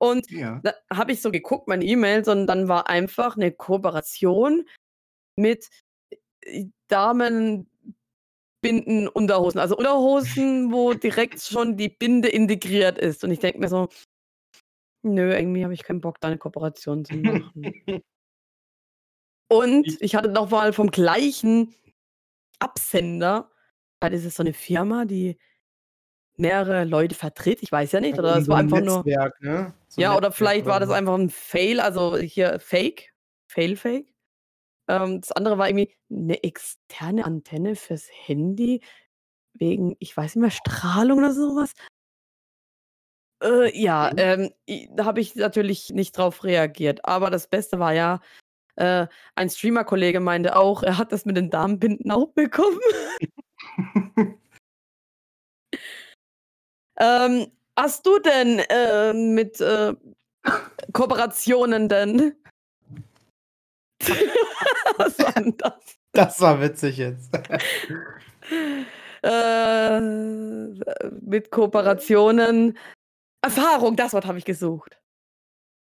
Und 0.00 0.30
Ja. 0.30 0.60
da 0.62 0.74
habe 0.92 1.12
ich 1.12 1.20
so 1.20 1.30
geguckt, 1.30 1.66
meine 1.68 1.84
E-Mails, 1.84 2.28
und 2.28 2.46
dann 2.46 2.68
war 2.68 2.88
einfach 2.88 3.36
eine 3.36 3.52
Kooperation 3.52 4.68
mit 5.36 5.68
äh, 6.46 6.64
Damenbinden 6.88 7.66
Unterhosen. 9.12 9.60
Also 9.60 9.76
Unterhosen, 9.76 10.72
wo 10.72 10.94
direkt 10.94 11.40
schon 11.42 11.76
die 11.76 11.88
Binde 11.90 12.28
integriert 12.28 12.98
ist. 12.98 13.22
Und 13.24 13.30
ich 13.30 13.38
denke 13.40 13.58
mir 13.58 13.68
so, 13.68 13.88
nö, 15.02 15.32
irgendwie 15.34 15.64
habe 15.64 15.74
ich 15.74 15.82
keinen 15.84 16.00
Bock, 16.00 16.20
da 16.20 16.28
eine 16.28 16.38
Kooperation 16.38 17.04
zu 17.04 17.14
machen. 17.52 18.02
Und 19.54 19.86
Ich- 19.86 20.00
ich 20.00 20.14
hatte 20.16 20.28
noch 20.28 20.50
mal 20.50 20.72
vom 20.72 20.90
gleichen 20.90 21.74
Absender, 22.58 23.50
weil 24.00 24.10
das 24.10 24.24
ist 24.24 24.36
so 24.36 24.42
eine 24.42 24.52
Firma, 24.52 25.04
die 25.04 25.38
mehrere 26.36 26.84
Leute 26.84 27.14
vertritt. 27.14 27.62
Ich 27.62 27.70
weiß 27.70 27.92
ja 27.92 28.00
nicht, 28.00 28.18
oder 28.18 28.38
es 28.38 28.46
So 28.46 28.50
war 28.52 28.58
ein 28.58 28.64
einfach 28.66 28.80
nur. 28.80 29.04
Netzwerk, 29.04 29.40
ne? 29.40 29.74
So 29.88 30.00
ein 30.00 30.02
Ja, 30.02 30.10
oder 30.16 30.28
Netzwerk 30.28 30.34
vielleicht 30.34 30.66
war 30.66 30.80
das 30.80 30.90
einfach 30.90 31.14
ein 31.14 31.30
Fail, 31.30 31.78
also 31.78 32.16
hier 32.16 32.58
Fake, 32.58 33.12
Fail-Fake. 33.46 34.12
Ähm, 34.88 35.20
das 35.20 35.30
andere 35.32 35.56
war 35.56 35.68
irgendwie 35.68 35.94
eine 36.10 36.42
externe 36.42 37.24
Antenne 37.24 37.76
fürs 37.76 38.08
Handy 38.10 38.82
wegen, 39.54 39.94
ich 40.00 40.16
weiß 40.16 40.34
nicht 40.34 40.42
mehr, 40.42 40.50
Strahlung 40.50 41.18
oder 41.18 41.32
sowas. 41.32 41.74
Äh, 43.42 43.78
ja, 43.80 44.10
ähm, 44.16 44.52
da 44.96 45.04
habe 45.04 45.20
ich 45.20 45.36
natürlich 45.36 45.90
nicht 45.90 46.18
drauf 46.18 46.42
reagiert. 46.42 47.04
Aber 47.04 47.30
das 47.30 47.46
Beste 47.46 47.78
war 47.78 47.92
ja, 47.92 48.20
äh, 48.76 49.06
ein 49.34 49.50
Streamer-Kollege 49.50 50.20
meinte 50.20 50.56
auch, 50.56 50.82
er 50.82 50.98
hat 50.98 51.12
das 51.12 51.24
mit 51.24 51.36
den 51.36 51.50
Damenbinden 51.50 52.10
auch 52.10 52.28
bekommen. 52.28 52.80
Ähm, 56.96 57.50
hast 57.76 58.06
du 58.06 58.18
denn 58.20 58.60
äh, 58.70 59.12
mit 59.12 59.60
äh, 59.60 59.94
Kooperationen 60.92 61.88
denn? 61.88 62.36
Was 64.96 65.18
war 65.18 65.32
denn 65.32 65.56
das? 65.56 65.98
Das 66.12 66.40
war 66.40 66.60
witzig 66.60 66.98
jetzt. 66.98 67.36
Äh, 69.22 70.00
mit 70.00 71.50
Kooperationen. 71.50 72.78
Erfahrung, 73.42 73.96
das 73.96 74.12
Wort 74.12 74.26
habe 74.26 74.38
ich 74.38 74.44
gesucht, 74.44 74.98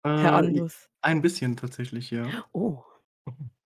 Herr 0.06 0.24
Äh, 0.24 0.28
Andus. 0.28 0.90
Ein 1.04 1.22
bisschen 1.22 1.56
tatsächlich, 1.58 2.12
ja. 2.12 2.28
Oh. 2.52 2.84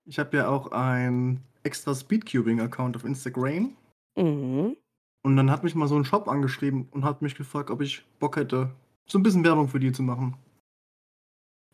Ich 0.05 0.19
habe 0.19 0.37
ja 0.37 0.49
auch 0.49 0.73
ein 0.73 1.43
extra 1.63 1.95
Speedcubing-Account 1.95 2.97
auf 2.97 3.05
Instagram. 3.05 3.77
Mhm. 4.17 4.77
Und 5.23 5.37
dann 5.37 5.51
hat 5.51 5.65
mich 5.65 5.75
mal 5.75 5.89
so 5.89 5.97
ein 5.97 6.05
Shop 6.05 6.29
angeschrieben 6.29 6.89
und 6.93 7.05
hat 7.05 7.23
mich 7.23 7.35
gefragt, 7.35 7.71
ob 7.71 7.81
ich 7.81 8.05
Bock 8.21 8.37
hätte, 8.37 8.71
so 9.09 9.19
ein 9.19 9.23
bisschen 9.23 9.45
Werbung 9.45 9.69
für 9.69 9.81
die 9.81 9.93
zu 9.93 10.03
machen. 10.03 10.37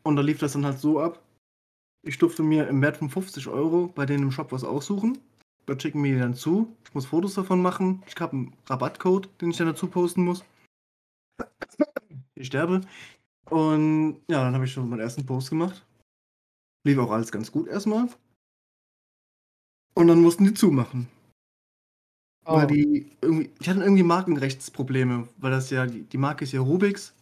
Und 0.03 0.17
da 0.17 0.23
lief 0.23 0.39
das 0.39 0.55
dann 0.55 0.65
halt 0.65 0.79
so 0.79 1.01
ab. 1.01 1.23
Ich 2.05 2.19
durfte 2.19 2.43
mir 2.43 2.67
im 2.67 2.83
Wert 2.83 2.97
von 2.97 3.11
50 3.11 3.49
Euro 3.49 3.89
bei 3.89 4.07
denen 4.07 4.25
im 4.25 4.33
Shop 4.33 4.51
was 4.51 4.65
aussuchen. 4.65 5.19
Da 5.67 5.79
schicken 5.79 6.01
mir 6.01 6.15
die 6.15 6.21
dann 6.21 6.35
zu. 6.35 6.75
Ich 6.85 6.95
muss 6.95 7.07
Fotos 7.07 7.35
davon 7.35 7.63
machen. 7.63 8.03
Ich 8.07 8.21
habe 8.21 8.33
einen 8.33 8.57
Rabattcode, 8.67 9.29
den 9.41 9.51
ich 9.51 9.59
dann 9.59 9.69
dazu 9.69 9.87
posten 9.87 10.25
muss. 10.25 10.45
Ich 12.35 12.49
sterbe. 12.49 12.81
Und 13.51 14.23
ja, 14.29 14.43
dann 14.45 14.55
habe 14.55 14.65
ich 14.65 14.73
schon 14.73 14.89
meinen 14.89 15.01
ersten 15.01 15.27
Post 15.27 15.51
gemacht. 15.51 15.85
Lief 16.85 16.99
auch 16.99 17.11
alles 17.11 17.31
ganz 17.31 17.51
gut 17.53 17.69
erstmal. 17.69 18.09
Und 19.95 20.09
dann 20.09 20.21
mussten 20.21 20.45
die 20.45 20.55
zumachen. 20.55 21.09
Oh. 22.45 22.57
Weil 22.57 22.67
die 22.67 23.13
irgendwie, 23.21 23.51
die 23.61 23.71
hatten 23.71 23.83
irgendwie 23.83 24.03
Markenrechtsprobleme, 24.03 25.29
weil 25.37 25.51
das 25.51 25.71
ja, 25.71 25.87
die, 25.87 26.03
die 26.03 26.19
Marke 26.19 26.45
ist 26.45 26.53
ja 26.53 26.61
Rubix 26.61 27.15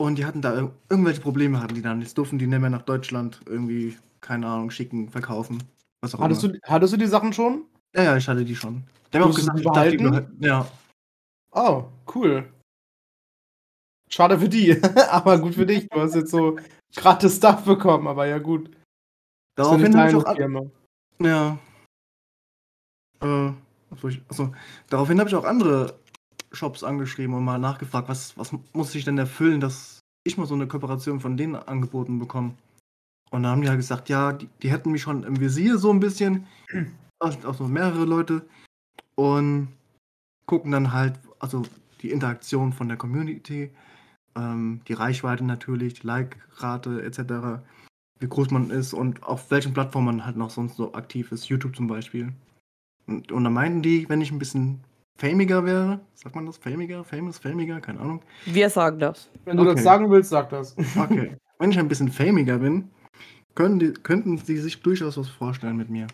und 0.00 0.16
die 0.16 0.24
hatten 0.24 0.42
da 0.42 0.54
ir- 0.54 0.72
irgendwelche 0.88 1.20
Probleme 1.20 1.60
hatten 1.60 1.74
die 1.74 1.82
dann. 1.82 2.02
Jetzt 2.02 2.18
durften 2.18 2.38
die 2.38 2.46
nicht 2.46 2.60
mehr 2.60 2.70
nach 2.70 2.82
Deutschland 2.82 3.40
irgendwie, 3.46 3.96
keine 4.20 4.46
Ahnung, 4.46 4.70
schicken, 4.70 5.08
verkaufen. 5.08 5.62
Was 6.02 6.14
auch 6.14 6.20
hattest, 6.20 6.44
immer. 6.44 6.52
du, 6.52 6.60
hattest 6.64 6.92
du 6.92 6.96
die 6.98 7.06
Sachen 7.06 7.32
schon? 7.32 7.64
Ja, 7.96 8.04
ja, 8.04 8.16
ich 8.16 8.28
hatte 8.28 8.44
die 8.44 8.54
schon. 8.54 8.84
Die 9.12 9.18
haben 9.18 9.30
auch 9.30 9.34
gesagt, 9.34 9.58
die 9.58 9.62
ich 9.62 9.66
darf 9.66 9.88
die 9.88 9.96
behalten? 9.96 10.36
behalten. 10.38 10.44
Ja. 10.44 10.70
Oh, 11.50 11.84
cool. 12.14 12.48
Schade 14.08 14.38
für 14.38 14.48
die, 14.48 14.80
aber 15.10 15.38
gut 15.38 15.54
für 15.54 15.66
dich. 15.66 15.88
Du 15.88 16.00
hast 16.00 16.14
jetzt 16.14 16.30
so 16.30 16.58
gratis 16.94 17.36
Stuff 17.36 17.64
bekommen, 17.64 18.06
aber 18.06 18.26
ja 18.26 18.38
gut. 18.38 18.70
Daraufhin 19.56 19.96
habe 19.96 20.10
ich 20.10 20.16
auch 20.16 20.36
Firma. 20.36 20.62
Ja. 21.20 21.58
Äh, 23.20 23.52
achso, 24.28 24.52
daraufhin 24.88 25.18
habe 25.18 25.28
ich 25.28 25.34
auch 25.34 25.44
andere 25.44 25.98
Shops 26.52 26.84
angeschrieben 26.84 27.34
und 27.34 27.44
mal 27.44 27.58
nachgefragt, 27.58 28.08
was, 28.08 28.38
was 28.38 28.52
muss 28.72 28.94
ich 28.94 29.04
denn 29.04 29.18
erfüllen, 29.18 29.60
dass 29.60 30.00
ich 30.24 30.38
mal 30.38 30.46
so 30.46 30.54
eine 30.54 30.68
Kooperation 30.68 31.20
von 31.20 31.36
denen 31.36 31.56
angeboten 31.56 32.18
bekomme. 32.18 32.54
Und 33.30 33.42
dann 33.42 33.52
haben 33.52 33.62
die 33.62 33.68
halt 33.68 33.78
gesagt, 33.78 34.08
ja, 34.08 34.32
die, 34.32 34.48
die 34.62 34.70
hätten 34.70 34.92
mich 34.92 35.02
schon 35.02 35.24
im 35.24 35.40
Visier 35.40 35.78
so 35.78 35.90
ein 35.92 36.00
bisschen, 36.00 36.46
auch 37.18 37.44
auch 37.44 37.54
so 37.54 37.64
mehrere 37.64 38.04
Leute, 38.04 38.46
und 39.16 39.68
gucken 40.46 40.70
dann 40.72 40.92
halt, 40.92 41.18
also 41.40 41.62
die 42.02 42.10
Interaktion 42.10 42.72
von 42.72 42.88
der 42.88 42.96
Community, 42.96 43.70
ähm, 44.38 44.80
die 44.86 44.92
Reichweite 44.92 45.44
natürlich, 45.44 45.94
die 45.94 46.06
Like-Rate 46.06 47.02
etc., 47.02 47.62
wie 48.20 48.28
groß 48.28 48.50
man 48.50 48.70
ist 48.70 48.94
und 48.94 49.22
auf 49.22 49.50
welchen 49.50 49.72
Plattformen 49.74 50.06
man 50.06 50.26
halt 50.26 50.36
noch 50.36 50.50
sonst 50.50 50.76
so 50.76 50.92
aktiv 50.94 51.30
ist, 51.32 51.48
YouTube 51.48 51.76
zum 51.76 51.86
Beispiel. 51.86 52.32
Und, 53.06 53.30
und 53.32 53.44
dann 53.44 53.52
meinten 53.52 53.82
die, 53.82 54.08
wenn 54.08 54.20
ich 54.20 54.30
ein 54.32 54.38
bisschen 54.38 54.80
famiger 55.18 55.64
wäre, 55.64 56.00
sagt 56.14 56.34
man 56.34 56.46
das? 56.46 56.56
Famiger? 56.58 57.04
Famous? 57.04 57.38
Famiger? 57.38 57.80
Keine 57.80 58.00
Ahnung. 58.00 58.22
Wir 58.44 58.70
sagen 58.70 58.98
das. 58.98 59.30
Wenn 59.44 59.56
du 59.56 59.62
Okay. 59.64 59.74
das 59.74 59.84
sagen 59.84 60.10
willst, 60.10 60.30
sag 60.30 60.50
das. 60.50 60.76
Okay. 60.96 61.36
wenn 61.58 61.70
ich 61.70 61.78
ein 61.78 61.88
bisschen 61.88 62.10
famiger 62.10 62.58
bin, 62.58 62.90
können 63.54 63.78
die, 63.78 63.92
könnten 63.92 64.38
sie 64.38 64.58
sich 64.58 64.80
durchaus 64.82 65.16
was 65.16 65.28
vorstellen 65.28 65.76
mit 65.76 65.90
mir. 65.90 66.06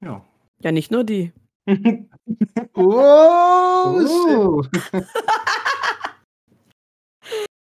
Ja. 0.00 0.24
Ja, 0.60 0.72
nicht 0.72 0.90
nur 0.90 1.04
die. 1.04 1.32
oh, 2.74 4.00
shit. 4.00 5.04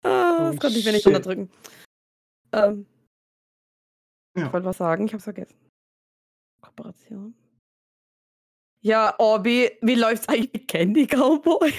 Ah, 0.06 0.38
Oh, 0.40 0.52
das 0.52 0.60
konnte 0.60 0.78
ich 0.80 0.86
mir 0.86 0.92
nicht 0.92 1.06
unterdrücken. 1.08 1.50
Ähm, 2.52 2.86
Ja. 4.38 4.48
Ich 4.48 4.54
wollte 4.54 4.66
was 4.66 4.78
sagen, 4.78 5.06
ich 5.06 5.14
hab's 5.14 5.24
vergessen. 5.24 5.56
Kooperation. 6.62 7.34
Ja, 8.82 9.16
Orbi, 9.18 9.72
wie 9.82 9.96
läuft's 9.96 10.28
eigentlich 10.30 10.52
mit 10.54 10.68
Candy 10.68 11.08
Cowboy? 11.08 11.74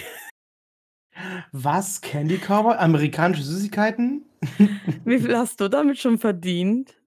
Was? 1.52 2.00
Candy 2.00 2.38
Cowboy? 2.38 2.76
Amerikanische 2.76 3.42
Süßigkeiten? 3.42 4.24
Wie 5.04 5.18
viel 5.18 5.36
hast 5.36 5.60
du 5.60 5.68
damit 5.68 5.98
schon 5.98 6.18
verdient? 6.18 7.00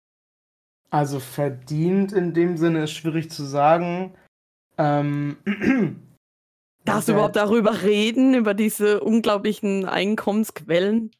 Also 0.90 1.20
verdient 1.20 2.14
in 2.14 2.34
dem 2.34 2.58
Sinne 2.58 2.84
ist 2.84 2.92
schwierig 2.92 3.30
zu 3.32 3.44
sagen. 3.44 4.16
Ähm, 4.78 5.38
Darfst 6.88 7.08
du 7.10 7.14
überhaupt 7.14 7.36
darüber 7.36 7.84
reden, 7.84 8.34
über 8.34 8.54
diese 8.54 9.00
unglaublichen 9.02 9.86
Einkommensquellen? 9.86 11.12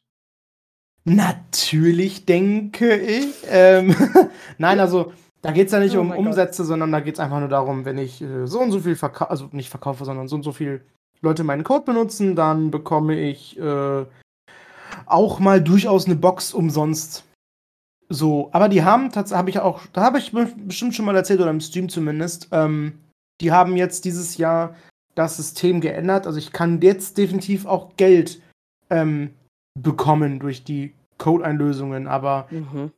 Natürlich, 1.04 2.26
denke 2.26 2.96
ich. 2.96 3.34
Ähm, 3.48 3.94
Nein, 4.58 4.80
also 4.80 5.12
da 5.42 5.52
geht 5.52 5.66
es 5.66 5.72
ja 5.72 5.78
nicht 5.80 5.96
Oh 5.96 6.00
um 6.00 6.08
mein 6.08 6.18
Gott. 6.18 6.26
Umsätze, 6.26 6.64
sondern 6.64 6.92
da 6.92 7.00
geht 7.00 7.14
es 7.14 7.20
einfach 7.20 7.38
nur 7.38 7.48
darum, 7.48 7.84
wenn 7.84 7.98
ich 7.98 8.20
äh, 8.22 8.46
so 8.46 8.60
und 8.60 8.72
so 8.72 8.80
viel 8.80 8.96
verkaufe, 8.96 9.30
also 9.30 9.48
nicht 9.52 9.70
verkaufe, 9.70 10.04
sondern 10.04 10.28
so 10.28 10.36
und 10.36 10.42
so 10.42 10.52
viel 10.52 10.84
Leute 11.20 11.44
meinen 11.44 11.64
Code 11.64 11.84
benutzen, 11.84 12.36
dann 12.36 12.70
bekomme 12.70 13.18
ich 13.18 13.58
äh, 13.58 14.04
auch 15.06 15.38
mal 15.38 15.62
durchaus 15.62 16.06
eine 16.06 16.16
Box 16.16 16.52
umsonst. 16.52 17.24
So, 18.10 18.48
aber 18.52 18.68
die 18.68 18.84
haben 18.84 19.10
tatsächlich, 19.12 19.38
habe 19.38 19.50
ich 19.50 19.58
auch, 19.60 19.80
da 19.92 20.02
habe 20.02 20.18
ich 20.18 20.32
be- 20.32 20.52
bestimmt 20.56 20.94
schon 20.94 21.04
mal 21.04 21.16
erzählt 21.16 21.40
oder 21.40 21.50
im 21.50 21.60
Stream 21.60 21.88
zumindest, 21.88 22.48
ähm, 22.52 22.98
die 23.40 23.52
haben 23.52 23.76
jetzt 23.76 24.04
dieses 24.04 24.36
Jahr 24.38 24.74
das 25.18 25.36
System 25.36 25.80
geändert. 25.80 26.26
Also 26.26 26.38
ich 26.38 26.52
kann 26.52 26.80
jetzt 26.80 27.18
definitiv 27.18 27.66
auch 27.66 27.96
Geld 27.96 28.40
ähm, 28.90 29.30
bekommen 29.78 30.38
durch 30.38 30.64
die 30.64 30.94
Code-Einlösungen, 31.18 32.06
aber 32.06 32.46
Mhm. 32.50 32.92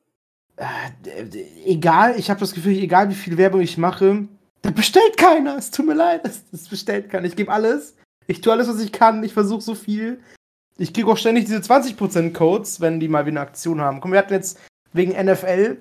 äh, 0.57 1.25
egal, 1.65 2.15
ich 2.19 2.31
habe 2.31 2.41
das 2.41 2.53
Gefühl, 2.53 2.77
egal 2.77 3.09
wie 3.11 3.15
viel 3.15 3.37
Werbung 3.39 3.61
ich 3.63 3.79
mache, 3.79 4.29
da 4.63 4.71
bestellt 4.71 5.17
keiner. 5.17 5.57
Es 5.57 5.71
tut 5.71 5.87
mir 5.87 5.95
leid, 5.95 6.21
es, 6.25 6.43
es 6.53 6.69
bestellt 6.69 7.09
keiner. 7.11 7.27
Ich 7.27 7.37
gebe 7.37 7.51
alles. 7.51 7.97
Ich 8.27 8.43
tue 8.43 8.53
alles, 8.53 8.69
was 8.69 8.81
ich 8.81 8.93
kann. 8.93 9.25
Ich 9.25 9.33
versuche 9.33 9.63
so 9.63 9.75
viel. 9.75 10.21
Ich 10.77 10.93
kriege 10.93 11.09
auch 11.09 11.17
ständig 11.17 11.47
diese 11.47 11.59
20% 11.59 12.33
Codes, 12.33 12.81
wenn 12.81 13.01
die 13.01 13.09
mal 13.09 13.25
wieder 13.27 13.41
eine 13.41 13.49
Aktion 13.49 13.81
haben. 13.81 14.01
Komm, 14.01 14.13
wir 14.13 14.19
hatten 14.19 14.35
jetzt 14.35 14.59
wegen 14.93 15.13
NFL, 15.13 15.79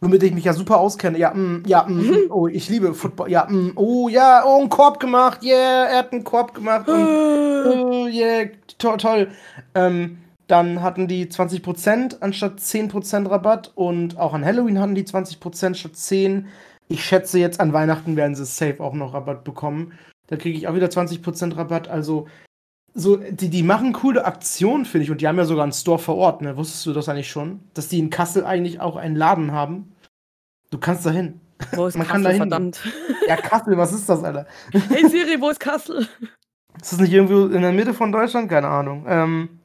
womit 0.00 0.22
ich 0.22 0.32
mich 0.34 0.44
ja 0.44 0.52
super 0.52 0.78
auskenne. 0.78 1.18
Ja, 1.18 1.32
mm, 1.34 1.64
ja, 1.66 1.84
mm, 1.88 2.30
oh, 2.30 2.46
ich 2.48 2.68
liebe 2.68 2.94
Football. 2.94 3.30
Ja, 3.30 3.46
mm, 3.48 3.72
oh, 3.76 4.08
ja, 4.08 4.44
oh, 4.44 4.58
einen 4.60 4.68
Korb 4.68 5.00
gemacht. 5.00 5.42
Yeah, 5.42 5.86
er 5.88 5.98
hat 5.98 6.12
einen 6.12 6.24
Korb 6.24 6.54
gemacht. 6.54 6.88
Und, 6.88 7.06
Oh, 7.66 8.06
yeah, 8.06 8.46
toll, 8.78 8.96
toll. 8.98 9.28
Ähm, 9.74 10.18
Dann 10.46 10.80
hatten 10.82 11.08
die 11.08 11.26
20% 11.26 12.20
anstatt 12.20 12.60
10% 12.60 13.28
Rabatt 13.28 13.72
und 13.74 14.16
auch 14.18 14.32
an 14.34 14.44
Halloween 14.44 14.78
hatten 14.78 14.94
die 14.94 15.02
20% 15.04 15.74
statt 15.74 15.96
10. 15.96 16.46
Ich 16.88 17.04
schätze 17.04 17.40
jetzt 17.40 17.58
an 17.58 17.72
Weihnachten 17.72 18.14
werden 18.16 18.36
sie 18.36 18.44
safe 18.44 18.80
auch 18.80 18.92
noch 18.94 19.12
Rabatt 19.14 19.42
bekommen. 19.42 19.94
Da 20.28 20.36
kriege 20.36 20.56
ich 20.56 20.68
auch 20.68 20.74
wieder 20.74 20.86
20% 20.86 21.56
Rabatt. 21.56 21.88
Also 21.88 22.28
so, 22.96 23.16
die, 23.16 23.50
die 23.50 23.62
machen 23.62 23.92
coole 23.92 24.24
Aktionen, 24.24 24.86
finde 24.86 25.04
ich. 25.04 25.10
Und 25.10 25.20
die 25.20 25.28
haben 25.28 25.36
ja 25.36 25.44
sogar 25.44 25.64
einen 25.64 25.72
Store 25.72 25.98
vor 25.98 26.16
Ort, 26.16 26.40
ne? 26.40 26.56
Wusstest 26.56 26.86
du 26.86 26.94
das 26.94 27.08
eigentlich 27.08 27.30
schon? 27.30 27.60
Dass 27.74 27.88
die 27.88 27.98
in 27.98 28.08
Kassel 28.08 28.44
eigentlich 28.44 28.80
auch 28.80 28.96
einen 28.96 29.16
Laden 29.16 29.52
haben? 29.52 29.92
Du 30.70 30.78
kannst 30.78 31.04
da 31.04 31.10
hin. 31.10 31.40
Wo 31.72 31.86
ist 31.86 31.96
Man 31.98 32.06
Kassel, 32.06 32.24
kann 32.24 32.36
verdammt? 32.36 32.80
Ja, 33.28 33.36
Kassel, 33.36 33.76
was 33.76 33.92
ist 33.92 34.08
das, 34.08 34.24
Alter? 34.24 34.46
Hey 34.72 35.08
Siri, 35.08 35.40
wo 35.40 35.50
ist 35.50 35.60
Kassel? 35.60 36.08
Ist 36.80 36.92
das 36.92 36.98
nicht 36.98 37.12
irgendwo 37.12 37.46
in 37.46 37.62
der 37.62 37.72
Mitte 37.72 37.92
von 37.92 38.12
Deutschland? 38.12 38.48
Keine 38.48 38.68
Ahnung. 38.68 39.04
Ähm, 39.06 39.60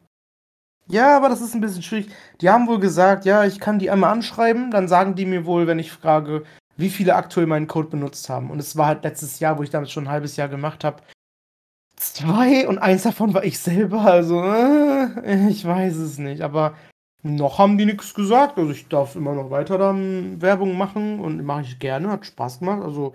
ja, 0.87 1.15
aber 1.15 1.29
das 1.29 1.41
ist 1.41 1.55
ein 1.55 1.61
bisschen 1.61 1.83
schwierig. 1.83 2.09
Die 2.41 2.49
haben 2.49 2.67
wohl 2.67 2.79
gesagt, 2.79 3.23
ja, 3.23 3.45
ich 3.45 3.61
kann 3.61 3.79
die 3.79 3.89
einmal 3.89 4.11
anschreiben, 4.11 4.71
dann 4.71 4.89
sagen 4.89 5.15
die 5.15 5.25
mir 5.25 5.45
wohl, 5.45 5.67
wenn 5.67 5.79
ich 5.79 5.91
frage, 5.91 6.43
wie 6.75 6.89
viele 6.89 7.15
aktuell 7.15 7.47
meinen 7.47 7.67
Code 7.67 7.87
benutzt 7.87 8.29
haben. 8.29 8.49
Und 8.49 8.59
es 8.59 8.75
war 8.75 8.87
halt 8.87 9.03
letztes 9.03 9.39
Jahr, 9.39 9.57
wo 9.57 9.63
ich 9.63 9.69
damit 9.69 9.89
schon 9.89 10.05
ein 10.05 10.11
halbes 10.11 10.35
Jahr 10.35 10.49
gemacht 10.49 10.83
habe. 10.83 11.01
Zwei 12.01 12.67
und 12.67 12.79
eins 12.79 13.03
davon 13.03 13.35
war 13.35 13.43
ich 13.43 13.59
selber, 13.59 14.01
also 14.01 14.41
äh, 14.41 15.49
ich 15.49 15.63
weiß 15.63 15.97
es 15.97 16.17
nicht. 16.17 16.41
Aber 16.41 16.75
noch 17.21 17.59
haben 17.59 17.77
die 17.77 17.85
nichts 17.85 18.15
gesagt. 18.15 18.57
Also 18.57 18.71
ich 18.71 18.87
darf 18.87 19.15
immer 19.15 19.35
noch 19.35 19.51
weiter 19.51 19.77
dann 19.77 20.41
Werbung 20.41 20.79
machen 20.79 21.19
und 21.19 21.43
mache 21.45 21.61
ich 21.61 21.77
gerne, 21.77 22.09
hat 22.09 22.25
Spaß 22.25 22.57
gemacht. 22.57 22.81
Also 22.81 23.13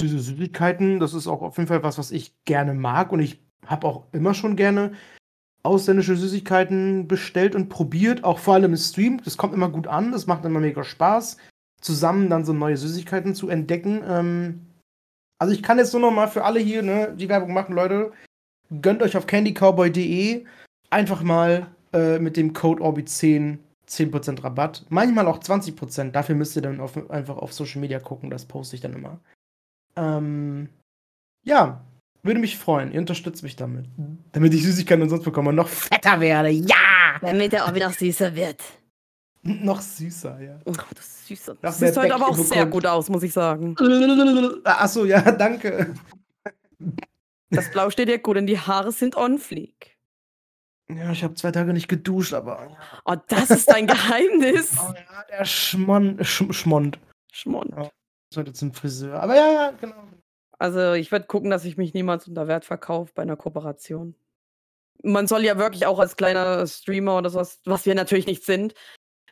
diese 0.00 0.18
Süßigkeiten, 0.18 0.98
das 0.98 1.14
ist 1.14 1.28
auch 1.28 1.40
auf 1.40 1.56
jeden 1.56 1.68
Fall 1.68 1.84
was, 1.84 1.98
was 1.98 2.10
ich 2.10 2.34
gerne 2.44 2.74
mag 2.74 3.12
und 3.12 3.20
ich 3.20 3.44
habe 3.64 3.86
auch 3.86 4.06
immer 4.10 4.34
schon 4.34 4.56
gerne 4.56 4.94
ausländische 5.62 6.16
Süßigkeiten 6.16 7.06
bestellt 7.06 7.54
und 7.54 7.68
probiert, 7.68 8.24
auch 8.24 8.40
vor 8.40 8.54
allem 8.54 8.72
im 8.72 8.76
Stream. 8.76 9.22
Das 9.22 9.36
kommt 9.36 9.54
immer 9.54 9.68
gut 9.68 9.86
an, 9.86 10.10
das 10.10 10.26
macht 10.26 10.44
immer 10.44 10.58
mega 10.58 10.82
Spaß, 10.82 11.36
zusammen 11.80 12.28
dann 12.28 12.44
so 12.44 12.52
neue 12.52 12.76
Süßigkeiten 12.76 13.36
zu 13.36 13.48
entdecken. 13.48 14.02
Ähm, 14.04 14.66
also 15.40 15.54
ich 15.54 15.62
kann 15.62 15.78
jetzt 15.78 15.92
nur 15.92 16.02
noch 16.02 16.10
mal 16.10 16.28
für 16.28 16.44
alle 16.44 16.60
hier 16.60 16.82
ne, 16.82 17.14
die 17.16 17.28
Werbung 17.28 17.52
machen, 17.52 17.74
Leute. 17.74 18.12
Gönnt 18.82 19.02
euch 19.02 19.16
auf 19.16 19.26
candycowboy.de 19.26 20.44
einfach 20.90 21.22
mal 21.22 21.66
äh, 21.92 22.18
mit 22.18 22.36
dem 22.36 22.52
Code 22.52 22.82
Orbi10 22.82 23.58
10% 23.88 24.44
Rabatt. 24.44 24.86
Manchmal 24.88 25.26
auch 25.26 25.40
20%. 25.40 26.12
Dafür 26.12 26.34
müsst 26.34 26.54
ihr 26.56 26.62
dann 26.62 26.78
auf, 26.78 27.10
einfach 27.10 27.36
auf 27.38 27.52
Social 27.52 27.80
Media 27.80 27.98
gucken. 27.98 28.30
Das 28.30 28.44
poste 28.44 28.76
ich 28.76 28.82
dann 28.82 28.92
immer. 28.92 29.18
Ähm, 29.96 30.68
ja, 31.44 31.84
würde 32.22 32.38
mich 32.38 32.56
freuen. 32.56 32.92
Ihr 32.92 33.00
unterstützt 33.00 33.42
mich 33.42 33.56
damit. 33.56 33.86
Damit 34.32 34.54
ich 34.54 34.62
Süßigkeiten 34.62 35.02
und 35.02 35.08
sonst 35.08 35.24
bekomme 35.24 35.48
und 35.48 35.56
noch 35.56 35.68
fetter 35.68 36.20
werde. 36.20 36.50
Ja! 36.50 37.18
Damit 37.20 37.52
er 37.52 37.64
auch 37.64 37.74
wieder 37.74 37.90
süßer 37.90 38.36
wird. 38.36 38.62
noch 39.42 39.80
süßer, 39.80 40.40
ja. 40.40 40.58
Oh, 40.64 40.72
du 40.72 41.02
Süßer. 41.02 41.56
Mehr 41.62 41.72
siehst 41.72 41.96
heute 41.96 42.14
aber 42.14 42.24
auch 42.26 42.30
Bäckchen 42.30 42.46
sehr 42.46 42.66
bekommt. 42.66 42.72
gut 42.72 42.86
aus, 42.86 43.08
muss 43.08 43.22
ich 43.22 43.32
sagen. 43.32 43.74
Achso, 44.64 45.04
ja, 45.04 45.20
danke. 45.32 45.94
Das 47.50 47.70
Blau 47.70 47.90
steht 47.90 48.08
dir 48.08 48.18
gut 48.18 48.36
und 48.36 48.46
die 48.46 48.58
Haare 48.58 48.92
sind 48.92 49.16
on 49.16 49.38
fleek. 49.38 49.96
Ja, 50.90 51.12
ich 51.12 51.22
habe 51.22 51.34
zwei 51.34 51.52
Tage 51.52 51.72
nicht 51.72 51.88
geduscht, 51.88 52.34
aber. 52.34 52.76
Oh, 53.04 53.14
das 53.28 53.50
ist 53.50 53.70
dein 53.70 53.86
Geheimnis. 53.86 54.76
Oh 54.80 54.92
ja, 54.92 55.24
der 55.30 55.44
Schmond. 55.44 56.26
Sch 56.26 56.44
Schmond. 56.50 56.98
Schmond. 57.32 57.70
Ja. 57.76 57.88
Sollte 58.34 58.52
zum 58.52 58.72
Friseur. 58.72 59.20
Aber 59.22 59.36
ja, 59.36 59.52
ja, 59.52 59.70
genau. 59.80 60.04
Also 60.58 60.92
ich 60.92 61.10
werde 61.12 61.26
gucken, 61.26 61.50
dass 61.50 61.64
ich 61.64 61.76
mich 61.76 61.94
niemals 61.94 62.28
unter 62.28 62.48
Wert 62.48 62.64
verkaufe 62.64 63.12
bei 63.14 63.22
einer 63.22 63.36
Kooperation. 63.36 64.14
Man 65.02 65.26
soll 65.26 65.44
ja 65.44 65.56
wirklich 65.58 65.86
auch 65.86 65.98
als 65.98 66.16
kleiner 66.16 66.66
Streamer 66.66 67.16
oder 67.16 67.30
sowas, 67.30 67.60
was 67.64 67.86
wir 67.86 67.94
natürlich 67.94 68.26
nicht 68.26 68.44
sind, 68.44 68.74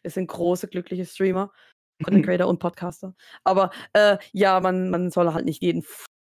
wir 0.02 0.10
sind 0.10 0.26
große, 0.28 0.68
glückliche 0.68 1.04
Streamer, 1.04 1.52
Content 2.02 2.24
Creator 2.24 2.46
und 2.46 2.58
Podcaster. 2.58 3.14
Aber 3.44 3.70
äh, 3.92 4.18
ja, 4.32 4.60
man, 4.60 4.90
man 4.90 5.10
soll 5.10 5.32
halt 5.32 5.44
nicht 5.44 5.62
jeden 5.62 5.84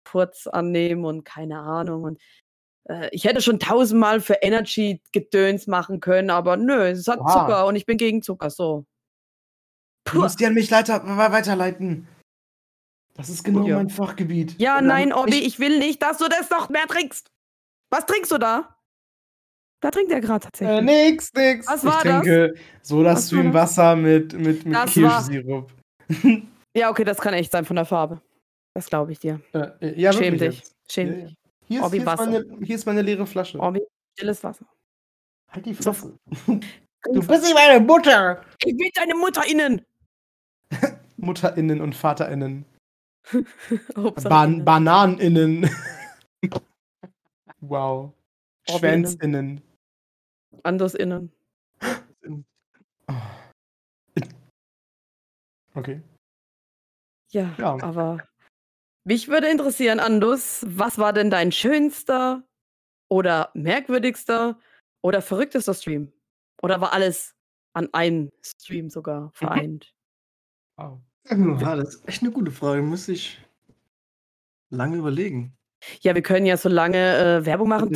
Furz 0.07 0.47
annehmen 0.47 1.05
und 1.05 1.25
keine 1.25 1.59
Ahnung. 1.61 2.05
Und 2.05 2.23
äh, 2.89 3.09
ich 3.13 3.25
hätte 3.25 3.41
schon 3.41 3.59
tausendmal 3.59 4.21
für 4.21 4.35
Energy 4.35 5.01
Gedöns 5.13 5.67
machen 5.67 6.01
können, 6.01 6.31
aber 6.31 6.57
nö, 6.57 6.87
es 6.89 7.09
hat 7.09 7.21
Oha. 7.21 7.33
Zucker 7.33 7.67
und 7.67 7.77
ich 7.77 7.87
bin 7.87 7.97
gegen 7.99 8.23
Zucker, 8.23 8.51
so. 8.51 8.85
Du 10.07 10.13
Puh. 10.13 10.19
musst 10.21 10.39
die 10.39 10.47
an 10.47 10.55
mich 10.55 10.71
weiterleiten. 10.71 12.07
Das 13.15 13.29
ist 13.29 13.45
genau 13.45 13.67
Ja. 13.67 13.77
mein 13.77 13.89
Fachgebiet. 13.91 14.59
Ja, 14.59 14.83
nein, 14.83 15.13
Obi, 15.13 15.39
ich 15.39 15.59
will 15.61 15.79
nicht, 15.79 16.03
dass 16.03 16.19
du 16.19 16.29
das 16.29 16.51
noch 16.51 16.69
mehr 16.69 16.87
trinkst. 16.87 17.31
Was 17.91 18.07
trinkst 18.07 18.33
du 18.33 18.39
da? 18.39 18.77
Da 19.85 19.91
trinkt 19.91 20.11
er 20.13 20.21
gerade 20.23 20.43
tatsächlich. 20.43 20.79
Äh, 20.79 20.81
nix, 21.11 21.31
nix. 21.35 21.67
Was 21.69 21.85
ich 21.85 21.91
war 21.91 22.03
das? 22.03 22.23
trinke 22.23 22.55
Soda 22.81 23.11
Was 23.11 23.17
war 23.17 23.23
Stream 23.27 23.53
das? 23.53 23.63
Wasser 23.63 23.97
mit, 23.97 24.33
mit, 24.33 24.65
mit 24.65 24.75
Das 24.75 24.97
war- 25.03 25.23
Kirschsirup. 25.27 25.71
Ja, 26.77 26.89
okay, 26.91 27.05
das 27.05 27.19
kann 27.19 27.35
echt 27.35 27.53
sein 27.53 27.67
von 27.67 27.77
der 27.77 27.85
Farbe. 27.85 28.21
Das 28.73 28.89
glaube 28.89 29.13
ich 29.13 29.19
dir. 29.19 29.41
Äh, 29.53 29.69
äh, 29.83 30.01
ja, 30.01 30.11
Schäm 30.15 30.39
dich. 30.39 30.57
jetzt. 30.61 30.75
Schäm 30.91 31.09
Ja, 31.09 31.15
dich. 31.27 31.35
Hier 31.69 31.85
ist, 31.85 31.91
hier, 31.93 32.01
ist 32.01 32.17
meine, 32.19 32.45
hier 32.63 32.75
ist 32.77 32.87
meine 32.87 33.03
leere 33.03 33.27
Flasche. 33.27 33.59
Obi, 33.61 33.83
stilles 34.17 34.43
Wasser. 34.43 34.65
Halt 35.53 35.67
die 35.67 35.75
Fresse. 35.75 36.19
Du 37.13 37.21
bist 37.21 37.43
nicht 37.45 37.55
meine 37.55 37.79
Mutter. 37.85 38.43
Ich 38.65 38.75
bin 38.75 38.89
deine 38.95 39.15
Mutter 39.15 39.43
innen. 39.47 39.83
MutterInnen 41.19 41.83
und 41.83 42.03
VaterInnen. 42.03 42.65
Ban 43.95 44.53
innen. 44.55 44.65
BananenInnen. 44.65 45.71
wow. 47.61 48.11
SchwänzInnen. 48.67 49.61
Anders 50.63 50.95
innen. 50.95 51.33
Okay. 55.75 56.01
Ja, 57.33 57.55
Ja. 57.59 57.83
aber 57.83 58.27
mich 59.05 59.29
würde 59.29 59.51
interessieren, 59.51 59.99
Andus, 60.01 60.65
was 60.67 60.99
war 60.99 61.13
denn 61.13 61.31
dein 61.31 61.51
schönster 61.53 62.45
oder 63.11 63.51
merkwürdigster 63.55 64.59
oder 65.03 65.21
verrücktester 65.21 65.75
Stream? 65.75 66.13
Oder 66.63 66.81
war 66.81 66.93
alles 66.93 67.35
an 67.75 67.93
einem 67.93 68.31
Stream 68.45 68.89
sogar 68.89 69.31
vereint? 69.33 69.93
Wow. 70.77 71.01
Ja, 71.29 71.77
das 71.77 71.97
ist 71.97 72.09
echt 72.09 72.23
eine 72.23 72.31
gute 72.31 72.51
Frage. 72.51 72.83
Muss 72.83 73.09
ich 73.09 73.43
lange 74.71 74.97
überlegen. 74.97 75.57
Ja, 76.01 76.15
wir 76.15 76.23
können 76.23 76.47
ja 76.47 76.57
so 76.57 76.69
lange 76.69 77.41
äh, 77.43 77.47
Werbung 77.47 77.69
machen. 77.69 77.91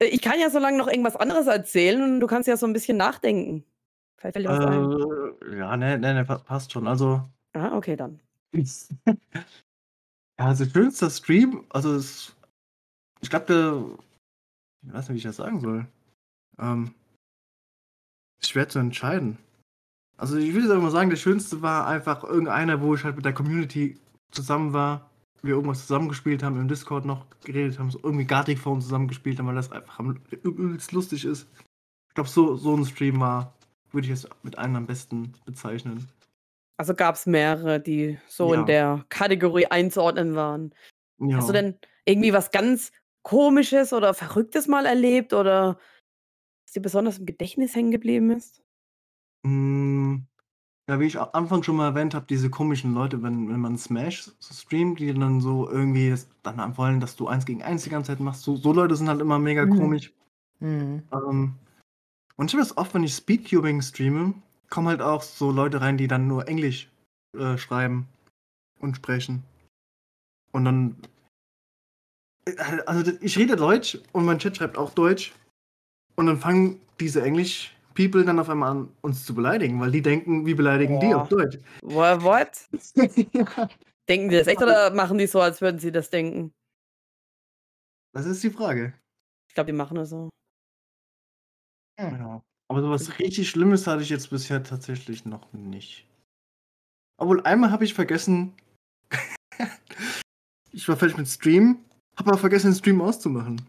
Ich 0.00 0.22
kann 0.22 0.38
ja 0.38 0.48
so 0.50 0.58
lange 0.58 0.78
noch 0.78 0.86
irgendwas 0.88 1.16
anderes 1.16 1.46
erzählen 1.46 2.02
und 2.02 2.20
du 2.20 2.26
kannst 2.26 2.46
ja 2.48 2.56
so 2.56 2.66
ein 2.66 2.72
bisschen 2.72 2.96
nachdenken. 2.96 3.64
Fällt 4.16 4.36
dir 4.36 4.44
was 4.44 4.64
ein. 4.64 5.52
Äh, 5.52 5.58
ja, 5.58 5.76
ne, 5.76 5.98
ne, 5.98 6.14
ne, 6.14 6.24
pa- 6.24 6.38
passt 6.38 6.72
schon. 6.72 6.86
Also, 6.86 7.22
Ah, 7.54 7.76
okay, 7.76 7.96
dann. 7.96 8.20
ja, 8.54 9.14
also 10.36 10.64
schönster 10.64 11.10
Stream, 11.10 11.64
also 11.70 11.94
es, 11.96 12.36
ich 13.20 13.30
glaube, 13.30 13.98
ich 14.86 14.92
weiß 14.92 15.08
nicht, 15.08 15.14
wie 15.14 15.18
ich 15.18 15.24
das 15.24 15.36
sagen 15.36 15.60
soll. 15.60 15.86
Ähm, 16.58 16.94
schwer 18.40 18.68
zu 18.68 18.78
entscheiden. 18.78 19.38
Also 20.16 20.36
ich 20.36 20.52
würde 20.52 20.68
einfach 20.70 20.82
mal 20.82 20.90
sagen, 20.90 21.10
der 21.10 21.16
schönste 21.16 21.62
war 21.62 21.86
einfach 21.86 22.24
irgendeiner, 22.24 22.80
wo 22.80 22.94
ich 22.94 23.04
halt 23.04 23.16
mit 23.16 23.24
der 23.24 23.32
Community 23.34 23.98
zusammen 24.30 24.72
war, 24.72 25.10
wir 25.42 25.54
irgendwas 25.54 25.82
zusammengespielt 25.82 26.42
haben, 26.42 26.60
im 26.60 26.66
Discord 26.68 27.04
noch 27.04 27.24
geredet 27.44 27.78
haben, 27.78 27.90
so 27.90 28.00
irgendwie 28.02 28.24
Gartic 28.24 28.58
Phone 28.58 28.80
zusammengespielt 28.80 29.38
haben, 29.38 29.46
weil 29.46 29.54
das 29.54 29.70
einfach 29.70 30.00
am- 30.00 30.20
übelst 30.42 30.90
lustig 30.92 31.24
ist. 31.24 31.48
Ich 32.08 32.14
glaube, 32.14 32.28
so, 32.28 32.56
so 32.56 32.76
ein 32.76 32.84
Stream 32.84 33.20
war, 33.20 33.54
würde 33.92 34.06
ich 34.08 34.12
es 34.12 34.28
mit 34.42 34.58
einem 34.58 34.74
am 34.76 34.86
besten 34.86 35.32
bezeichnen. 35.46 36.08
Also 36.76 36.94
gab 36.94 37.14
es 37.14 37.26
mehrere, 37.26 37.80
die 37.80 38.18
so 38.26 38.52
Ja. 38.52 38.60
in 38.60 38.66
der 38.66 39.04
Kategorie 39.08 39.66
einzuordnen 39.66 40.34
waren. 40.34 40.74
Ja. 41.20 41.36
Hast 41.36 41.48
du 41.48 41.52
denn 41.52 41.76
irgendwie 42.04 42.32
was 42.32 42.50
ganz 42.50 42.90
Komisches 43.28 43.92
oder 43.92 44.14
Verrücktes 44.14 44.68
mal 44.68 44.86
erlebt 44.86 45.34
oder 45.34 45.78
was 46.64 46.72
dir 46.72 46.80
besonders 46.80 47.18
im 47.18 47.26
Gedächtnis 47.26 47.74
hängen 47.74 47.90
geblieben 47.90 48.30
ist? 48.30 48.62
Mm, 49.42 50.20
Ja, 50.88 50.98
wie 50.98 51.04
ich 51.04 51.20
am 51.20 51.28
Anfang 51.34 51.62
schon 51.62 51.76
mal 51.76 51.88
erwähnt 51.88 52.14
habe, 52.14 52.24
diese 52.24 52.48
komischen 52.48 52.94
Leute, 52.94 53.22
wenn, 53.22 53.50
wenn 53.50 53.60
man 53.60 53.76
Smash 53.76 54.30
so 54.38 54.54
streamt, 54.54 54.98
die 55.00 55.12
dann 55.12 55.42
so 55.42 55.68
irgendwie 55.68 56.08
das, 56.08 56.26
dann 56.42 56.78
wollen, 56.78 57.00
dass 57.00 57.16
du 57.16 57.28
eins 57.28 57.44
gegen 57.44 57.62
eins 57.62 57.84
die 57.84 57.90
ganze 57.90 58.12
Zeit 58.12 58.20
machst. 58.20 58.44
So, 58.44 58.56
so 58.56 58.72
Leute 58.72 58.96
sind 58.96 59.10
halt 59.10 59.20
immer 59.20 59.38
mega 59.38 59.66
Mhm. 59.66 59.78
komisch. 59.78 60.10
Mhm. 60.60 61.02
Ähm, 61.12 61.54
und 62.36 62.46
ich 62.46 62.54
habe 62.54 62.62
das 62.62 62.78
oft, 62.78 62.94
wenn 62.94 63.04
ich 63.04 63.12
Speedcubing 63.14 63.82
streame, 63.82 64.32
kommen 64.70 64.88
halt 64.88 65.02
auch 65.02 65.20
so 65.20 65.50
Leute 65.50 65.82
rein, 65.82 65.98
die 65.98 66.08
dann 66.08 66.28
nur 66.28 66.48
Englisch 66.48 66.88
äh, 67.38 67.58
schreiben 67.58 68.08
und 68.80 68.96
sprechen. 68.96 69.42
Und 70.52 70.64
dann. 70.64 70.96
Also 72.86 73.12
ich 73.20 73.38
rede 73.38 73.56
Deutsch 73.56 73.98
und 74.12 74.24
mein 74.24 74.38
Chat 74.38 74.56
schreibt 74.56 74.78
auch 74.78 74.90
Deutsch. 74.90 75.32
Und 76.16 76.26
dann 76.26 76.38
fangen 76.38 76.80
diese 76.98 77.22
Englisch 77.22 77.74
People 77.94 78.24
dann 78.24 78.38
auf 78.38 78.48
einmal 78.48 78.70
an, 78.70 78.96
uns 79.00 79.24
zu 79.24 79.34
beleidigen, 79.34 79.80
weil 79.80 79.90
die 79.90 80.02
denken, 80.02 80.46
wir 80.46 80.54
beleidigen 80.54 81.00
die 81.00 81.08
Boah. 81.08 81.22
auf 81.22 81.28
Deutsch. 81.28 81.58
What? 81.82 82.22
what? 82.22 82.68
ja. 83.32 83.68
Denken 84.08 84.28
die 84.30 84.36
das 84.36 84.46
echt 84.46 84.62
oder 84.62 84.94
machen 84.94 85.18
die 85.18 85.26
so, 85.26 85.40
als 85.40 85.60
würden 85.60 85.80
sie 85.80 85.90
das 85.90 86.08
denken? 86.08 86.52
Das 88.12 88.24
ist 88.24 88.42
die 88.42 88.50
Frage. 88.50 88.94
Ich 89.48 89.54
glaube, 89.54 89.66
die 89.66 89.76
machen 89.76 89.96
das 89.96 90.10
so. 90.10 90.28
Ja. 91.98 92.40
Aber 92.68 92.82
sowas 92.82 93.18
richtig 93.18 93.48
Schlimmes 93.48 93.86
hatte 93.86 94.02
ich 94.02 94.10
jetzt 94.10 94.30
bisher 94.30 94.62
tatsächlich 94.62 95.24
noch 95.24 95.52
nicht. 95.52 96.06
Obwohl 97.18 97.42
einmal 97.42 97.72
habe 97.72 97.84
ich 97.84 97.94
vergessen, 97.94 98.54
ich 100.72 100.88
war 100.88 100.96
fertig 100.96 101.16
mit 101.16 101.26
Stream, 101.26 101.84
habe 102.18 102.30
aber 102.30 102.38
vergessen, 102.38 102.70
den 102.70 102.76
Stream 102.76 103.00
auszumachen. 103.00 103.60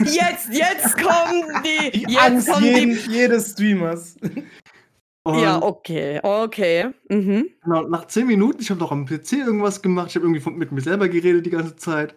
Jetzt, 0.00 0.52
jetzt 0.52 0.96
kommen 0.98 1.62
die. 1.64 1.90
Die 2.06 2.12
Jetzt 2.12 2.18
Angst 2.20 2.48
kommen 2.48 2.64
jeden, 2.64 2.94
die. 2.94 3.10
jedes 3.10 3.52
Streamers. 3.52 4.16
Und 5.26 5.38
Ja, 5.38 5.62
okay, 5.62 6.20
okay. 6.22 6.90
Mhm. 7.08 7.48
genau, 7.62 7.82
nach 7.88 8.06
10 8.06 8.26
Minuten, 8.26 8.60
ich 8.60 8.68
habe 8.68 8.80
doch 8.80 8.92
am 8.92 9.06
PC 9.06 9.32
irgendwas 9.32 9.80
gemacht, 9.80 10.08
ich 10.10 10.16
habe 10.16 10.26
irgendwie 10.26 10.50
mit 10.50 10.70
mir 10.72 10.82
selber 10.82 11.08
geredet 11.08 11.46
die 11.46 11.50
ganze 11.50 11.76
Zeit. 11.76 12.14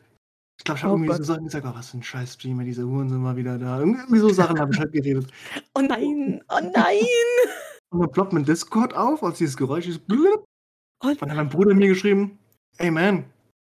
Ich 0.60 0.66
glaube, 0.66 0.80
ich 0.80 0.84
habe 0.84 0.94
Oh 0.94 0.98
irgendwie 0.98 1.14
so 1.14 1.18
Gott. 1.20 1.26
Sachen 1.28 1.46
gesagt, 1.46 1.66
oh, 1.66 1.74
was 1.74 1.92
für 1.92 1.98
ein 1.98 2.04
scheiß 2.04 2.34
Streamer, 2.34 2.64
diese 2.66 2.86
Huren 2.86 3.08
sind 3.10 3.22
mal 3.22 3.38
wieder 3.38 3.58
da. 3.58 3.80
Irgendwie 3.80 4.20
so 4.20 4.30
Sachen 4.30 4.60
habe 4.60 4.74
ich 4.74 4.80
halt 4.80 4.92
geredet. 4.92 5.28
Oh 5.76 5.82
nein, 5.82 6.42
oh 6.50 6.60
nein. 6.74 6.98
Und 7.92 8.02
dann 8.02 8.12
ploppt 8.12 8.34
mein 8.34 8.44
Discord 8.44 8.94
auf, 8.94 9.24
als 9.24 9.38
dieses 9.38 9.56
Geräusch 9.56 9.88
ist. 9.88 10.02
Oh 10.10 11.08
Und 11.08 11.22
dann 11.22 11.30
hat 11.30 11.38
mein 11.38 11.50
Bruder 11.50 11.74
mir 11.74 11.88
geschrieben, 11.88 12.38
ey 12.80 12.92
man, 12.92 13.24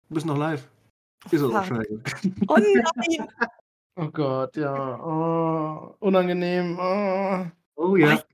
du 0.09 0.15
bist 0.17 0.27
noch 0.27 0.37
live. 0.37 0.69
Ich 1.31 1.39
so, 1.39 1.55
oh. 1.55 1.63
Oh 2.49 2.57
nein. 2.57 3.29
Oh 3.97 4.09
Gott, 4.09 4.57
ja. 4.57 4.99
Oh, 5.05 5.95
unangenehm. 6.01 6.79
Oh. 6.81 7.45
Oh 7.77 7.97
ja. 7.97 8.15
Ich 8.15 8.25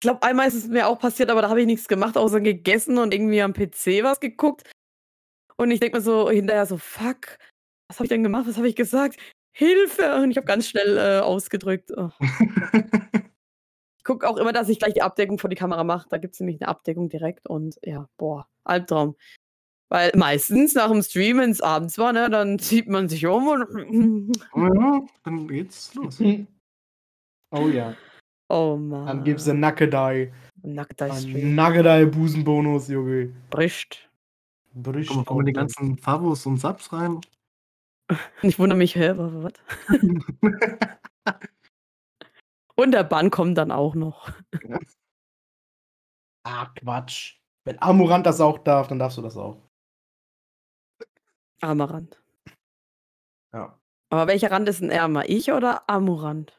glaube, 0.00 0.22
einmal 0.22 0.46
ist 0.46 0.54
es 0.54 0.68
mir 0.68 0.86
auch 0.86 1.00
passiert, 1.00 1.28
aber 1.28 1.42
da 1.42 1.48
habe 1.48 1.60
ich 1.60 1.66
nichts 1.66 1.88
gemacht, 1.88 2.16
außer 2.16 2.40
gegessen 2.40 2.98
und 2.98 3.12
irgendwie 3.12 3.42
am 3.42 3.52
PC 3.52 4.04
was 4.04 4.20
geguckt. 4.20 4.70
Und 5.56 5.72
ich 5.72 5.80
denke 5.80 5.96
mir 5.98 6.02
so 6.02 6.30
hinterher 6.30 6.66
so, 6.66 6.78
fuck, 6.78 7.36
was 7.88 7.98
habe 7.98 8.04
ich 8.04 8.10
denn 8.10 8.22
gemacht? 8.22 8.46
Was 8.46 8.56
habe 8.58 8.68
ich 8.68 8.76
gesagt? 8.76 9.18
Hilfe! 9.52 10.14
Und 10.22 10.30
ich 10.30 10.36
habe 10.36 10.46
ganz 10.46 10.68
schnell 10.68 10.96
äh, 10.96 11.20
ausgedrückt. 11.20 11.90
Oh. 11.96 12.10
Ich 13.98 14.04
gucke 14.04 14.26
auch 14.26 14.38
immer, 14.38 14.54
dass 14.54 14.70
ich 14.70 14.78
gleich 14.78 14.94
die 14.94 15.02
Abdeckung 15.02 15.38
vor 15.38 15.50
die 15.50 15.56
Kamera 15.56 15.84
mache. 15.84 16.08
Da 16.08 16.16
gibt 16.16 16.32
es 16.32 16.40
nämlich 16.40 16.62
eine 16.62 16.68
Abdeckung 16.68 17.10
direkt 17.10 17.46
und 17.46 17.78
ja, 17.84 18.08
boah, 18.16 18.48
Albtraum. 18.64 19.16
Weil 19.90 20.12
meistens 20.16 20.74
nach 20.74 20.90
dem 20.90 21.02
Stream, 21.02 21.38
wenn 21.38 21.50
es 21.50 21.60
abends 21.62 21.96
war, 21.98 22.12
ne, 22.12 22.28
dann 22.28 22.58
zieht 22.58 22.88
man 22.88 23.08
sich 23.08 23.24
um 23.26 23.48
und. 23.48 24.36
ja, 24.54 25.02
dann 25.24 25.48
geht's 25.48 25.94
los. 25.94 26.18
Oh 27.50 27.66
ja. 27.68 27.96
Oh 28.50 28.76
Mann. 28.76 29.06
Dann 29.06 29.24
gibt's 29.24 29.44
den 29.46 29.58
Nackedei. 29.60 30.30
Nackter 30.62 31.06
Ein 31.06 31.16
Stream. 31.22 31.54
Nackedei 31.54 32.04
Busenbonus, 32.04 32.88
Junge. 32.88 33.34
Bricht. 33.48 34.10
Bricht 34.74 35.08
Kommen 35.08 35.24
kommen 35.24 35.46
die 35.46 35.54
ganzen 35.54 35.96
Favos 35.96 36.44
und 36.44 36.58
Subs 36.58 36.92
rein. 36.92 37.20
Ich 38.42 38.58
wundere 38.58 38.78
mich, 38.78 38.96
hä, 38.96 39.10
wa- 39.16 39.32
wa- 39.32 39.50
was? 39.50 41.38
Und 42.74 42.92
der 42.92 43.04
Bann 43.04 43.30
kommt 43.30 43.56
dann 43.58 43.70
auch 43.70 43.94
noch. 43.94 44.30
Ah, 46.44 46.66
Quatsch. 46.76 47.38
Wenn 47.64 47.80
Amurant 47.82 48.24
das 48.26 48.40
auch 48.40 48.58
darf, 48.58 48.88
dann 48.88 48.98
darfst 48.98 49.18
du 49.18 49.22
das 49.22 49.36
auch. 49.36 49.56
Amarant. 51.60 52.22
Ja. 53.52 53.78
Aber 54.10 54.26
welcher 54.26 54.50
Rand 54.50 54.68
ist 54.68 54.80
denn 54.80 54.90
ärmer? 54.90 55.28
Ich 55.28 55.52
oder 55.52 55.88
Amurant? 55.88 56.54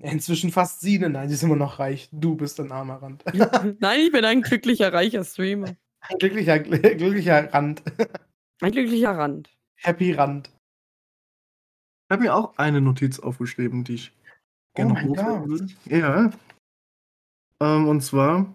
Inzwischen 0.00 0.52
fast 0.52 0.80
sie, 0.80 0.98
ne? 0.98 1.10
Nein, 1.10 1.28
sie 1.28 1.34
ist 1.34 1.42
immer 1.42 1.56
noch 1.56 1.78
reich. 1.80 2.08
Du 2.12 2.36
bist 2.36 2.60
ein 2.60 2.70
armer 2.70 3.02
Rand. 3.02 3.24
Nein, 3.80 4.00
ich 4.00 4.12
bin 4.12 4.24
ein 4.24 4.42
glücklicher, 4.42 4.92
reicher 4.92 5.24
Streamer. 5.24 5.74
Ein 6.00 6.18
glücklicher, 6.18 6.58
glücklicher 6.60 7.52
Rand. 7.52 7.82
Ein 8.60 8.72
glücklicher 8.72 9.10
Rand. 9.16 9.50
Happy 9.76 10.12
Rand. 10.12 10.48
Ich 12.08 12.12
habe 12.14 12.22
mir 12.22 12.34
auch 12.34 12.56
eine 12.58 12.80
Notiz 12.80 13.18
aufgeschrieben, 13.18 13.84
die 13.84 13.94
ich 13.94 14.12
Oh 14.12 14.74
gerne 14.76 15.02
hochladen 15.02 15.40
Gott. 15.40 15.48
würde. 15.48 15.66
Ja. 15.86 16.30
Ähm, 17.60 17.88
und 17.88 18.00
zwar, 18.02 18.54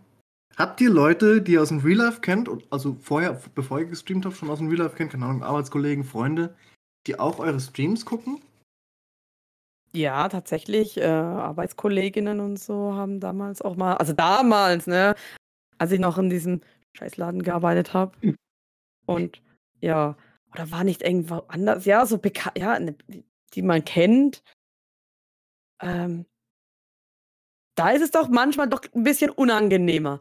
habt 0.57 0.81
ihr 0.81 0.89
Leute, 0.89 1.41
die 1.41 1.53
ihr 1.53 1.61
aus 1.61 1.69
dem 1.69 1.79
Real 1.79 1.97
Life 1.97 2.21
kennt, 2.21 2.49
also 2.69 2.95
vorher, 3.01 3.41
bevor 3.55 3.79
ihr 3.79 3.85
gestreamt 3.85 4.25
habt, 4.25 4.37
schon 4.37 4.49
aus 4.49 4.59
dem 4.59 4.67
Real 4.67 4.81
Life 4.83 4.95
kennt, 4.95 5.11
keine 5.11 5.25
Ahnung, 5.25 5.43
Arbeitskollegen, 5.43 6.03
Freunde, 6.03 6.55
die 7.07 7.19
auch 7.19 7.39
eure 7.39 7.59
Streams 7.59 8.05
gucken? 8.05 8.41
Ja, 9.95 10.27
tatsächlich. 10.27 10.97
Äh, 10.97 11.03
Arbeitskolleginnen 11.05 12.39
und 12.39 12.57
so 12.57 12.93
haben 12.93 13.19
damals 13.19 13.61
auch 13.61 13.75
mal, 13.75 13.95
also 13.97 14.13
damals, 14.13 14.87
ne, 14.87 15.15
als 15.77 15.91
ich 15.91 15.99
noch 15.99 16.17
in 16.17 16.29
diesem 16.29 16.61
Scheißladen 16.97 17.43
gearbeitet 17.43 17.93
habe. 17.93 18.17
Und 19.05 19.41
ja, 19.81 20.17
oder 20.51 20.71
war 20.71 20.83
nicht 20.83 21.01
irgendwo 21.03 21.35
anders, 21.47 21.85
ja, 21.85 22.05
so 22.05 22.17
bekannt, 22.17 22.57
ja, 22.57 22.79
ne, 22.79 22.95
die- 23.07 23.25
die 23.53 23.61
man 23.61 23.85
kennt. 23.85 24.43
Ähm, 25.79 26.25
da 27.75 27.91
ist 27.91 28.01
es 28.01 28.11
doch 28.11 28.29
manchmal 28.29 28.69
doch 28.69 28.81
ein 28.93 29.03
bisschen 29.03 29.29
unangenehmer. 29.31 30.19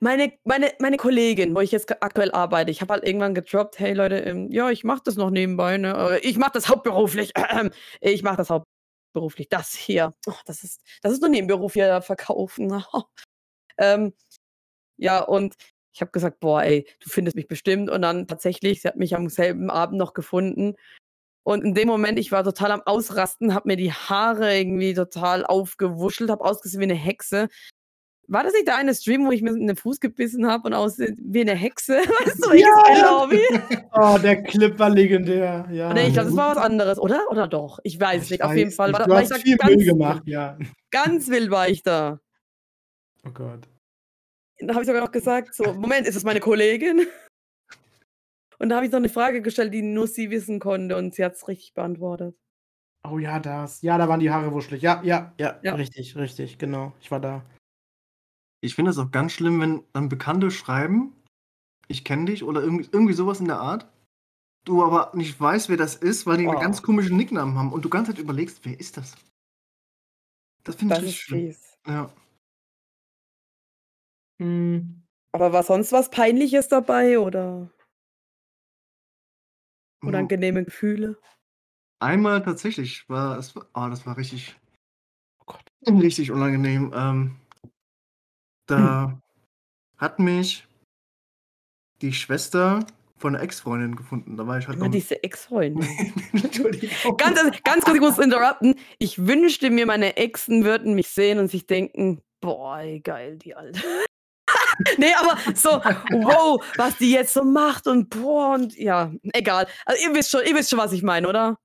Meine, 0.00 0.32
meine, 0.44 0.72
meine 0.80 0.96
Kollegin, 0.98 1.54
wo 1.54 1.60
ich 1.60 1.72
jetzt 1.72 1.90
aktuell 2.02 2.30
arbeite, 2.32 2.70
ich 2.70 2.80
habe 2.82 2.94
halt 2.94 3.04
irgendwann 3.06 3.34
gedroppt, 3.34 3.78
hey 3.78 3.94
Leute, 3.94 4.16
ähm, 4.16 4.50
ja, 4.52 4.70
ich 4.70 4.84
mache 4.84 5.02
das 5.04 5.16
noch 5.16 5.30
nebenbei, 5.30 5.78
ne? 5.78 6.18
äh, 6.22 6.28
Ich 6.28 6.36
mache 6.38 6.52
das 6.54 6.68
hauptberuflich. 6.68 7.32
Ich 8.00 8.22
mache 8.22 8.36
das 8.36 8.50
hauptberuflich. 8.50 9.48
Das 9.48 9.72
hier, 9.74 10.14
oh, 10.26 10.32
das 10.46 10.64
ist, 10.64 10.82
das 11.02 11.12
ist 11.12 11.20
nur 11.22 11.30
Nebenberuf 11.30 11.72
hier 11.74 12.02
verkaufen. 12.02 12.82
ähm, 13.78 14.12
ja, 14.98 15.20
und 15.22 15.56
ich 15.94 16.00
habe 16.00 16.12
gesagt, 16.12 16.40
boah, 16.40 16.62
ey, 16.62 16.86
du 17.00 17.10
findest 17.10 17.36
mich 17.36 17.48
bestimmt. 17.48 17.90
Und 17.90 18.02
dann 18.02 18.26
tatsächlich, 18.28 18.82
sie 18.82 18.88
hat 18.88 18.96
mich 18.96 19.16
am 19.16 19.28
selben 19.28 19.70
Abend 19.70 19.98
noch 19.98 20.14
gefunden. 20.14 20.76
Und 21.48 21.64
in 21.64 21.72
dem 21.72 21.88
Moment, 21.88 22.18
ich 22.18 22.30
war 22.30 22.44
total 22.44 22.72
am 22.72 22.82
Ausrasten, 22.84 23.54
habe 23.54 23.68
mir 23.68 23.76
die 23.76 23.90
Haare 23.90 24.54
irgendwie 24.54 24.92
total 24.92 25.46
aufgewuschelt, 25.46 26.28
habe 26.28 26.44
ausgesehen 26.44 26.80
wie 26.80 26.84
eine 26.84 26.94
Hexe. 26.94 27.48
War 28.26 28.44
das 28.44 28.52
nicht 28.52 28.66
der 28.68 28.76
eine 28.76 28.94
Stream, 28.94 29.24
wo 29.24 29.32
ich 29.32 29.40
mir 29.40 29.52
in 29.56 29.66
den 29.66 29.74
Fuß 29.74 29.98
gebissen 29.98 30.46
habe 30.46 30.68
und 30.68 30.74
aussehe 30.74 31.16
wie 31.18 31.40
eine 31.40 31.54
Hexe? 31.54 31.94
Weißt 31.96 32.44
du, 32.44 32.50
welches 32.50 33.00
Ja! 33.00 33.22
Lobby? 33.22 33.40
Oh, 33.94 34.18
der 34.22 34.42
Clip 34.42 34.78
war 34.78 34.90
legendär. 34.90 35.66
Ja. 35.72 35.94
Nee, 35.94 36.08
ich 36.08 36.12
glaube, 36.12 36.28
das 36.28 36.36
war 36.36 36.54
was 36.54 36.62
anderes, 36.62 36.98
oder? 36.98 37.22
Oder 37.30 37.48
doch? 37.48 37.78
Ich 37.82 37.98
weiß 37.98 38.24
es 38.24 38.30
nicht. 38.30 38.42
Auf 38.42 38.54
jeden 38.54 38.68
weiß 38.68 38.76
Fall. 38.76 38.90
nicht. 38.90 38.98
War, 38.98 39.06
Du 39.06 39.12
war 39.12 39.20
hast 39.22 39.34
ich 39.34 39.42
viel 39.42 39.56
ganz, 39.56 39.74
Müll 39.74 39.86
gemacht, 39.86 40.22
ja. 40.26 40.58
ganz 40.90 41.28
wild 41.30 41.50
war 41.50 41.66
ich 41.70 41.82
da. 41.82 42.20
Oh 43.26 43.30
Gott. 43.30 43.66
Da 44.60 44.74
habe 44.74 44.82
ich 44.82 44.86
sogar 44.86 45.02
noch 45.02 45.12
gesagt, 45.12 45.54
so, 45.54 45.72
Moment, 45.72 46.06
ist 46.06 46.14
das 46.14 46.24
meine 46.24 46.40
Kollegin? 46.40 47.06
Und 48.58 48.68
da 48.70 48.76
habe 48.76 48.86
ich 48.86 48.92
noch 48.92 48.98
eine 48.98 49.08
Frage 49.08 49.42
gestellt, 49.42 49.72
die 49.74 49.82
nur 49.82 50.06
sie 50.06 50.30
wissen 50.30 50.58
konnte 50.60 50.96
und 50.96 51.14
sie 51.14 51.24
hat 51.24 51.34
es 51.34 51.46
richtig 51.48 51.74
beantwortet. 51.74 52.36
Oh 53.04 53.18
ja, 53.18 53.38
das. 53.38 53.80
Ja, 53.82 53.96
da 53.96 54.08
waren 54.08 54.20
die 54.20 54.30
Haare 54.30 54.52
wuschelig. 54.52 54.82
Ja, 54.82 55.00
ja, 55.04 55.32
ja, 55.38 55.58
Ja. 55.62 55.74
Richtig, 55.74 56.16
richtig, 56.16 56.58
genau. 56.58 56.92
Ich 57.00 57.10
war 57.10 57.20
da. 57.20 57.42
Ich 58.60 58.74
finde 58.74 58.90
es 58.90 58.98
auch 58.98 59.10
ganz 59.12 59.32
schlimm, 59.32 59.60
wenn 59.60 59.84
dann 59.92 60.08
Bekannte 60.08 60.50
schreiben, 60.50 61.14
ich 61.88 62.04
kenne 62.04 62.26
dich 62.26 62.44
oder 62.44 62.62
irgendwie, 62.62 62.88
irgendwie 62.92 63.14
sowas 63.14 63.40
in 63.40 63.46
der 63.46 63.60
Art, 63.60 63.88
du 64.64 64.84
aber 64.84 65.12
nicht 65.16 65.40
weißt, 65.40 65.68
wer 65.70 65.76
das 65.78 65.96
ist, 65.96 66.26
weil 66.26 66.38
die 66.38 66.46
Oh. 66.46 66.52
einen 66.52 66.60
ganz 66.60 66.82
komischen 66.82 67.16
Nicknamen 67.16 67.58
haben 67.58 67.72
und 67.72 67.84
du 67.84 67.90
ganz 67.90 68.08
halt 68.08 68.18
überlegst, 68.18 68.64
wer 68.64 68.78
ist 68.80 68.96
das? 68.96 69.14
Das 70.64 70.76
finde 70.76 70.94
ich 70.96 71.02
richtig 71.02 71.20
schlimm. 71.22 71.40
fies. 71.46 71.78
Ja. 71.86 72.10
Hm. 74.40 75.02
Aber 75.32 75.52
war 75.52 75.62
sonst 75.62 75.92
was 75.92 76.10
Peinliches 76.10 76.68
dabei 76.68 77.18
oder. 77.18 77.70
Unangenehme 80.02 80.64
Gefühle? 80.64 81.18
Einmal 82.00 82.42
tatsächlich 82.42 83.08
war 83.08 83.38
es, 83.38 83.54
ah, 83.72 83.88
das 83.88 84.06
war 84.06 84.16
richtig, 84.16 84.56
Oh 85.40 85.44
Gott. 85.46 85.62
richtig 85.86 86.30
unangenehm. 86.30 86.92
Ähm, 86.94 87.36
da 88.66 89.20
hat 89.96 90.18
mich 90.18 90.66
die 92.00 92.12
Schwester 92.12 92.86
von 93.16 93.34
einer 93.34 93.42
Ex-Freundin 93.42 93.96
gefunden. 93.96 94.36
Da 94.36 94.46
war 94.46 94.58
ich 94.58 94.68
halt 94.68 94.78
noch. 94.78 94.88
diese 94.88 95.20
Ex-Freundin. 95.24 95.82
Ganz, 97.18 97.40
ganz 97.64 97.84
kurz, 97.84 97.94
ich 97.96 98.00
muss 98.00 98.18
interrupten. 98.18 98.76
Ich 99.00 99.26
wünschte 99.26 99.70
mir, 99.70 99.86
meine 99.86 100.16
Exen 100.16 100.64
würden 100.64 100.94
mich 100.94 101.08
sehen 101.08 101.40
und 101.40 101.50
sich 101.50 101.66
denken, 101.66 102.22
boah, 102.40 102.80
geil, 103.02 103.36
die 103.38 103.56
Alte. 103.56 103.80
Nee, 104.98 105.12
aber 105.18 105.38
so, 105.54 105.70
wow, 105.70 106.64
was 106.76 106.96
die 106.98 107.12
jetzt 107.12 107.34
so 107.34 107.44
macht 107.44 107.86
und 107.86 108.10
boah, 108.10 108.54
und 108.54 108.76
ja, 108.76 109.12
egal. 109.32 109.66
Also 109.84 110.02
ihr 110.04 110.14
wisst 110.14 110.30
schon, 110.30 110.42
ihr 110.46 110.54
wisst 110.54 110.70
schon, 110.70 110.78
was 110.78 110.92
ich 110.92 111.02
meine, 111.02 111.28
oder? 111.28 111.58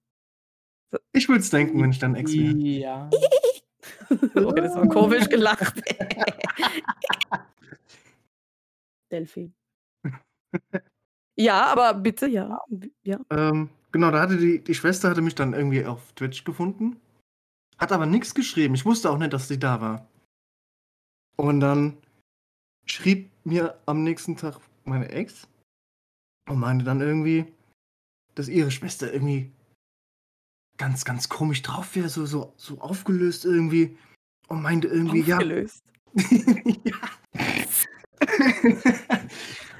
Ich 1.11 1.27
würde 1.27 1.41
es 1.41 1.49
denken, 1.49 1.81
wenn 1.81 1.91
ich 1.91 1.99
dann 1.99 2.15
Ex 2.15 2.33
wäre. 2.33 2.53
Ja. 2.55 3.09
okay, 4.35 4.61
das 4.61 4.75
war 4.75 4.87
komisch 4.87 5.27
gelacht. 5.29 5.81
Delphin. 9.11 9.53
Ja, 11.35 11.65
aber 11.65 11.93
bitte, 11.93 12.27
ja. 12.27 12.59
Ja. 13.03 13.19
Ähm, 13.31 13.69
genau, 13.91 14.11
da 14.11 14.21
hatte 14.21 14.37
die, 14.37 14.63
die 14.63 14.75
Schwester 14.75 15.09
hatte 15.09 15.21
mich 15.21 15.35
dann 15.35 15.53
irgendwie 15.53 15.85
auf 15.85 16.13
Twitch 16.13 16.43
gefunden. 16.43 16.99
hat 17.77 17.91
aber 17.91 18.05
nichts 18.05 18.35
geschrieben. 18.35 18.75
Ich 18.75 18.85
wusste 18.85 19.09
auch 19.09 19.17
nicht, 19.17 19.33
dass 19.33 19.47
sie 19.47 19.59
da 19.59 19.81
war. 19.81 20.07
Und 21.35 21.59
dann 21.59 21.97
schrieb 22.85 23.29
mir 23.43 23.77
am 23.85 24.03
nächsten 24.03 24.35
Tag 24.35 24.59
meine 24.85 25.09
Ex 25.09 25.47
und 26.49 26.59
meinte 26.59 26.85
dann 26.85 27.01
irgendwie, 27.01 27.45
dass 28.35 28.47
ihre 28.47 28.71
Schwester 28.71 29.11
irgendwie 29.13 29.51
ganz, 30.77 31.05
ganz 31.05 31.29
komisch 31.29 31.61
drauf 31.61 31.95
wäre, 31.95 32.09
so, 32.09 32.25
so, 32.25 32.53
so 32.57 32.79
aufgelöst 32.79 33.45
irgendwie. 33.45 33.97
Und 34.47 34.61
meinte 34.61 34.87
irgendwie, 34.87 35.33
Aufgelöst. 35.33 35.83
ja. 36.13 36.97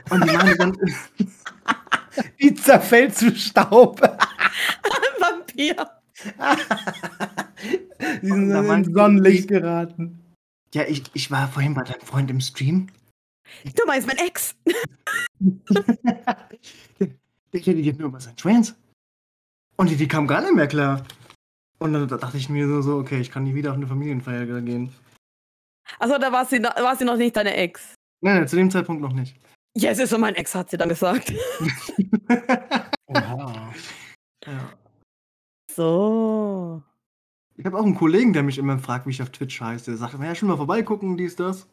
und 0.10 0.24
die 0.24 0.38
meinte 0.38 0.56
dann, 0.58 0.78
Die 2.40 2.54
zerfällt 2.54 3.16
zu 3.16 3.36
Staub. 3.36 4.00
Vampir. 5.20 5.76
Die 8.22 8.28
sind 8.28 8.52
in 8.52 8.94
Sonnenlicht 8.94 9.48
geraten. 9.48 10.23
Ja, 10.74 10.84
ich, 10.84 11.04
ich 11.14 11.30
war 11.32 11.48
vorhin 11.48 11.74
bei 11.74 11.84
deinem 11.84 12.02
Freund 12.02 12.30
im 12.32 12.42
Stream. 12.42 12.88
Du 13.76 13.86
meinst 13.86 14.08
mein 14.08 14.18
Ex. 14.18 14.56
Ich 17.52 17.68
hätte 17.68 17.82
dir 17.82 17.94
nur 17.94 18.08
über 18.10 18.20
seinen 18.20 18.38
Schwanz. 18.38 18.76
Und 19.78 19.90
die, 19.90 19.96
die 19.96 20.08
kam 20.08 20.28
gar 20.28 20.42
nicht 20.42 20.56
mehr 20.56 20.68
klar. 20.68 21.06
Und 21.80 21.94
dann 21.94 22.08
dachte 22.08 22.38
ich 22.38 22.50
mir 22.50 22.82
so, 22.82 22.98
okay, 22.98 23.20
ich 23.20 23.30
kann 23.30 23.44
nie 23.44 23.54
wieder 23.56 23.72
auf 23.72 23.78
eine 23.78 23.88
Familienfeier 23.88 24.46
gehen. 24.62 24.94
Achso, 26.00 26.18
da 26.18 26.32
war 26.32 26.46
sie, 26.46 26.60
noch- 26.60 26.76
war 26.76 26.96
sie 26.96 27.06
noch 27.06 27.18
nicht 27.18 27.36
deine 27.36 27.56
Ex. 27.56 27.94
Nein, 28.22 28.38
nein, 28.38 28.48
zu 28.48 28.56
dem 28.56 28.72
Zeitpunkt 28.72 29.02
noch 29.02 29.14
nicht. 29.14 29.36
Yes, 29.76 30.00
ist 30.00 30.12
so 30.12 30.18
mein 30.18 30.36
Ex, 30.36 30.56
hat 30.56 30.70
sie 30.70 30.78
dann 30.78 30.90
gesagt. 30.90 31.34
Oha. 33.08 33.74
Ja. 34.46 34.74
So. 35.72 36.82
Ich 37.56 37.66
habe 37.66 37.78
auch 37.78 37.86
einen 37.86 37.96
Kollegen, 37.96 38.34
der 38.34 38.44
mich 38.44 38.58
immer 38.58 38.80
fragt, 38.80 39.06
wie 39.06 39.12
ich 39.12 39.22
auf 39.22 39.30
Twitch 39.30 39.62
heiße. 39.62 39.92
Der 39.92 39.98
sagt, 39.98 40.16
ja, 40.20 40.36
schon 40.36 40.50
mal 40.50 40.58
vorbeigucken, 40.58 41.18
dies, 41.18 41.36
das. 41.36 41.68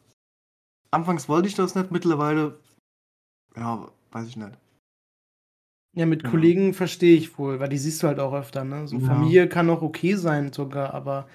Anfangs 0.91 1.27
wollte 1.29 1.47
ich 1.47 1.55
das 1.55 1.73
nicht, 1.73 1.91
mittlerweile, 1.91 2.59
ja, 3.55 3.89
weiß 4.11 4.27
ich 4.27 4.37
nicht. 4.37 4.57
Ja, 5.95 6.05
mit 6.05 6.23
Ja. 6.23 6.29
Kollegen 6.29 6.73
verstehe 6.73 7.17
ich 7.17 7.37
wohl, 7.37 7.59
weil 7.59 7.69
die 7.69 7.77
siehst 7.77 8.03
du 8.03 8.07
halt 8.07 8.19
auch 8.19 8.33
öfter, 8.33 8.63
ne? 8.63 8.87
So 8.87 8.97
Ja. 8.97 9.07
Familie 9.07 9.47
kann 9.49 9.69
auch 9.69 9.81
okay 9.81 10.15
sein 10.15 10.53
sogar, 10.53 10.93
aber 10.93 11.27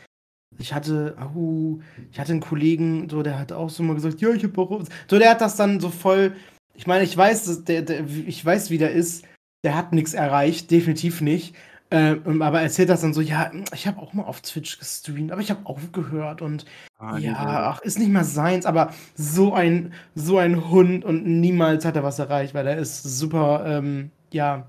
ich 0.59 0.73
hatte, 0.73 1.17
au, 1.21 1.81
ich 2.11 2.19
hatte 2.19 2.33
einen 2.33 2.41
Kollegen, 2.41 3.09
so, 3.11 3.23
der 3.23 3.39
hat 3.39 3.53
auch 3.53 3.69
so 3.69 3.83
mal 3.83 3.95
gesagt, 3.95 4.21
ja, 4.21 4.31
ich 4.31 4.45
hab 4.45 4.57
auch. 4.57 4.85
So, 5.11 5.19
der 5.19 5.31
hat 5.31 5.41
das 5.41 5.57
dann 5.57 5.81
so 5.81 5.91
voll. 5.91 6.35
Ich 6.75 6.87
meine, 6.87 7.05
ich 7.05 7.17
weiß, 7.17 7.65
der, 7.65 7.83
der, 7.83 8.07
ich 8.07 8.45
weiß, 8.45 8.71
wie 8.71 8.79
der 8.79 8.93
ist. 8.93 9.27
Der 9.65 9.75
hat 9.75 9.93
nichts 9.93 10.15
erreicht, 10.15 10.71
definitiv 10.71 11.21
nicht. 11.21 11.57
Ähm, 11.91 12.43
aber 12.43 12.61
erzählt 12.61 12.89
das 12.89 13.03
dann 13.03 13.15
so, 13.15 13.21
ja, 13.21 13.53
ich 13.73 13.87
habe 13.87 14.01
auch 14.01 14.13
mal 14.13 14.25
auf 14.25 14.41
Twitch 14.41 14.79
gestreamt, 14.79 15.31
aber 15.31 15.41
ich 15.41 15.51
habe 15.51 15.65
aufgehört 15.67 16.43
und 16.43 16.65
Ah, 16.99 17.19
ja, 17.19 17.35
ach, 17.37 17.81
ist 17.83 17.99
nicht 17.99 18.11
mal 18.11 18.25
seins, 18.25 18.65
aber 18.65 18.93
so 19.15 19.53
ein, 19.53 19.93
so 20.15 20.39
ein 20.39 20.71
Hund 20.71 21.05
und 21.05 21.27
niemals 21.27 21.85
hat 21.85 21.95
er 21.95 22.03
was 22.03 22.19
erreicht, 22.19 22.55
weil 22.55 22.67
er 22.67 22.79
ist 22.79 23.03
super, 23.03 23.65
ähm, 23.67 24.11
ja, 24.33 24.67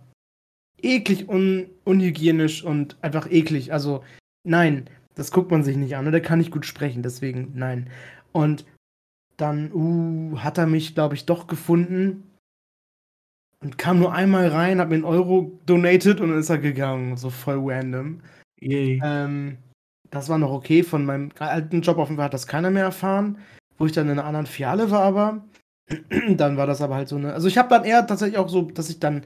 eklig, 0.82 1.30
un, 1.30 1.68
unhygienisch 1.86 2.64
und 2.64 2.98
einfach 3.02 3.32
eklig. 3.32 3.72
Also, 3.74 4.04
nein, 4.44 4.90
das 5.16 5.32
guckt 5.32 5.52
man 5.52 5.64
sich 5.64 5.78
nicht 5.78 5.96
an. 5.96 6.06
Und 6.08 6.14
er 6.14 6.22
kann 6.22 6.40
nicht 6.40 6.52
gut 6.52 6.66
sprechen, 6.66 7.02
deswegen 7.02 7.54
nein. 7.56 7.90
Und 8.34 8.66
dann, 9.38 9.72
uh, 9.74 10.40
hat 10.40 10.58
er 10.58 10.68
mich, 10.68 10.96
glaube 10.96 11.16
ich, 11.16 11.26
doch 11.26 11.48
gefunden 11.48 12.24
und 13.64 13.78
kam 13.78 14.00
nur 14.00 14.14
einmal 14.14 14.48
rein, 14.48 14.80
hat 14.80 14.90
mir 14.90 14.96
einen 14.96 15.04
Euro 15.04 15.60
donated 15.66 16.22
und 16.22 16.30
dann 16.30 16.40
ist 16.40 16.50
er 16.50 16.60
gegangen. 16.60 17.18
So 17.18 17.30
voll 17.30 17.60
random. 17.60 18.22
Yay. 18.60 19.02
Ähm, 19.04 19.58
das 20.12 20.30
war 20.30 20.38
noch 20.38 20.52
okay. 20.52 20.84
Von 20.84 21.06
meinem 21.06 21.30
alten 21.40 21.82
Job 21.82 21.98
Fall 21.98 22.18
hat 22.18 22.34
das 22.34 22.48
keiner 22.48 22.70
mehr 22.70 22.84
erfahren. 22.84 23.40
Wo 23.78 23.86
ich 23.86 23.92
dann 23.92 24.08
in 24.08 24.14
einer 24.14 24.26
anderen 24.26 24.48
Filiale 24.48 24.90
war, 24.90 25.02
aber 25.02 25.46
dann 26.30 26.58
war 26.58 26.68
das 26.68 26.82
aber 26.82 26.96
halt 26.96 27.08
so 27.08 27.16
eine. 27.16 27.34
Also 27.34 27.48
ich 27.48 27.58
habe 27.58 27.70
dann 27.70 27.84
eher 27.84 28.06
tatsächlich 28.06 28.38
auch 28.38 28.50
so, 28.50 28.64
dass 28.64 28.90
ich 28.90 29.00
dann 29.00 29.24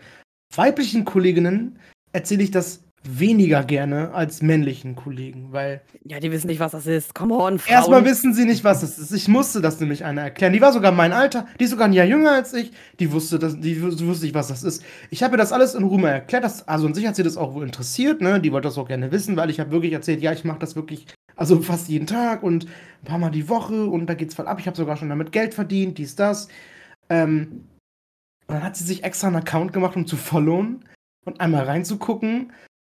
weiblichen 0.55 1.05
Kolleginnen 1.05 1.79
erzähle 2.11 2.43
ich 2.43 2.51
das 2.51 2.83
weniger 3.03 3.63
gerne 3.63 4.13
als 4.13 4.43
männlichen 4.43 4.95
Kollegen, 4.95 5.51
weil 5.51 5.81
Ja, 6.03 6.19
die 6.19 6.31
wissen 6.31 6.47
nicht, 6.47 6.59
was 6.59 6.73
das 6.73 6.85
ist. 6.85 7.15
Come 7.15 7.33
on, 7.33 7.57
Frauen. 7.57 7.73
erstmal 7.75 8.05
wissen 8.05 8.33
sie 8.35 8.45
nicht, 8.45 8.63
was 8.63 8.83
es 8.83 8.99
ist. 8.99 9.11
Ich 9.11 9.27
musste 9.27 9.59
das 9.59 9.79
nämlich 9.79 10.05
einer 10.05 10.21
erklären. 10.21 10.53
Die 10.53 10.61
war 10.61 10.71
sogar 10.71 10.91
mein 10.91 11.11
Alter, 11.11 11.47
die 11.59 11.63
ist 11.63 11.71
sogar 11.71 11.87
ein 11.87 11.93
Jahr 11.93 12.05
jünger 12.05 12.31
als 12.33 12.53
ich. 12.53 12.71
Die 12.99 13.11
wusste, 13.11 13.39
das, 13.39 13.59
die 13.59 13.77
wus- 13.81 14.05
wusste 14.05 14.25
nicht, 14.25 14.35
was 14.35 14.49
das 14.49 14.61
ist. 14.63 14.83
Ich 15.09 15.23
habe 15.23 15.33
ihr 15.35 15.37
das 15.37 15.51
alles 15.51 15.73
in 15.73 15.83
Ruhe 15.83 15.99
mal 15.99 16.09
erklärt. 16.09 16.43
Das, 16.43 16.67
also 16.67 16.85
an 16.85 16.93
sich 16.93 17.07
hat 17.07 17.15
sie 17.15 17.23
das 17.23 17.37
auch 17.37 17.55
wohl 17.55 17.63
interessiert. 17.65 18.21
Ne? 18.21 18.39
Die 18.39 18.51
wollte 18.51 18.67
das 18.67 18.77
auch 18.77 18.87
gerne 18.87 19.11
wissen, 19.11 19.35
weil 19.35 19.49
ich 19.49 19.59
habe 19.59 19.71
wirklich 19.71 19.93
erzählt, 19.93 20.21
ja, 20.21 20.31
ich 20.31 20.43
mache 20.45 20.59
das 20.59 20.75
wirklich, 20.75 21.07
also 21.35 21.59
fast 21.61 21.89
jeden 21.89 22.05
Tag 22.05 22.43
und 22.43 22.65
ein 22.65 23.05
paar 23.05 23.17
Mal 23.17 23.31
die 23.31 23.49
Woche 23.49 23.85
und 23.85 24.05
da 24.07 24.13
geht's 24.13 24.35
voll 24.35 24.47
ab. 24.47 24.59
Ich 24.59 24.67
habe 24.67 24.77
sogar 24.77 24.95
schon 24.97 25.09
damit 25.09 25.31
Geld 25.31 25.55
verdient, 25.55 25.97
dies, 25.97 26.15
das. 26.15 26.49
Ähm, 27.09 27.65
und 28.47 28.55
dann 28.55 28.63
hat 28.63 28.75
sie 28.75 28.83
sich 28.83 29.03
extra 29.03 29.27
einen 29.27 29.37
Account 29.37 29.73
gemacht, 29.73 29.95
um 29.95 30.05
zu 30.05 30.17
followen 30.17 30.85
und 31.25 31.41
einmal 31.41 31.63
reinzugucken. 31.63 32.51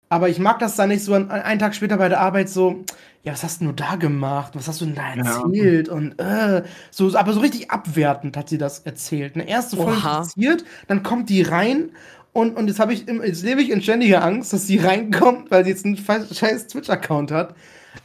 Aber 0.10 0.28
ich 0.30 0.40
mag 0.40 0.58
das 0.60 0.76
dann 0.76 0.90
nicht 0.90 1.04
so 1.04 1.14
an, 1.14 1.30
einen 1.30 1.60
Tag 1.60 1.76
später 1.76 1.98
bei 1.98 2.10
der 2.10 2.20
Arbeit 2.20 2.50
so, 2.50 2.84
ja, 3.24 3.32
was 3.34 3.44
hast 3.44 3.62
du 3.62 3.72
da 3.72 3.96
gemacht? 3.96 4.54
Was 4.56 4.68
hast 4.68 4.82
du 4.82 4.86
denn 4.86 4.96
da 4.96 5.14
Ja. 5.14 5.44
erzählt? 5.44 5.88
Und 5.90 6.18
äh, 6.20 6.64
so, 6.90 7.16
aber 7.16 7.34
so 7.34 7.40
richtig 7.42 7.70
abwertend 7.70 8.36
hat 8.36 8.50
sie 8.50 8.58
das 8.58 8.80
erzählt. 8.80 9.36
Eine 9.36 9.48
erste 9.48 9.78
Oha. 9.78 9.94
interessiert, 9.94 10.66
dann 10.88 11.04
kommt 11.04 11.30
die 11.30 11.44
rein 11.44 11.92
und, 12.34 12.58
und 12.58 12.68
jetzt 12.68 12.80
habe 12.80 12.94
ich 12.94 13.08
im- 13.08 13.22
jetzt 13.24 13.44
lebe 13.44 13.62
ich 13.62 13.70
in 13.70 13.82
ständiger 13.82 14.24
Angst, 14.24 14.52
dass 14.52 14.66
sie 14.66 14.78
reinkommt, 14.80 15.52
weil 15.52 15.64
sie 15.64 15.70
jetzt 15.72 15.86
einen 15.86 15.98
scheiß 15.98 16.68
Twitch-Account 16.68 17.32
hat. 17.32 17.56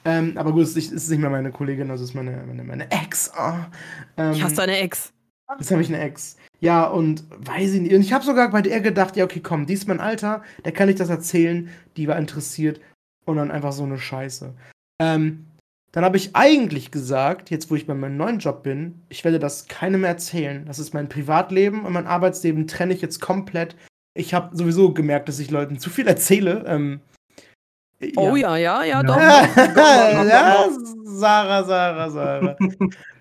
Ähm, 0.04 0.32
aber 0.36 0.52
gut, 0.52 0.64
es 0.64 0.76
ist, 0.76 1.08
nicht 1.10 1.20
mehr 1.20 1.30
meine 1.30 1.52
Kollegin, 1.52 1.90
also 1.90 2.04
es 2.04 2.10
ist 2.10 2.14
meine, 2.16 2.42
meine, 2.46 2.64
meine 2.64 2.90
Ex. 2.90 3.30
Ah. 3.34 3.66
Ähm, 4.18 4.32
Ich 4.32 4.42
hasse 4.42 4.56
deine 4.56 4.78
Ex. 4.78 5.12
Jetzt 5.58 5.70
habe 5.70 5.80
ich 5.82 5.88
eine 5.88 6.00
Ex. 6.02 6.36
Ja, 6.60 6.86
und 6.86 7.24
weiß 7.30 7.74
ich 7.74 7.80
nicht. 7.82 7.94
Und 7.94 8.00
ich 8.00 8.12
habe 8.12 8.24
sogar 8.24 8.50
bei 8.50 8.62
der 8.62 8.80
gedacht, 8.80 9.16
ja, 9.16 9.24
okay, 9.24 9.40
komm, 9.40 9.66
die 9.66 9.74
ist 9.74 9.88
mein 9.88 10.00
Alter, 10.00 10.42
der 10.64 10.72
kann 10.72 10.88
ich 10.88 10.96
das 10.96 11.10
erzählen, 11.10 11.68
die 11.96 12.08
war 12.08 12.18
interessiert. 12.18 12.80
Und 13.26 13.36
dann 13.36 13.50
einfach 13.50 13.72
so 13.72 13.84
eine 13.84 13.98
Scheiße. 13.98 14.54
Ähm, 15.00 15.46
dann 15.92 16.04
habe 16.04 16.16
ich 16.16 16.34
eigentlich 16.34 16.90
gesagt, 16.90 17.50
jetzt 17.50 17.70
wo 17.70 17.76
ich 17.76 17.86
bei 17.86 17.94
meinem 17.94 18.16
neuen 18.16 18.40
Job 18.40 18.64
bin, 18.64 19.02
ich 19.08 19.24
werde 19.24 19.38
das 19.38 19.68
keinem 19.68 20.04
erzählen. 20.04 20.66
Das 20.66 20.78
ist 20.78 20.92
mein 20.92 21.08
Privatleben 21.08 21.84
und 21.84 21.92
mein 21.92 22.06
Arbeitsleben 22.06 22.66
trenne 22.66 22.92
ich 22.94 23.00
jetzt 23.00 23.20
komplett. 23.20 23.76
Ich 24.12 24.34
habe 24.34 24.56
sowieso 24.56 24.92
gemerkt, 24.92 25.28
dass 25.28 25.38
ich 25.38 25.50
Leuten 25.50 25.78
zu 25.78 25.90
viel 25.90 26.08
erzähle. 26.08 26.64
Ähm, 26.66 27.00
Oh 28.16 28.36
ja, 28.36 28.56
ja, 28.56 28.82
ja, 28.84 28.84
Ja. 28.84 29.02
doch. 29.02 29.16
ja, 30.26 30.68
Sarah, 31.04 31.62
Sarah, 31.64 32.10
Sarah. 32.10 32.56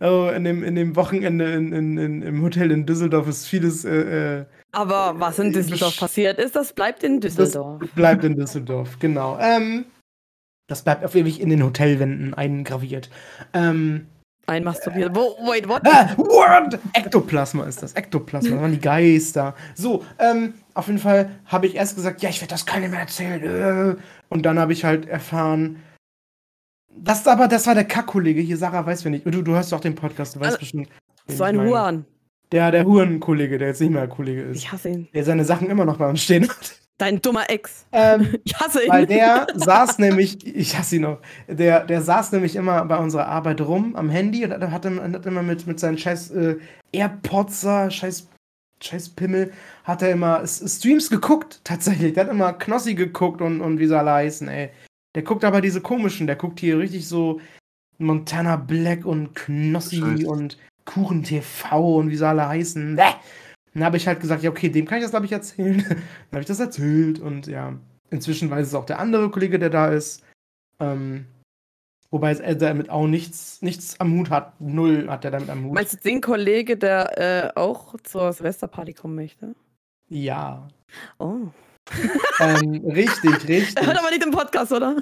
Oh, 0.01 0.29
in 0.35 0.43
dem, 0.43 0.63
in 0.63 0.75
dem 0.75 0.95
Wochenende 0.95 1.53
in, 1.53 1.71
in, 1.73 1.97
in, 1.97 2.21
im 2.23 2.41
Hotel 2.41 2.71
in 2.71 2.85
Düsseldorf 2.85 3.27
ist 3.27 3.45
vieles 3.45 3.85
äh, 3.85 4.39
äh, 4.39 4.45
Aber 4.71 5.19
was 5.19 5.37
in 5.39 5.51
Düsseldorf 5.53 5.97
passiert 5.97 6.39
ist, 6.39 6.55
das 6.55 6.73
bleibt 6.73 7.03
in 7.03 7.19
Düsseldorf. 7.21 7.81
bleibt 7.95 8.23
in 8.23 8.35
Düsseldorf, 8.35 8.97
genau. 8.99 9.37
Ähm, 9.39 9.85
das 10.67 10.81
bleibt 10.81 11.05
auf 11.05 11.13
ewig 11.13 11.39
in 11.39 11.49
den 11.49 11.63
Hotelwänden 11.63 12.33
eingraviert. 12.33 13.09
Ähm, 13.53 14.07
Einmasturbiert. 14.45 15.15
Wo, 15.15 15.37
wait, 15.47 15.67
what? 15.67 15.81
ah, 15.85 16.09
what? 16.17 16.77
Ektoplasma 16.93 17.65
ist 17.65 17.81
das. 17.81 17.93
Ektoplasma, 17.93 18.49
das 18.49 18.59
waren 18.59 18.71
die 18.73 18.79
Geister. 18.79 19.55
So, 19.73 20.03
ähm, 20.19 20.55
auf 20.73 20.87
jeden 20.87 20.99
Fall 20.99 21.29
habe 21.45 21.67
ich 21.67 21.75
erst 21.75 21.95
gesagt, 21.95 22.21
ja, 22.21 22.29
ich 22.29 22.41
werde 22.41 22.51
das 22.51 22.65
keinem 22.65 22.91
mehr 22.91 23.01
erzählen. 23.01 23.41
Äh. 23.41 23.95
Und 24.29 24.45
dann 24.45 24.59
habe 24.59 24.73
ich 24.73 24.83
halt 24.83 25.07
erfahren, 25.07 25.81
das 26.95 27.25
aber, 27.27 27.47
das 27.47 27.65
war 27.67 27.75
der 27.75 27.85
Kack-Kollege 27.85 28.41
hier, 28.41 28.57
Sarah 28.57 28.85
weiß 28.85 29.03
wer 29.03 29.11
nicht. 29.11 29.25
Du, 29.25 29.41
du 29.41 29.53
hörst 29.53 29.71
doch 29.71 29.79
den 29.79 29.95
Podcast, 29.95 30.35
du 30.35 30.39
weißt 30.39 30.51
Also, 30.51 30.59
bestimmt. 30.59 30.89
So 31.27 31.43
ein. 31.43 31.59
Huan. 31.59 32.05
Der, 32.51 32.69
der 32.69 32.85
Huren-Kollege, 32.85 33.57
der 33.57 33.69
jetzt 33.69 33.81
nicht 33.81 33.91
mehr 33.91 34.07
Kollege 34.07 34.41
ist. 34.43 34.57
Ich 34.57 34.71
hasse 34.71 34.89
ihn. 34.89 35.07
Der 35.13 35.23
seine 35.23 35.43
Sachen 35.43 35.69
immer 35.69 35.85
noch 35.85 35.97
bei 35.97 36.07
uns 36.07 36.21
stehen 36.21 36.47
hat. 36.47 36.82
Dein 36.99 37.21
dummer 37.21 37.49
Ex. 37.49 37.85
ähm, 37.91 38.35
Ich 38.43 38.55
hasse 38.59 38.83
ihn. 38.83 38.89
weil 38.89 39.05
der 39.07 39.47
saß 39.55 39.97
nämlich, 39.99 40.45
ich 40.45 40.77
hasse 40.77 40.97
ihn 40.97 41.01
noch, 41.03 41.19
der, 41.47 41.85
der 41.85 42.01
saß 42.01 42.31
nämlich 42.33 42.55
immer 42.55 42.85
bei 42.85 42.97
unserer 42.97 43.27
Arbeit 43.27 43.61
rum 43.61 43.95
am 43.95 44.09
Handy 44.09 44.45
und 44.45 44.51
hat, 44.53 44.61
hat, 44.69 44.85
immer- 44.85 45.03
hat 45.03 45.25
immer 45.25 45.41
mit, 45.43 45.65
mit 45.67 45.79
seinen 45.79 45.97
scheiß 45.97 46.31
äh, 46.31 46.57
Airpods, 46.91 47.61
da, 47.61 47.89
scheiß, 47.89 48.27
scheiß 48.81 49.09
Pimmel, 49.09 49.51
hat 49.83 50.01
er 50.03 50.11
immer 50.11 50.43
S- 50.43 50.63
Streams 50.77 51.09
geguckt, 51.09 51.61
tatsächlich. 51.63 52.13
Der 52.13 52.25
hat 52.25 52.31
immer 52.31 52.53
Knossi 52.53 52.93
geguckt 52.93 53.41
und, 53.41 53.61
und 53.61 53.79
wie 53.79 53.87
sie 53.87 53.97
alle 53.97 54.11
heißen, 54.11 54.47
ey. 54.47 54.69
Der 55.15 55.23
guckt 55.23 55.43
aber 55.43 55.61
diese 55.61 55.81
komischen, 55.81 56.27
der 56.27 56.35
guckt 56.35 56.59
hier 56.59 56.77
richtig 56.79 57.07
so 57.07 57.39
Montana 57.97 58.55
Black 58.55 59.05
und 59.05 59.33
Knossi 59.35 59.97
Scheiße. 59.99 60.27
und 60.27 60.57
Kuchen 60.85 61.23
TV 61.23 61.95
und 61.97 62.09
wie 62.09 62.17
sie 62.17 62.27
alle 62.27 62.47
heißen. 62.47 62.95
Bäh. 62.95 63.03
Dann 63.73 63.83
habe 63.83 63.97
ich 63.97 64.07
halt 64.07 64.19
gesagt, 64.19 64.43
ja, 64.43 64.49
okay, 64.49 64.69
dem 64.69 64.85
kann 64.85 64.99
ich 64.99 65.03
das, 65.03 65.11
glaube 65.11 65.25
ich, 65.25 65.31
erzählen. 65.31 65.83
Dann 65.87 65.97
habe 66.31 66.41
ich 66.41 66.45
das 66.47 66.59
erzählt 66.59 67.19
und 67.19 67.47
ja, 67.47 67.73
inzwischen 68.11 68.49
weiß 68.49 68.67
es 68.67 68.75
auch 68.75 68.85
der 68.85 68.99
andere 68.99 69.29
Kollege, 69.31 69.57
der 69.59 69.69
da 69.71 69.87
ist. 69.87 70.23
Ähm, 70.79 71.25
wobei 72.11 72.33
er 72.33 72.55
damit 72.55 72.89
auch 72.89 73.07
nichts, 73.07 73.61
nichts 73.61 73.99
am 73.99 74.13
Hut 74.17 74.29
hat. 74.29 74.59
Null 74.61 75.09
hat 75.09 75.25
er 75.25 75.31
damit 75.31 75.49
am 75.49 75.65
Hut. 75.65 75.73
Meinst 75.73 75.93
du 75.93 75.97
den 75.97 76.21
Kollege, 76.21 76.77
der 76.77 77.17
äh, 77.17 77.51
auch 77.59 77.95
zur 78.03 78.31
Silvesterparty 78.33 78.93
kommen 78.93 79.15
möchte? 79.15 79.55
ja. 80.09 80.67
Oh. 81.19 81.47
Ähm, 82.39 82.81
richtig, 82.85 83.43
Er 83.43 83.49
richtig. 83.49 83.85
hört 83.85 83.97
aber 83.99 84.09
nicht 84.09 84.23
den 84.23 84.31
Podcast, 84.31 84.71
oder? 84.71 84.95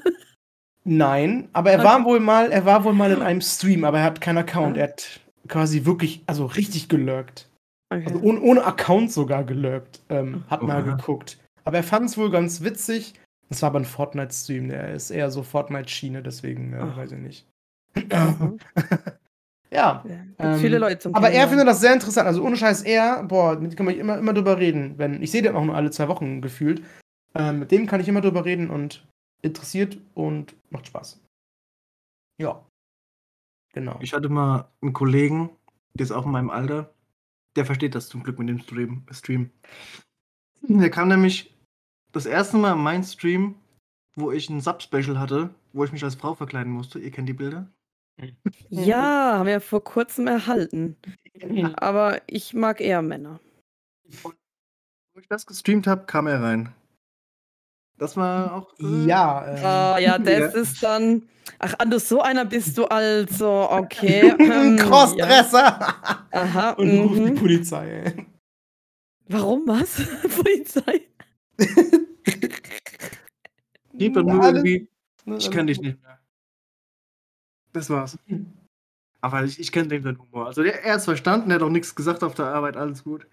Nein, 0.83 1.47
aber 1.53 1.71
er 1.71 1.79
Okay. 1.79 1.87
war 1.87 2.03
wohl 2.05 2.19
mal, 2.19 2.51
er 2.51 2.65
war 2.65 2.83
wohl 2.83 2.93
mal 2.93 3.11
in 3.11 3.21
einem 3.21 3.41
Stream, 3.41 3.83
aber 3.83 3.99
er 3.99 4.05
hat 4.05 4.19
keinen 4.21 4.39
Account. 4.39 4.77
Er 4.77 4.89
hat 4.89 5.19
quasi 5.47 5.85
wirklich, 5.85 6.23
also 6.25 6.45
richtig 6.45 6.89
gelurkt. 6.89 7.47
Okay. 7.91 8.05
Also 8.07 8.21
ohne, 8.21 8.39
ohne 8.41 8.63
Account 8.65 9.11
sogar 9.11 9.43
gelurkt. 9.43 10.01
Ähm, 10.09 10.43
hat 10.49 10.61
mal 10.63 10.81
Oha. 10.81 10.95
geguckt. 10.95 11.37
Aber 11.65 11.77
er 11.77 11.83
fand 11.83 12.05
es 12.09 12.17
wohl 12.17 12.31
ganz 12.31 12.61
witzig. 12.63 13.13
Das 13.49 13.61
war 13.61 13.67
aber 13.67 13.79
ein 13.79 13.85
Fortnite-Stream. 13.85 14.69
Der 14.69 14.93
ist 14.93 15.11
eher 15.11 15.29
so 15.29 15.43
Fortnite-Schiene, 15.43 16.23
deswegen 16.23 16.73
äh, 16.73 16.95
weiß 16.95 17.11
ich 17.11 17.19
nicht. 17.19 17.47
Mhm. 17.95 18.57
ja. 19.71 20.03
Ja, 20.03 20.03
Ähm, 20.39 20.57
viele 20.59 20.77
Leute 20.79 20.99
zum 20.99 21.15
Aber 21.15 21.27
er 21.27 21.31
Kennenlernen. 21.31 21.49
findet 21.49 21.67
das 21.67 21.81
sehr 21.81 21.93
interessant. 21.93 22.27
Also 22.27 22.43
ohne 22.43 22.55
Scheiß, 22.55 22.83
er, 22.83 23.23
boah, 23.23 23.59
mit 23.59 23.73
dem 23.73 23.77
kann 23.77 23.89
ich 23.89 23.97
immer, 23.99 24.17
immer 24.17 24.33
drüber 24.33 24.57
reden. 24.57 24.97
Wenn, 24.97 25.21
ich 25.21 25.31
sehe 25.31 25.41
den 25.41 25.55
auch 25.55 25.65
nur 25.65 25.75
alle 25.75 25.91
zwei 25.91 26.07
Wochen 26.07 26.41
gefühlt. 26.41 26.81
Ähm, 27.35 27.59
mit 27.59 27.71
dem 27.71 27.87
kann 27.87 27.99
ich 27.99 28.07
immer 28.07 28.21
drüber 28.21 28.45
reden 28.45 28.69
und 28.69 29.05
interessiert 29.41 29.97
und 30.13 30.55
macht 30.69 30.87
Spaß. 30.87 31.19
Ja. 32.41 32.65
Genau. 33.73 33.97
Ich 34.01 34.13
hatte 34.13 34.29
mal 34.29 34.69
einen 34.81 34.93
Kollegen, 34.93 35.49
der 35.93 36.05
ist 36.05 36.11
auch 36.11 36.25
in 36.25 36.31
meinem 36.31 36.49
Alter, 36.49 36.89
der 37.55 37.65
versteht 37.65 37.95
das 37.95 38.09
zum 38.09 38.23
Glück 38.23 38.39
mit 38.39 38.49
dem 38.49 38.59
Stream. 39.11 39.51
Der 40.61 40.89
kam 40.89 41.07
nämlich 41.07 41.53
das 42.11 42.25
erste 42.25 42.57
Mal 42.57 42.73
in 42.73 42.79
meinen 42.79 43.03
Stream, 43.03 43.55
wo 44.15 44.31
ich 44.31 44.49
ein 44.49 44.61
Sub-Special 44.61 45.19
hatte, 45.19 45.53
wo 45.73 45.83
ich 45.83 45.91
mich 45.91 46.03
als 46.03 46.15
Frau 46.15 46.35
verkleiden 46.35 46.71
musste. 46.71 46.99
Ihr 46.99 47.11
kennt 47.11 47.29
die 47.29 47.33
Bilder? 47.33 47.71
Ja, 48.69 49.37
haben 49.39 49.47
wir 49.47 49.61
vor 49.61 49.83
kurzem 49.83 50.27
erhalten. 50.27 50.97
Aber 51.77 52.21
ich 52.27 52.53
mag 52.53 52.81
eher 52.81 53.01
Männer. 53.01 53.39
Wo 54.21 54.33
ich 55.19 55.27
das 55.27 55.45
gestreamt 55.45 55.87
habe, 55.87 56.05
kam 56.05 56.27
er 56.27 56.41
rein. 56.41 56.75
Das 58.01 58.17
war 58.17 58.51
auch. 58.55 58.73
äh, 58.79 59.05
Ja. 59.05 59.45
ähm, 59.47 59.63
Ah, 59.65 59.99
ja, 59.99 60.17
das 60.17 60.39
Ja. 60.39 60.45
ist 60.59 60.81
dann. 60.81 61.21
Ach, 61.59 61.75
Andus, 61.77 62.09
so 62.09 62.19
einer 62.21 62.45
bist 62.45 62.75
du 62.75 62.85
also. 62.85 63.69
Okay. 63.69 64.31
Ein 64.39 64.51
ähm, 64.51 64.77
ja. 64.77 64.83
Crossdresser! 64.85 65.95
Aha. 66.31 66.69
Und 66.79 66.89
ruft 66.99 67.15
die 67.15 67.21
Mhm. 67.21 67.35
Polizei. 67.35 67.87
ey. 68.03 68.25
Warum 69.27 69.67
was? 69.67 70.01
Polizei. 70.35 71.01
Dann 73.93 74.25
nur 74.25 74.43
irgendwie. 74.43 74.89
ne, 75.25 75.37
Ich 75.37 75.51
kenne 75.51 75.67
dich 75.67 75.79
nicht 75.79 76.01
mehr. 76.01 76.19
Das 77.73 77.89
war's. 77.91 78.17
Aber 79.21 79.43
ich, 79.43 79.59
ich 79.59 79.71
kenne 79.71 79.87
den 79.89 80.17
Humor. 80.17 80.47
Also 80.47 80.63
der, 80.63 80.83
er 80.83 80.95
hat's 80.95 81.05
verstanden, 81.05 81.51
er 81.51 81.55
hat 81.55 81.61
auch 81.61 81.69
nichts 81.69 81.93
gesagt 81.93 82.23
auf 82.23 82.33
der 82.33 82.47
Arbeit, 82.47 82.75
alles 82.77 83.03
gut. 83.03 83.27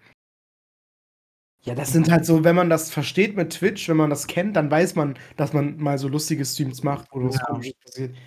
Ja, 1.69 1.75
das 1.75 1.93
sind 1.93 2.09
halt 2.09 2.25
so, 2.25 2.43
wenn 2.43 2.55
man 2.55 2.67
das 2.71 2.91
versteht 2.91 3.35
mit 3.35 3.51
Twitch, 3.53 3.87
wenn 3.89 3.97
man 3.97 4.09
das 4.09 4.25
kennt, 4.25 4.55
dann 4.55 4.71
weiß 4.71 4.95
man, 4.95 5.19
dass 5.37 5.53
man 5.53 5.77
mal 5.77 5.99
so 5.99 6.07
lustige 6.07 6.43
Streams 6.43 6.81
macht, 6.81 7.07
wo 7.11 7.23
was 7.23 7.35
Ja. 7.35 7.45
komisches 7.45 7.75
passiert. 7.85 8.17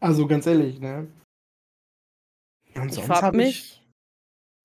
Also 0.00 0.26
ganz 0.26 0.46
ehrlich, 0.46 0.80
ne? 0.80 1.06
Und 2.74 2.90
Ich 2.92 3.08
hab 3.08 3.34
mich. 3.34 3.80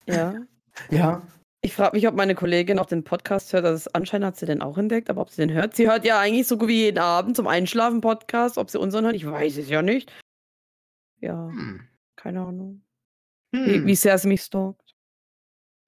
Ja. 0.08 0.34
Ja. 0.90 1.22
Ich 1.62 1.74
frage 1.76 1.96
mich, 1.98 2.08
ob 2.08 2.16
meine 2.16 2.34
Kollegin 2.34 2.80
auch 2.80 2.86
den 2.88 3.04
Podcast 3.04 3.54
hört. 3.54 3.66
Also 3.66 3.90
anscheinend 3.94 4.26
hat 4.28 4.38
sie 4.38 4.46
den 4.48 4.62
auch 4.64 4.78
entdeckt, 4.80 5.10
aber 5.12 5.22
ob 5.22 5.30
sie 5.30 5.42
den 5.46 5.52
hört. 5.52 5.76
Sie 5.76 5.88
hört 5.90 6.04
ja 6.06 6.20
eigentlich 6.20 6.48
so 6.48 6.58
gut 6.58 6.70
wie 6.70 6.84
jeden 6.86 7.00
Abend 7.00 7.36
zum 7.36 7.46
Einschlafen 7.48 8.00
Podcast. 8.02 8.58
Ob 8.58 8.70
sie 8.72 8.80
unseren 8.80 9.06
hört, 9.06 9.16
ich 9.16 9.26
weiß 9.28 9.58
es 9.58 9.70
ja 9.70 9.82
nicht. 9.84 10.12
Ja, 11.20 11.48
Hm. 11.50 11.82
keine 12.16 12.42
Ahnung. 12.42 12.84
Wie, 13.52 13.76
Hm. 13.76 13.86
wie 13.88 13.96
sehr 13.96 14.18
sie 14.18 14.28
mich 14.28 14.42
stalkt. 14.44 14.96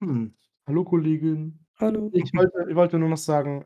Hm. 0.00 0.34
Hallo 0.66 0.84
Kollegin. 0.84 1.58
Hallo. 1.80 2.10
Ich 2.12 2.32
wollte, 2.34 2.66
ich 2.68 2.76
wollte 2.76 2.98
nur 2.98 3.08
noch 3.08 3.16
sagen, 3.16 3.64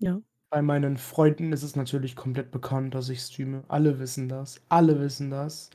Ja. 0.00 0.20
bei 0.50 0.62
meinen 0.62 0.96
Freunden 0.96 1.52
ist 1.52 1.62
es 1.62 1.76
natürlich 1.76 2.16
komplett 2.16 2.50
bekannt, 2.50 2.94
dass 2.94 3.08
ich 3.08 3.20
streame. 3.20 3.64
Alle 3.68 3.98
wissen 3.98 4.28
das. 4.28 4.60
Alle 4.68 5.00
wissen 5.00 5.30
das. 5.30 5.70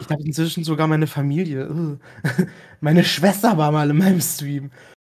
Ich 0.00 0.08
habe 0.10 0.22
inzwischen 0.24 0.64
sogar 0.64 0.86
meine 0.88 1.06
Familie. 1.06 1.98
Meine 2.80 3.04
Schwester 3.04 3.56
war 3.58 3.70
mal 3.70 3.88
in 3.90 3.96
meinem 3.98 4.20
Stream 4.20 4.70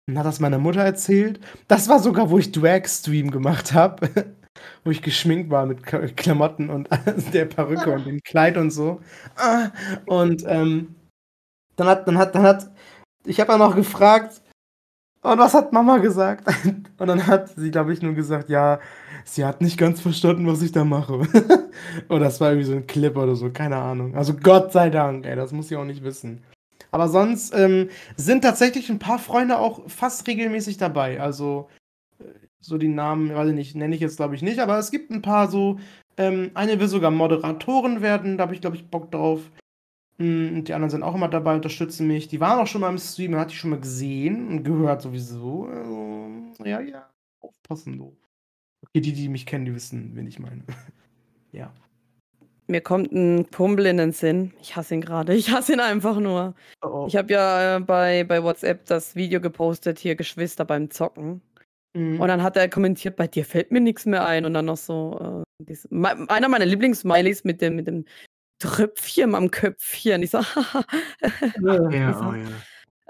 und 0.08 0.18
hat 0.18 0.26
das 0.26 0.40
meiner 0.40 0.58
Mutter 0.58 0.80
erzählt. 0.82 1.38
Das 1.68 1.88
war 1.88 2.00
sogar, 2.00 2.30
wo 2.30 2.38
ich 2.38 2.50
Drag-Stream 2.52 3.30
gemacht 3.30 3.72
habe. 3.72 4.08
wo 4.84 4.90
ich 4.90 5.02
geschminkt 5.02 5.50
war 5.50 5.66
mit 5.66 5.82
Klamotten 5.84 6.70
und 6.70 6.88
der 7.32 7.44
Perücke 7.44 7.92
und 7.92 8.06
dem 8.06 8.20
Kleid 8.24 8.56
und 8.56 8.70
so. 8.70 9.00
Ah, 9.36 9.70
Und 10.06 10.44
ähm, 10.46 10.94
dann 11.76 11.86
hat, 11.88 12.08
dann 12.08 12.18
hat, 12.18 12.34
dann 12.34 12.42
hat, 12.42 12.70
ich 13.24 13.38
habe 13.38 13.50
dann 13.52 13.60
noch 13.60 13.76
gefragt, 13.76 14.42
und 15.32 15.38
was 15.38 15.54
hat 15.54 15.72
Mama 15.72 15.98
gesagt? 15.98 16.46
Und 16.98 17.06
dann 17.08 17.26
hat 17.26 17.50
sie, 17.50 17.70
glaube 17.70 17.92
ich, 17.92 18.00
nur 18.00 18.14
gesagt, 18.14 18.48
ja, 18.48 18.80
sie 19.24 19.44
hat 19.44 19.60
nicht 19.60 19.76
ganz 19.76 20.00
verstanden, 20.00 20.46
was 20.46 20.62
ich 20.62 20.72
da 20.72 20.84
mache. 20.84 21.20
oder 22.08 22.20
das 22.20 22.40
war 22.40 22.50
irgendwie 22.50 22.66
so 22.66 22.74
ein 22.74 22.86
Clip 22.86 23.14
oder 23.16 23.36
so, 23.36 23.50
keine 23.50 23.76
Ahnung. 23.76 24.16
Also 24.16 24.34
Gott 24.34 24.72
sei 24.72 24.88
Dank, 24.88 25.26
ey, 25.26 25.36
das 25.36 25.52
muss 25.52 25.68
sie 25.68 25.76
auch 25.76 25.84
nicht 25.84 26.04
wissen. 26.04 26.42
Aber 26.90 27.08
sonst 27.08 27.54
ähm, 27.54 27.90
sind 28.16 28.42
tatsächlich 28.42 28.88
ein 28.88 28.98
paar 28.98 29.18
Freunde 29.18 29.58
auch 29.58 29.82
fast 29.90 30.26
regelmäßig 30.26 30.78
dabei. 30.78 31.20
Also 31.20 31.68
äh, 32.18 32.24
so 32.60 32.78
die 32.78 32.88
Namen, 32.88 33.34
weiß 33.34 33.48
ich 33.48 33.54
nicht, 33.54 33.76
nenne 33.76 33.94
ich 33.94 34.00
jetzt 34.00 34.16
glaube 34.16 34.34
ich 34.34 34.42
nicht, 34.42 34.60
aber 34.60 34.78
es 34.78 34.90
gibt 34.90 35.10
ein 35.10 35.22
paar 35.22 35.48
so, 35.50 35.78
ähm, 36.16 36.50
eine 36.54 36.80
will 36.80 36.88
sogar 36.88 37.10
Moderatorin 37.10 38.00
werden, 38.00 38.38
da 38.38 38.44
habe 38.44 38.54
ich 38.54 38.62
glaube 38.62 38.76
ich 38.76 38.88
Bock 38.88 39.10
drauf. 39.10 39.40
Mm, 40.18 40.56
Und 40.58 40.64
die 40.68 40.72
anderen 40.74 40.90
sind 40.90 41.02
auch 41.02 41.14
immer 41.14 41.28
dabei, 41.28 41.54
unterstützen 41.56 42.06
mich. 42.06 42.28
Die 42.28 42.40
waren 42.40 42.58
auch 42.60 42.66
schon 42.66 42.80
mal 42.80 42.90
im 42.90 42.98
Stream, 42.98 43.32
man 43.32 43.40
hat 43.40 43.50
die 43.50 43.56
schon 43.56 43.70
mal 43.70 43.80
gesehen 43.80 44.48
und 44.48 44.64
gehört 44.64 45.02
sowieso. 45.02 45.66
Also, 45.66 46.28
ja, 46.64 46.80
ja, 46.80 47.08
aufpassen, 47.40 47.98
du. 47.98 48.16
Okay, 48.82 49.00
die, 49.00 49.12
die 49.12 49.28
mich 49.28 49.46
kennen, 49.46 49.64
die 49.64 49.74
wissen, 49.74 50.12
wen 50.14 50.26
ich 50.26 50.38
meine. 50.38 50.62
ja. 51.52 51.72
Mir 52.68 52.80
kommt 52.80 53.12
ein 53.12 53.48
Kumpel 53.52 53.86
in 53.86 53.96
den 53.98 54.10
Sinn. 54.12 54.52
Ich 54.60 54.74
hasse 54.74 54.94
ihn 54.94 55.00
gerade. 55.00 55.34
Ich 55.34 55.50
hasse 55.52 55.74
ihn 55.74 55.80
einfach 55.80 56.18
nur. 56.18 56.54
Oh, 56.82 56.88
oh. 56.88 57.06
Ich 57.06 57.14
habe 57.14 57.32
ja 57.32 57.76
äh, 57.76 57.80
bei, 57.80 58.24
bei 58.24 58.42
WhatsApp 58.42 58.86
das 58.86 59.14
Video 59.14 59.40
gepostet, 59.40 59.98
hier 60.00 60.16
Geschwister 60.16 60.64
beim 60.64 60.90
Zocken. 60.90 61.42
Mhm. 61.94 62.20
Und 62.20 62.26
dann 62.26 62.42
hat 62.42 62.56
er 62.56 62.68
kommentiert, 62.68 63.14
bei 63.16 63.28
dir 63.28 63.44
fällt 63.44 63.70
mir 63.70 63.80
nichts 63.80 64.04
mehr 64.04 64.26
ein. 64.26 64.44
Und 64.44 64.54
dann 64.54 64.64
noch 64.64 64.76
so, 64.78 65.44
äh, 65.60 65.64
dies, 65.64 65.86
me- 65.90 66.28
einer 66.28 66.48
meiner 66.48 66.64
Lieblings-Smileys 66.66 67.44
mit 67.44 67.60
dem, 67.60 67.76
mit 67.76 67.86
dem 67.86 68.04
Tröpfchen 68.58 69.34
am 69.34 69.50
Köpfchen. 69.50 70.22
Ich 70.22 70.30
so, 70.30 70.38
Ja. 71.62 71.90
Ja, 71.90 72.28
oh 72.30 72.34
ja. 72.34 72.46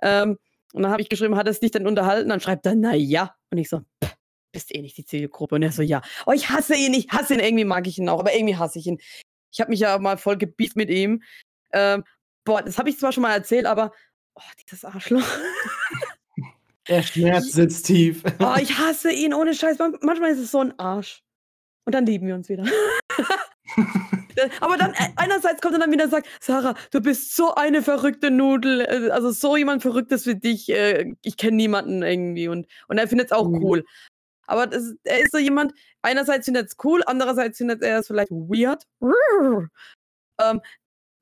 ähm, 0.02 0.38
und 0.72 0.82
dann 0.82 0.90
habe 0.92 1.00
ich 1.02 1.08
geschrieben, 1.08 1.36
hat 1.36 1.48
es 1.48 1.60
dich 1.60 1.70
denn 1.70 1.86
unterhalten? 1.86 2.28
Dann 2.28 2.40
schreibt 2.40 2.66
er, 2.66 2.74
na 2.74 2.94
ja. 2.94 3.34
Und 3.50 3.58
ich 3.58 3.68
so, 3.68 3.80
"Pff, 4.04 4.14
bist 4.52 4.74
eh 4.74 4.82
nicht 4.82 4.96
die 4.98 5.04
Zielgruppe. 5.04 5.54
Und 5.54 5.62
er 5.62 5.72
so, 5.72 5.82
ja. 5.82 6.02
Oh, 6.26 6.32
ich 6.32 6.50
hasse 6.50 6.74
ihn, 6.74 6.92
ich 6.94 7.08
hasse 7.10 7.34
ihn. 7.34 7.40
Irgendwie 7.40 7.64
mag 7.64 7.86
ich 7.86 7.98
ihn 7.98 8.08
auch, 8.08 8.20
aber 8.20 8.34
irgendwie 8.34 8.56
hasse 8.56 8.78
ich 8.78 8.86
ihn. 8.86 8.98
Ich 9.52 9.60
habe 9.60 9.70
mich 9.70 9.80
ja 9.80 9.98
mal 9.98 10.18
voll 10.18 10.36
gebieft 10.36 10.76
mit 10.76 10.90
ihm. 10.90 11.22
Ähm, 11.72 12.04
boah, 12.44 12.62
das 12.62 12.78
habe 12.78 12.90
ich 12.90 12.98
zwar 12.98 13.12
schon 13.12 13.22
mal 13.22 13.32
erzählt, 13.32 13.64
aber 13.66 13.92
oh, 14.34 14.42
dieses 14.64 14.84
Arschloch. 14.84 15.22
Der 16.88 17.02
Schmerz 17.02 17.52
sitzt 17.52 17.86
tief. 17.86 18.22
Oh, 18.38 18.54
ich 18.60 18.76
hasse 18.78 19.10
ihn 19.10 19.34
ohne 19.34 19.54
Scheiß. 19.54 19.78
Man- 19.78 19.96
Manchmal 20.02 20.30
ist 20.32 20.38
es 20.38 20.50
so 20.52 20.60
ein 20.60 20.78
Arsch. 20.78 21.22
Und 21.84 21.94
dann 21.94 22.04
lieben 22.06 22.26
wir 22.26 22.34
uns 22.34 22.48
wieder. 22.48 22.64
Aber 24.60 24.76
dann 24.76 24.92
äh, 24.94 25.08
einerseits 25.16 25.60
kommt 25.60 25.74
er 25.74 25.80
dann 25.80 25.92
wieder 25.92 26.04
und 26.04 26.10
sagt, 26.10 26.28
Sarah, 26.40 26.74
du 26.90 27.00
bist 27.00 27.34
so 27.36 27.54
eine 27.54 27.82
verrückte 27.82 28.30
Nudel, 28.30 28.80
äh, 28.82 29.10
also 29.10 29.30
so 29.30 29.56
jemand 29.56 29.82
Verrücktes 29.82 30.26
wie 30.26 30.36
dich. 30.36 30.68
äh, 30.70 31.14
Ich 31.22 31.36
kenne 31.36 31.56
niemanden 31.56 32.02
irgendwie 32.02 32.48
und, 32.48 32.66
und 32.88 32.98
er 32.98 33.08
findet 33.08 33.26
es 33.28 33.32
auch 33.32 33.48
Mhm. 33.48 33.62
cool. 33.64 33.84
Aber 34.46 34.66
das, 34.66 34.94
er 35.04 35.20
ist 35.20 35.32
so 35.32 35.38
jemand, 35.38 35.72
einerseits 36.02 36.44
findet 36.44 36.68
es 36.68 36.76
cool, 36.84 37.02
andererseits 37.06 37.58
findet 37.58 37.82
er 37.82 37.98
es 38.00 38.06
vielleicht 38.06 38.30
weird. 38.30 38.84
Ähm, 40.40 40.60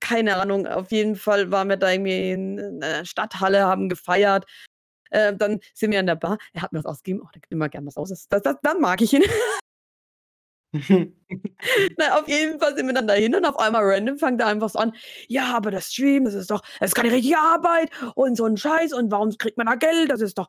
keine 0.01 0.37
Ahnung, 0.37 0.67
auf 0.67 0.91
jeden 0.93 1.17
Fall 1.17 1.51
waren 1.51 1.69
wir 1.69 1.77
da 1.79 1.91
irgendwie 1.91 2.31
in 2.33 2.83
einer 2.83 3.05
Stadthalle, 3.07 3.62
haben 3.65 3.89
gefeiert. 3.89 4.45
Äh, 5.11 5.35
dann 5.37 5.61
sind 5.73 5.93
wir 5.93 6.01
an 6.01 6.07
der 6.07 6.17
Bar. 6.17 6.39
Er 6.53 6.62
hat 6.62 6.73
mir 6.73 6.81
was 6.81 6.87
ausgegeben. 6.87 7.23
Oh, 7.25 7.29
der 7.35 7.41
gibt 7.41 7.53
immer 7.53 7.69
gern 7.71 7.87
was 7.87 7.97
aus. 7.97 8.11
Das, 8.11 8.29
das, 8.29 8.57
dann 8.62 8.81
mag 8.81 9.01
ich 9.01 9.12
ihn. 9.15 9.23
Na, 11.99 12.18
auf 12.18 12.29
jeden 12.29 12.59
Fall 12.59 12.77
sind 12.77 12.87
wir 12.87 12.95
dann 12.95 13.07
dahin 13.07 13.35
und 13.35 13.45
auf 13.45 13.59
einmal 13.59 13.83
random 13.85 14.18
fängt 14.18 14.41
er 14.41 14.49
einfach 14.49 14.68
so 14.68 14.79
an. 14.79 14.93
Ja, 15.29 15.55
aber 15.57 15.70
das 15.70 15.93
Stream, 15.93 16.25
das 16.25 16.35
ist 16.35 16.51
doch, 16.51 16.62
das 16.81 16.91
ist 16.91 16.95
keine 16.95 17.12
richtige 17.12 17.39
Arbeit 17.39 17.91
und 18.14 18.37
so 18.37 18.45
ein 18.45 18.57
Scheiß 18.57 18.93
und 18.93 19.11
warum 19.11 19.37
kriegt 19.39 19.57
man 19.57 19.66
da 19.66 19.77
Geld? 19.77 20.11
Das 20.11 20.20
ist 20.20 20.37
doch 20.37 20.49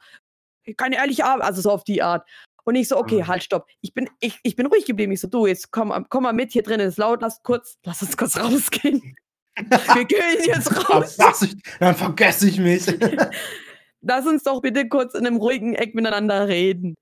keine 0.78 0.96
ehrliche 0.98 1.26
Arbeit. 1.26 1.46
Also 1.46 1.62
so 1.62 1.72
auf 1.72 1.84
die 1.84 2.02
Art. 2.02 2.28
Und 2.64 2.76
ich 2.76 2.88
so, 2.88 2.98
okay, 2.98 3.22
Mhm. 3.22 3.28
halt, 3.28 3.44
stopp. 3.44 3.68
Ich 3.82 3.94
bin, 3.94 4.10
ich, 4.20 4.40
ich 4.42 4.56
bin 4.56 4.66
ruhig 4.66 4.86
geblieben. 4.86 5.12
Ich 5.12 5.22
so, 5.22 5.28
du, 5.28 5.46
jetzt 5.46 5.72
komm, 5.72 5.94
komm 6.10 6.24
mal 6.24 6.34
mit, 6.34 6.52
hier 6.52 6.64
drin 6.64 6.80
ist 6.80 6.98
laut, 6.98 7.22
lass 7.22 7.44
kurz, 7.44 7.78
lass 7.86 8.02
uns 8.02 8.18
kurz 8.18 8.38
rausgehen. 8.38 9.16
Wir 9.94 10.06
gehen 10.06 10.44
jetzt 10.48 10.90
raus. 10.90 11.18
Ich, 11.44 11.56
dann 11.80 11.96
vergesse 11.96 12.50
ich 12.50 12.60
mich. 12.60 12.86
Lass 14.02 14.26
uns 14.28 14.44
doch 14.44 14.62
bitte 14.62 14.88
kurz 14.88 15.16
in 15.16 15.26
einem 15.26 15.38
ruhigen 15.38 15.74
Eck 15.74 15.96
miteinander 15.96 16.48
reden. 16.48 16.94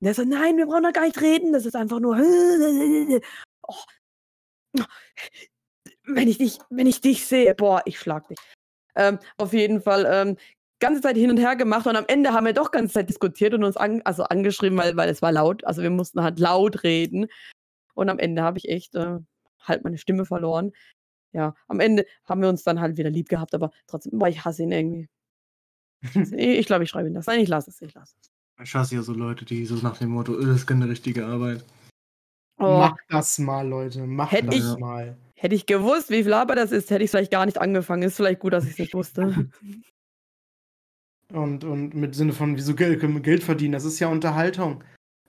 Und 0.00 0.06
der 0.06 0.14
so, 0.14 0.24
nein, 0.24 0.56
wir 0.56 0.66
brauchen 0.66 0.82
doch 0.82 0.92
gar 0.92 1.04
nicht 1.04 1.20
reden, 1.20 1.52
das 1.52 1.66
ist 1.66 1.76
einfach 1.76 2.00
nur. 2.00 2.16
Oh. 3.68 4.84
Wenn 6.04 6.26
ich 6.26 6.38
dich, 6.38 6.58
wenn 6.70 6.86
ich 6.86 7.00
dich 7.00 7.26
sehe, 7.26 7.54
boah, 7.54 7.82
ich 7.84 7.98
schlag 8.00 8.26
dich. 8.26 8.38
Ähm, 8.96 9.18
auf 9.36 9.52
jeden 9.52 9.80
Fall, 9.80 10.06
ähm, 10.10 10.36
ganze 10.80 11.02
Zeit 11.02 11.16
hin 11.16 11.30
und 11.30 11.36
her 11.36 11.54
gemacht 11.56 11.86
und 11.86 11.94
am 11.94 12.06
Ende 12.08 12.32
haben 12.32 12.46
wir 12.46 12.52
doch 12.52 12.70
ganze 12.72 12.94
Zeit 12.94 13.08
diskutiert 13.08 13.54
und 13.54 13.62
uns 13.62 13.76
an, 13.76 14.02
also 14.04 14.24
angeschrieben, 14.24 14.78
weil, 14.78 14.96
weil 14.96 15.08
es 15.08 15.22
war 15.22 15.30
laut. 15.30 15.64
Also 15.64 15.82
wir 15.82 15.90
mussten 15.90 16.22
halt 16.22 16.38
laut 16.40 16.82
reden. 16.82 17.26
Und 17.94 18.08
am 18.08 18.18
Ende 18.18 18.42
habe 18.42 18.58
ich 18.58 18.68
echt, 18.68 18.94
äh, 18.96 19.18
halt 19.60 19.84
meine 19.84 19.98
Stimme 19.98 20.24
verloren. 20.24 20.72
Ja, 21.32 21.54
am 21.68 21.80
Ende 21.80 22.06
haben 22.24 22.42
wir 22.42 22.48
uns 22.48 22.64
dann 22.64 22.80
halt 22.80 22.96
wieder 22.96 23.10
lieb 23.10 23.28
gehabt, 23.28 23.54
aber 23.54 23.70
trotzdem, 23.86 24.18
boah, 24.18 24.28
ich 24.28 24.44
hasse 24.44 24.62
ihn 24.64 24.72
irgendwie. 24.72 25.08
Ich 26.34 26.66
glaube, 26.66 26.84
ich 26.84 26.90
schreibe 26.90 27.08
ihn 27.08 27.14
das. 27.14 27.26
Nein, 27.26 27.40
ich 27.40 27.48
lasse 27.48 27.70
es, 27.70 27.80
ich 27.82 27.94
lasse 27.94 28.16
es. 28.20 28.39
Ich 28.62 28.74
hasse 28.74 28.94
ja 28.94 29.02
so 29.02 29.12
Leute, 29.12 29.44
die 29.44 29.64
so 29.66 29.74
nach 29.76 29.98
dem 29.98 30.10
Motto, 30.10 30.38
"Äh, 30.38 30.46
das 30.46 30.56
ist 30.56 30.66
keine 30.66 30.88
richtige 30.88 31.26
Arbeit. 31.26 31.64
Oh, 32.58 32.78
Mach 32.78 32.96
das 33.08 33.38
mal, 33.38 33.66
Leute. 33.66 34.06
Mach 34.06 34.30
Hätt 34.30 34.48
das 34.48 34.56
ich- 34.56 34.78
mal. 34.78 35.16
hätte 35.36 35.54
ich 35.54 35.64
gewusst, 35.66 36.10
wie 36.10 36.22
viel 36.22 36.34
Arbeit 36.34 36.58
das 36.58 36.72
ist, 36.72 36.90
hätte 36.90 37.02
ich 37.04 37.10
vielleicht 37.10 37.30
gar 37.30 37.46
nicht 37.46 37.58
angefangen. 37.58 38.02
Ist 38.02 38.16
vielleicht 38.16 38.40
gut, 38.40 38.52
dass 38.52 38.64
ich 38.64 38.72
es 38.72 38.78
nicht 38.78 38.94
wusste. 38.94 39.48
Und, 41.32 41.64
und 41.64 41.94
mit 41.94 42.14
Sinne 42.14 42.32
von, 42.32 42.56
wieso 42.56 42.74
Geld, 42.74 43.00
können 43.00 43.14
wir 43.14 43.20
Geld 43.22 43.42
verdienen? 43.44 43.72
Das 43.72 43.84
ist 43.84 43.98
ja 44.00 44.08
Unterhaltung. 44.08 44.82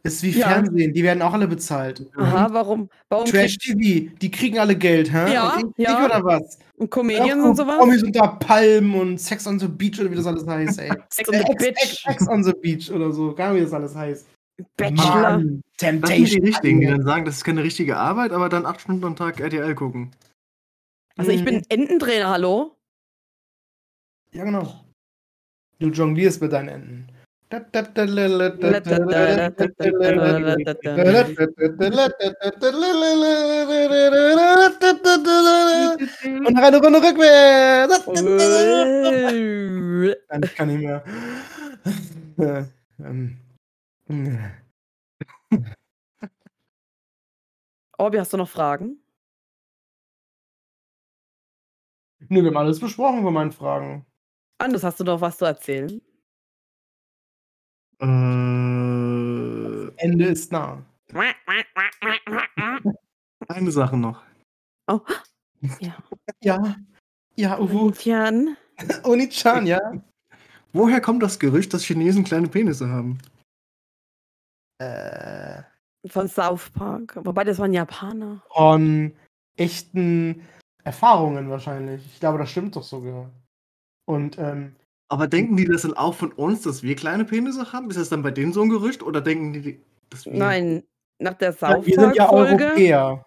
Ist 0.03 0.23
wie 0.23 0.31
Ja. 0.31 0.47
Fernsehen, 0.49 0.93
die 0.93 1.03
werden 1.03 1.21
auch 1.21 1.33
alle 1.33 1.47
bezahlt. 1.47 2.09
Aha, 2.15 2.47
warum? 2.51 2.89
Warum 3.09 3.25
Trash 3.25 3.57
TV, 3.59 4.09
die 4.19 4.31
kriegen 4.31 4.57
alle 4.57 4.75
Geld, 4.75 5.11
hä? 5.13 5.31
Ja, 5.33 5.55
und 5.57 5.73
ich 5.77 5.85
ja. 5.85 6.03
oder 6.05 6.23
was? 6.23 6.57
ein 6.79 6.89
Comedians 6.89 7.27
Ja, 7.27 7.43
und 7.43 7.55
sowas? 7.55 7.77
Promis 7.77 8.01
unter 8.03 8.27
Palmen 8.39 8.95
und 8.95 9.17
Sex 9.19 9.45
on 9.45 9.59
the 9.59 9.67
Beach 9.67 9.99
oder 9.99 10.09
wie 10.09 10.15
das 10.15 10.25
alles 10.25 10.47
heißt, 10.47 10.79
ey. 10.79 10.89
Sex 11.09 11.29
on 11.29 11.35
the 11.35 11.41
Ex, 11.41 11.63
Ex, 11.63 11.79
Bitch, 11.79 12.05
Ex 12.07 12.27
on 12.27 12.43
the 12.43 12.53
Beach 12.53 12.91
oder 12.91 13.11
so, 13.11 13.33
gar 13.35 13.51
nicht, 13.53 13.59
wie 13.61 13.65
das 13.65 13.73
alles 13.73 13.95
heißt. 13.95 14.25
Bachelor. 14.77 15.21
Mann, 15.21 15.61
Das 15.77 15.89
sind 15.89 15.95
die 15.95 16.01
Temptation. 16.01 16.45
Richtigen, 16.45 16.79
die 16.81 16.87
dann 16.87 17.03
sagen, 17.03 17.25
das 17.25 17.35
ist 17.37 17.43
keine 17.43 17.63
richtige 17.63 17.97
Arbeit, 17.97 18.31
aber 18.31 18.49
dann 18.49 18.65
acht 18.65 18.81
Stunden 18.81 19.05
am 19.05 19.15
Tag 19.15 19.39
RTL 19.39 19.75
gucken. 19.75 20.11
Also 21.17 21.29
ich 21.31 21.41
Mhm. 21.41 21.45
bin 21.45 21.63
Ententrainer, 21.69 22.29
hallo? 22.29 22.75
Ja, 24.33 24.43
genau. 24.45 24.83
Du 25.79 25.89
jonglierst 25.89 26.41
mit 26.41 26.53
deinen 26.53 26.69
Enden. 26.69 27.07
Und 27.51 27.73
noch 36.53 36.63
eine 36.63 36.77
Runde 36.77 36.99
rückwärts. 36.99 38.07
Ich 40.43 40.55
kann 40.55 40.67
nicht 40.67 40.79
mehr. 40.79 41.03
Orbi, 47.97 48.17
hast 48.17 48.31
du 48.31 48.37
noch 48.37 48.49
Fragen? 48.49 48.97
Nö, 52.29 52.43
wir 52.43 52.49
haben 52.49 52.57
alles 52.57 52.79
besprochen 52.79 53.23
von 53.23 53.33
meinen 53.33 53.51
Fragen. 53.51 54.05
Anders 54.57 54.83
hast 54.83 55.01
du 55.01 55.03
noch 55.03 55.19
was 55.19 55.37
zu 55.37 55.43
erzählen? 55.45 56.01
Äh, 58.01 59.91
Ende 59.97 60.25
ist 60.25 60.51
nah. 60.51 60.83
eine 63.47 63.71
Sache 63.71 63.97
noch. 63.97 64.23
Oh, 64.87 65.01
ja. 65.79 65.95
Ja. 66.43 66.75
Ja, 67.35 67.59
Uhu. 67.59 67.91
Tian. 67.91 68.57
Oni-chan, 69.03 69.67
ja. 69.67 69.79
Woher 70.73 71.01
kommt 71.01 71.21
das 71.21 71.37
Gerücht, 71.39 71.73
dass 71.73 71.83
Chinesen 71.83 72.23
kleine 72.23 72.47
Penisse 72.47 72.89
haben? 72.89 73.19
Äh, 74.79 75.61
Von 76.07 76.27
South 76.27 76.69
Park. 76.71 77.17
Wobei, 77.23 77.43
das 77.43 77.59
waren 77.59 77.73
Japaner. 77.73 78.41
von 78.53 79.13
echten 79.57 80.47
Erfahrungen 80.83 81.49
wahrscheinlich. 81.49 82.03
Ich 82.05 82.19
glaube, 82.19 82.39
das 82.39 82.49
stimmt 82.49 82.75
doch 82.75 82.83
sogar. 82.83 83.29
Und 84.05 84.39
ähm, 84.39 84.75
Aber 85.11 85.27
denken 85.27 85.57
die 85.57 85.65
das 85.65 85.81
dann 85.81 85.93
auch 85.93 86.15
von 86.15 86.31
uns, 86.31 86.61
dass 86.61 86.83
wir 86.83 86.95
kleine 86.95 87.25
Penisse 87.25 87.73
haben? 87.73 87.89
Ist 87.89 87.99
das 87.99 88.07
dann 88.07 88.23
bei 88.23 88.31
denen 88.31 88.53
so 88.53 88.61
ein 88.61 88.69
Gerücht 88.69 89.03
oder 89.03 89.19
denken 89.19 89.51
die, 89.51 89.83
dass 90.09 90.25
wir. 90.25 90.35
Nein, 90.35 90.83
nach 91.19 91.33
der 91.33 91.51
South 91.51 91.85
wir 91.85 91.99
sind 91.99 92.15
ja 92.15 92.31
Europäer. 92.31 93.25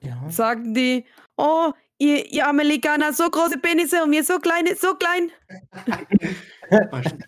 Ja. 0.00 0.30
sagten 0.30 0.72
die, 0.72 1.04
oh, 1.36 1.70
ihr, 1.98 2.32
ihr 2.32 2.48
Amerikaner 2.48 3.12
so 3.12 3.28
große 3.28 3.58
Penisse 3.58 4.02
und 4.02 4.10
wir 4.10 4.24
so 4.24 4.38
kleine, 4.38 4.74
so 4.74 4.94
klein. 4.94 5.30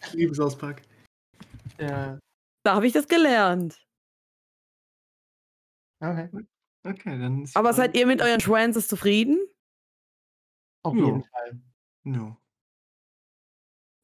Ich 0.02 0.12
liebe 0.14 0.34
South 0.34 0.56
Park. 0.56 0.80
ja. 1.78 2.18
Da 2.62 2.74
habe 2.74 2.86
ich 2.86 2.94
das 2.94 3.06
gelernt. 3.06 3.78
Okay. 6.00 6.30
Okay, 6.84 7.18
dann. 7.18 7.46
Aber 7.52 7.74
seid 7.74 7.94
ihr 7.98 8.06
mit 8.06 8.22
euren 8.22 8.40
Schwanzes 8.40 8.88
zufrieden? 8.88 9.38
Auf 10.82 10.94
jeden 10.94 11.22
Fall. 11.22 11.60
No. 12.04 12.38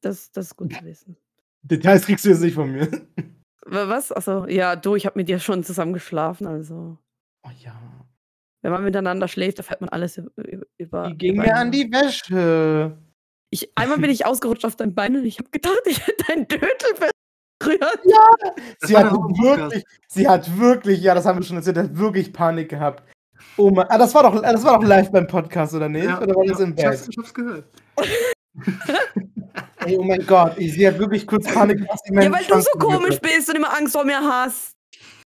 Das, 0.03 0.31
das 0.31 0.47
ist 0.47 0.55
gut 0.57 0.73
zu 0.73 0.83
wissen. 0.83 1.17
Details 1.63 2.05
kriegst 2.05 2.25
du 2.25 2.29
jetzt 2.29 2.41
nicht 2.41 2.55
von 2.55 2.71
mir. 2.71 2.87
Wa- 3.65 3.87
Was? 3.87 4.11
Achso, 4.11 4.45
ja, 4.47 4.75
du, 4.75 4.95
ich 4.95 5.05
habe 5.05 5.17
mit 5.17 5.29
dir 5.29 5.39
schon 5.39 5.63
zusammen 5.63 5.93
geschlafen, 5.93 6.45
also. 6.45 6.97
Oh 7.45 7.51
ja. 7.59 7.73
Wenn 8.61 8.71
man 8.71 8.83
miteinander 8.83 9.27
schläft, 9.27 9.57
erfährt 9.57 9.81
man 9.81 9.89
alles 9.89 10.21
über. 10.77 11.09
Die 11.09 11.17
ging 11.17 11.37
mir 11.37 11.55
an 11.55 11.71
die 11.71 11.89
Wäsche. 11.91 12.97
Ich, 13.49 13.71
einmal 13.75 13.97
bin 13.97 14.09
ich 14.09 14.25
ausgerutscht 14.25 14.65
auf 14.65 14.75
dein 14.75 14.93
Bein 14.93 15.15
und 15.15 15.25
ich 15.25 15.39
habe 15.39 15.49
gedacht, 15.49 15.81
ich 15.85 16.05
hätte 16.05 16.23
deinen 16.27 16.47
Dödel 16.47 16.67
berührt. 17.59 17.83
Das 18.79 18.89
Sie 18.89 18.97
hat 18.97 19.11
wirklich, 19.13 19.83
sie 20.07 20.27
hat 20.27 20.59
wirklich, 20.59 21.01
ja, 21.01 21.15
das 21.15 21.25
haben 21.25 21.39
wir 21.39 21.43
schon 21.45 21.57
erzählt, 21.57 21.77
hat 21.77 21.97
wirklich 21.97 22.33
Panik 22.33 22.69
gehabt. 22.69 23.03
Oh 23.55 23.69
mein, 23.69 23.85
ah, 23.89 23.97
das 23.97 24.13
war 24.13 24.23
doch, 24.23 24.41
das 24.41 24.63
war 24.63 24.79
doch 24.79 24.87
live 24.87 25.11
beim 25.11 25.27
Podcast, 25.27 25.73
oder 25.73 25.87
nicht? 25.87 26.07
oder 26.07 26.35
war 26.35 26.45
das 26.45 26.59
im 26.59 26.75
ich, 26.77 26.85
hab's, 26.85 27.01
Bett? 27.05 27.09
ich 27.09 27.17
hab's 27.17 27.33
gehört. 27.33 27.65
Ey, 29.85 29.97
oh 29.97 30.03
mein 30.03 30.25
Gott, 30.25 30.57
ich, 30.57 30.73
sie 30.73 30.87
hat 30.87 30.99
wirklich 30.99 31.25
kurz 31.25 31.45
Panik 31.51 31.79
sie 31.79 32.13
Ja, 32.13 32.31
weil 32.31 32.43
du 32.45 32.59
so 32.59 32.71
komisch 32.79 33.19
bist 33.19 33.49
und 33.49 33.55
immer 33.55 33.75
Angst 33.75 33.93
vor 33.93 34.05
mir 34.05 34.19
hast. 34.21 34.73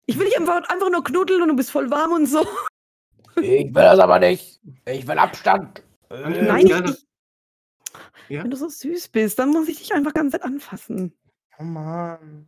Ich 0.06 0.18
will 0.18 0.26
dich 0.26 0.38
einfach, 0.38 0.68
einfach 0.68 0.90
nur 0.90 1.02
knuddeln 1.02 1.42
und 1.42 1.48
du 1.48 1.56
bist 1.56 1.70
voll 1.70 1.90
warm 1.90 2.12
und 2.12 2.26
so. 2.26 2.46
Ich 3.40 3.66
will 3.66 3.72
das 3.72 3.98
aber 3.98 4.18
nicht. 4.18 4.60
Ich 4.86 5.06
will 5.06 5.18
Abstand. 5.18 5.82
Äh, 6.10 6.42
Nein, 6.42 6.66
ich, 6.66 6.72
ich, 6.72 7.06
Ja? 8.28 8.42
wenn 8.42 8.50
du 8.50 8.56
so 8.56 8.68
süß 8.68 9.08
bist, 9.08 9.38
dann 9.38 9.50
muss 9.50 9.68
ich 9.68 9.78
dich 9.78 9.92
einfach 9.92 10.14
ganz 10.14 10.32
Zeit 10.32 10.42
anfassen. 10.42 11.12
Oh 11.58 11.64
Mann. 11.64 12.46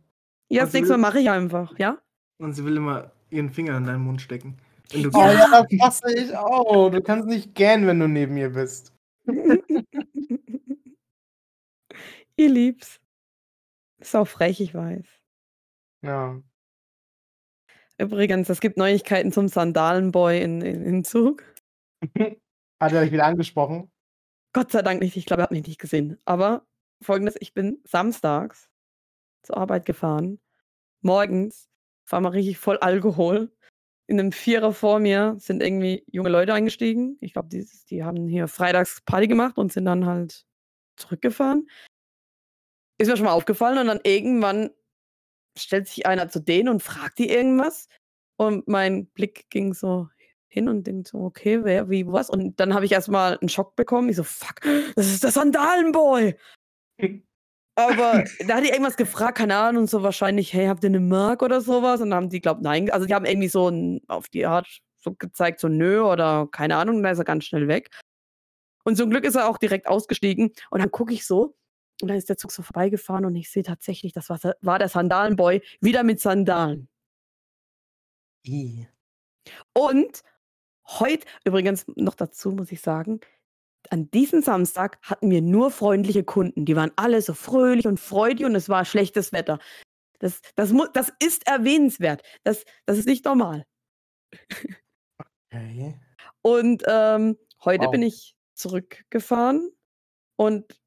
Ja, 0.49 0.63
das 0.63 0.73
nächste 0.73 0.93
Mal 0.93 1.09
mache 1.09 1.19
ich 1.19 1.29
einfach, 1.29 1.77
ja? 1.77 1.97
Und 2.39 2.53
sie 2.53 2.65
will 2.65 2.77
immer 2.77 3.11
ihren 3.29 3.51
Finger 3.51 3.77
in 3.77 3.85
deinen 3.85 4.03
Mund 4.03 4.21
stecken. 4.21 4.57
Wenn 4.91 5.03
du 5.03 5.09
Oh 5.13 5.19
ja, 5.19 5.47
das 5.61 5.79
hasse 5.81 6.13
ich 6.13 6.35
auch. 6.35 6.89
Du 6.89 7.01
kannst 7.01 7.27
nicht 7.27 7.53
gähnen, 7.53 7.85
wenn 7.85 7.99
du 7.99 8.07
neben 8.07 8.33
mir 8.33 8.49
bist. 8.49 8.93
Ihr 12.39 12.49
lieb's. 12.49 13.01
Ist 13.97 14.15
auch 14.15 14.25
frech, 14.25 14.61
ich 14.61 14.73
weiß. 14.73 15.05
Ja. 16.03 16.41
Übrigens, 17.97 18.47
es 18.47 18.61
gibt 18.61 18.77
Neuigkeiten 18.77 19.33
zum 19.33 19.49
Sandalenboy 19.49 20.41
in, 20.41 20.61
in, 20.61 20.85
in 20.85 21.03
Zug. 21.03 21.43
Hat 22.79 22.93
er 22.93 23.01
dich 23.01 23.11
wieder 23.11 23.25
angesprochen? 23.25 23.91
Gott 24.53 24.71
sei 24.71 24.81
Dank 24.81 25.01
nicht, 25.01 25.17
ich 25.17 25.25
glaube, 25.25 25.41
er 25.41 25.43
hat 25.43 25.51
mich 25.51 25.67
nicht 25.67 25.81
gesehen. 25.81 26.17
Aber 26.23 26.65
folgendes, 27.01 27.35
ich 27.41 27.53
bin 27.53 27.81
samstags 27.83 28.69
zur 29.43 29.57
Arbeit 29.57 29.85
gefahren. 29.85 30.39
Morgens 31.01 31.67
war 32.07 32.21
mal 32.21 32.29
richtig 32.29 32.57
voll 32.57 32.77
Alkohol. 32.77 33.51
In 34.07 34.17
einem 34.17 34.31
Vierer 34.31 34.71
vor 34.71 34.99
mir 34.99 35.35
sind 35.39 35.61
irgendwie 35.61 36.05
junge 36.07 36.29
Leute 36.29 36.53
eingestiegen. 36.53 37.17
Ich 37.19 37.33
glaube, 37.33 37.49
die, 37.49 37.67
die 37.89 38.05
haben 38.05 38.29
hier 38.29 38.47
freitags 38.47 39.01
Party 39.01 39.27
gemacht 39.27 39.57
und 39.57 39.73
sind 39.73 39.83
dann 39.83 40.05
halt 40.05 40.45
zurückgefahren. 40.95 41.67
Ist 42.99 43.07
mir 43.07 43.17
schon 43.17 43.25
mal 43.25 43.31
aufgefallen 43.31 43.79
und 43.79 43.87
dann 43.87 44.01
irgendwann 44.03 44.69
stellt 45.57 45.87
sich 45.87 46.05
einer 46.05 46.29
zu 46.29 46.39
denen 46.39 46.69
und 46.69 46.83
fragt 46.83 47.17
die 47.17 47.29
irgendwas. 47.29 47.87
Und 48.37 48.67
mein 48.67 49.07
Blick 49.07 49.49
ging 49.49 49.73
so 49.73 50.07
hin 50.47 50.67
und 50.69 50.85
denkt 50.85 51.07
so, 51.09 51.19
okay, 51.19 51.63
wer, 51.63 51.89
wie, 51.89 52.07
was? 52.07 52.29
Und 52.29 52.59
dann 52.59 52.73
habe 52.73 52.85
ich 52.85 52.91
erstmal 52.91 53.37
einen 53.37 53.49
Schock 53.49 53.75
bekommen. 53.75 54.09
Ich 54.09 54.15
so, 54.15 54.23
fuck, 54.23 54.61
das 54.95 55.07
ist 55.07 55.23
der 55.23 55.31
Sandalenboy. 55.31 56.35
Aber 57.75 58.23
da 58.47 58.55
hat 58.55 58.63
die 58.63 58.69
irgendwas 58.69 58.97
gefragt, 58.97 59.37
keine 59.37 59.57
Ahnung, 59.57 59.87
so 59.87 60.03
wahrscheinlich, 60.03 60.53
hey, 60.53 60.67
habt 60.67 60.83
ihr 60.83 60.89
eine 60.89 60.99
Mark 60.99 61.41
oder 61.43 61.61
sowas? 61.61 62.01
Und 62.01 62.09
dann 62.09 62.17
haben 62.17 62.29
die, 62.29 62.41
glaubt, 62.41 62.61
nein. 62.61 62.89
Also 62.89 63.05
die 63.05 63.13
haben 63.13 63.25
irgendwie 63.25 63.47
so 63.47 63.69
ein, 63.69 64.01
auf 64.07 64.27
die 64.27 64.45
Art 64.45 64.67
so 64.97 65.13
gezeigt, 65.13 65.59
so 65.59 65.67
nö 65.67 66.01
oder 66.01 66.47
keine 66.51 66.75
Ahnung, 66.75 66.97
und 66.97 67.03
dann 67.03 67.13
ist 67.13 67.19
er 67.19 67.25
ganz 67.25 67.45
schnell 67.45 67.67
weg. 67.67 67.89
Und 68.83 68.95
zum 68.95 69.09
Glück 69.09 69.23
ist 69.23 69.35
er 69.35 69.47
auch 69.47 69.57
direkt 69.57 69.87
ausgestiegen. 69.87 70.51
Und 70.71 70.79
dann 70.81 70.91
gucke 70.91 71.13
ich 71.13 71.25
so 71.25 71.55
und 72.01 72.07
dann 72.07 72.17
ist 72.17 72.29
der 72.29 72.37
Zug 72.37 72.51
so 72.51 72.61
vorbeigefahren 72.61 73.25
und 73.25 73.35
ich 73.35 73.49
sehe 73.49 73.63
tatsächlich, 73.63 74.13
das 74.13 74.29
war, 74.29 74.39
war 74.61 74.79
der 74.79 74.89
Sandalenboy 74.89 75.61
wieder 75.81 76.03
mit 76.03 76.19
Sandalen. 76.19 76.87
I. 78.45 78.87
Und 79.73 80.23
heute, 80.87 81.25
übrigens 81.43 81.85
noch 81.95 82.15
dazu 82.15 82.51
muss 82.51 82.71
ich 82.71 82.81
sagen, 82.81 83.19
an 83.89 84.11
diesem 84.11 84.41
Samstag 84.41 84.99
hatten 85.01 85.29
wir 85.29 85.41
nur 85.41 85.71
freundliche 85.71 86.23
Kunden. 86.23 86.65
Die 86.65 86.75
waren 86.75 86.91
alle 86.95 87.21
so 87.21 87.33
fröhlich 87.33 87.87
und 87.87 87.99
freudig 87.99 88.45
und 88.45 88.55
es 88.55 88.69
war 88.69 88.85
schlechtes 88.85 89.31
Wetter. 89.31 89.59
Das, 90.19 90.41
das, 90.55 90.73
das 90.93 91.13
ist 91.23 91.47
erwähnenswert. 91.47 92.21
Das, 92.43 92.65
das 92.85 92.97
ist 92.97 93.07
nicht 93.07 93.25
normal. 93.25 93.65
Okay. 95.51 95.99
Und 96.41 96.83
ähm, 96.87 97.37
heute 97.63 97.85
Wow. 97.85 97.91
bin 97.91 98.03
ich 98.03 98.35
zurückgefahren 98.53 99.71
und 100.35 100.78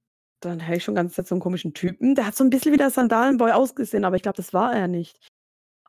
dann 0.44 0.66
höre 0.66 0.76
ich 0.76 0.84
schon 0.84 0.94
ganz 0.94 1.14
Zeit 1.14 1.26
so 1.26 1.34
einen 1.34 1.40
komischen 1.42 1.74
Typen. 1.74 2.14
Der 2.14 2.26
hat 2.26 2.34
so 2.36 2.44
ein 2.44 2.50
bisschen 2.50 2.72
wie 2.72 2.76
der 2.78 2.90
Sandalenboy 2.90 3.52
ausgesehen, 3.52 4.04
aber 4.04 4.16
ich 4.16 4.22
glaube, 4.22 4.36
das 4.36 4.52
war 4.52 4.74
er 4.74 4.88
nicht. 4.88 5.18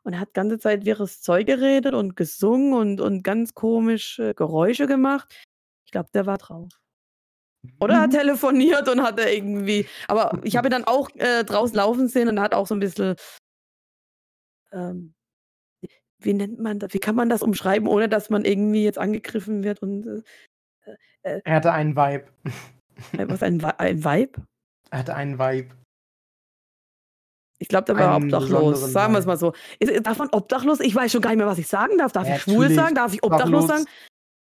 und 0.04 0.12
er 0.14 0.20
hat 0.20 0.34
ganze 0.34 0.58
Zeit 0.58 0.84
wirres 0.84 1.22
Zeug 1.22 1.46
geredet 1.46 1.94
und 1.94 2.14
gesungen 2.16 2.74
und, 2.74 3.00
und 3.00 3.22
ganz 3.22 3.54
komische 3.54 4.34
Geräusche 4.34 4.86
gemacht. 4.86 5.34
Ich 5.86 5.92
glaube, 5.92 6.10
der 6.14 6.26
war 6.26 6.36
drauf. 6.38 6.68
Oder 7.80 7.98
hat 8.00 8.12
Mhm. 8.12 8.16
telefoniert 8.18 8.88
und 8.90 9.02
hat 9.02 9.18
er 9.18 9.32
irgendwie. 9.32 9.86
Aber 10.08 10.38
ich 10.44 10.56
habe 10.56 10.68
ihn 10.68 10.72
dann 10.72 10.84
auch 10.84 11.08
äh, 11.16 11.44
draußen 11.44 11.74
laufen 11.76 12.08
sehen 12.08 12.28
und 12.28 12.36
er 12.36 12.42
hat 12.42 12.54
auch 12.54 12.66
so 12.66 12.74
ein 12.74 12.80
bisschen. 12.80 13.16
Ähm, 14.72 15.14
wie 16.18 16.34
nennt 16.34 16.58
man 16.58 16.78
das? 16.78 16.92
Wie 16.92 16.98
kann 16.98 17.14
man 17.16 17.28
das 17.30 17.42
umschreiben, 17.42 17.88
ohne 17.88 18.08
dass 18.08 18.28
man 18.30 18.44
irgendwie 18.44 18.84
jetzt 18.84 18.98
angegriffen 18.98 19.64
wird 19.64 19.80
und. 19.82 20.24
Äh, 21.22 21.40
Er 21.44 21.54
hatte 21.54 21.72
einen 21.72 21.96
Vibe. 21.96 22.26
Äh, 23.12 23.26
was 23.28 23.42
ein, 23.42 23.62
ein 23.64 24.04
Vibe? 24.04 24.42
Er 24.90 24.98
hatte 25.00 25.14
einen 25.14 25.38
Vibe. 25.38 25.74
Ich 27.58 27.68
glaube, 27.68 27.84
der 27.86 27.96
war 27.96 28.16
Einen 28.16 28.24
obdachlos. 28.26 28.50
besonderen 28.80 28.90
Sagen 28.90 29.12
wir 29.14 29.18
es 29.20 29.24
Vibe. 29.24 29.30
mal 29.32 29.36
so. 29.38 29.52
Ist, 29.78 30.06
darf 30.06 30.18
man 30.18 30.28
obdachlos? 30.32 30.80
Ich 30.80 30.94
weiß 30.94 31.12
schon 31.12 31.20
gar 31.22 31.30
nicht 31.30 31.38
mehr, 31.38 31.46
was 31.46 31.58
ich 31.58 31.68
sagen 31.68 31.96
darf. 31.98 32.12
Darf 32.12 32.26
Ja, 32.28 32.36
ich 32.36 32.42
schwul 32.42 32.54
natürlich. 32.56 32.76
sagen? 32.76 32.94
Darf 32.94 33.14
ich 33.14 33.22
obdachlos 33.22 33.64
Obdachlos. 33.64 33.84
sagen? 33.84 33.84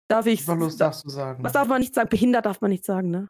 Darf 0.09 0.26
ich. 0.26 0.40
Obdachlos 0.43 0.76
darfst 0.76 1.05
du 1.05 1.09
sagen. 1.11 1.43
Was 1.45 1.53
darf 1.53 1.68
man 1.68 1.80
nicht 1.80 1.95
sagen? 1.95 2.09
Behindert 2.09 2.47
darf 2.47 2.61
man 2.61 2.70
nicht 2.70 2.84
sagen, 2.84 3.11
ne? 3.11 3.28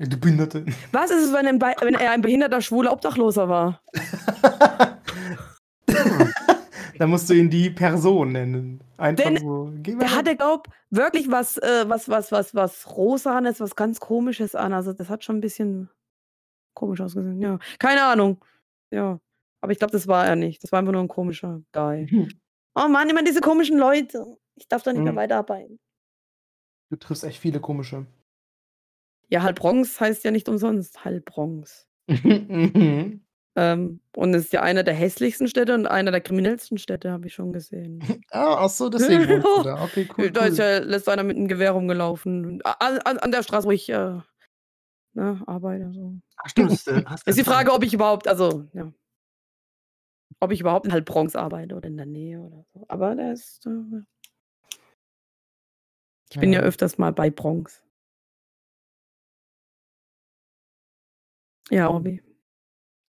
Ja, 0.00 0.06
Du 0.08 0.16
Behinderte. 0.18 0.64
Was 0.92 1.10
ist 1.10 1.24
es, 1.26 1.32
wenn, 1.32 1.46
ein, 1.46 1.58
Be- 1.58 1.74
wenn 1.80 1.94
er 1.94 2.12
ein 2.12 2.22
behinderter, 2.22 2.60
schwuler 2.62 2.92
Obdachloser 2.92 3.48
war? 3.48 3.82
da 7.02 7.08
musst 7.08 7.28
du 7.28 7.34
ihn 7.34 7.50
die 7.50 7.68
Person 7.68 8.30
nennen. 8.30 8.80
Einfach 8.96 9.24
Denn 9.24 9.38
so. 9.38 9.70
Der 9.74 10.14
hatte, 10.14 10.36
glaub, 10.36 10.68
wirklich 10.90 11.28
was, 11.32 11.58
äh, 11.58 11.84
was, 11.88 12.08
was, 12.08 12.30
was, 12.30 12.54
was 12.54 12.96
Rosanes, 12.96 13.58
was 13.58 13.74
ganz 13.74 13.98
Komisches 13.98 14.54
an. 14.54 14.72
Also 14.72 14.92
das 14.92 15.08
hat 15.08 15.24
schon 15.24 15.38
ein 15.38 15.40
bisschen 15.40 15.90
komisch 16.74 17.00
ausgesehen. 17.00 17.40
Ja, 17.40 17.58
keine 17.80 18.04
Ahnung. 18.04 18.44
Ja, 18.92 19.18
aber 19.60 19.72
ich 19.72 19.80
glaube, 19.80 19.90
das 19.90 20.06
war 20.06 20.24
er 20.28 20.36
nicht. 20.36 20.62
Das 20.62 20.70
war 20.70 20.78
einfach 20.78 20.92
nur 20.92 21.02
ein 21.02 21.08
komischer 21.08 21.60
Guy. 21.72 22.06
Oh 22.76 22.86
Mann, 22.88 23.10
immer 23.10 23.24
diese 23.24 23.40
komischen 23.40 23.78
Leute. 23.78 24.38
Ich 24.54 24.68
darf 24.68 24.84
da 24.84 24.92
nicht 24.92 25.02
mehr 25.02 25.12
Mhm. 25.12 25.16
weiterarbeiten. 25.16 25.80
Du 26.88 26.96
triffst 26.96 27.24
echt 27.24 27.38
viele 27.40 27.58
komische. 27.60 28.06
Ja, 29.28 29.42
Halbbronx 29.42 30.00
heißt 30.00 30.22
ja 30.24 30.30
nicht 30.30 30.48
umsonst 30.48 31.04
Halbbronx. 31.04 31.88
Ähm, 33.54 34.00
und 34.16 34.34
es 34.34 34.44
ist 34.44 34.52
ja 34.54 34.62
einer 34.62 34.82
der 34.82 34.94
hässlichsten 34.94 35.46
Städte 35.46 35.74
und 35.74 35.86
einer 35.86 36.10
der 36.10 36.22
kriminellsten 36.22 36.78
Städte, 36.78 37.10
habe 37.10 37.26
ich 37.26 37.34
schon 37.34 37.52
gesehen. 37.52 38.00
ah, 38.30 38.56
ach 38.64 38.70
so, 38.70 38.88
deswegen 38.88 39.42
da. 39.62 39.84
Okay, 39.84 40.08
cool. 40.16 40.30
da 40.30 40.46
ist 40.46 40.58
ja 40.58 40.78
letzte 40.78 41.12
einer 41.12 41.22
mit 41.22 41.36
einem 41.36 41.48
Gewehr 41.48 41.72
rumgelaufen. 41.72 42.62
An, 42.62 42.98
an, 42.98 43.18
an 43.18 43.30
der 43.32 43.42
Straße, 43.42 43.66
wo 43.66 43.70
ich 43.70 43.90
äh, 43.90 44.20
ne, 45.12 45.42
arbeite. 45.46 45.92
So. 45.92 46.14
Ach, 46.36 46.48
stimmt. 46.48 46.72
Ist, 46.72 47.38
die 47.38 47.44
Frage, 47.44 47.72
ob 47.72 47.82
ich 47.84 47.92
überhaupt, 47.92 48.26
also, 48.26 48.66
ja. 48.72 48.90
Ob 50.40 50.50
ich 50.50 50.60
überhaupt 50.60 50.86
in 50.86 50.92
Halbbronx 50.92 51.36
arbeite 51.36 51.74
oder 51.74 51.88
in 51.88 51.98
der 51.98 52.06
Nähe 52.06 52.40
oder 52.40 52.64
so. 52.72 52.84
Aber 52.88 53.14
der 53.14 53.34
ist. 53.34 53.66
Äh, 53.66 53.70
ja. 53.70 54.00
ich 56.30 56.40
bin 56.40 56.52
ja 56.54 56.60
Ja. 56.60 56.66
öfters 56.66 56.96
mal 56.96 57.12
bei 57.12 57.28
Bronx. 57.28 57.82
Ja, 61.70 61.90
Obi. 61.90 62.22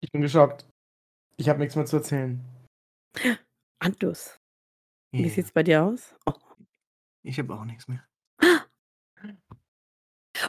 Ich 0.03 0.11
bin 0.11 0.21
geschockt. 0.21 0.65
Ich 1.37 1.47
habe 1.47 1.59
nichts 1.59 1.75
mehr 1.77 1.85
zu 1.85 1.95
erzählen. 1.97 2.43
Andus. 3.79 4.37
Wie 5.13 5.21
Yeah. 5.23 5.29
sieht's 5.33 5.51
bei 5.51 5.63
dir 5.63 5.83
aus? 5.83 6.13
Oh. 6.25 6.33
Ich 7.25 7.39
habe 7.39 7.53
auch 7.55 7.63
nichts 7.65 7.87
mehr. 7.87 8.05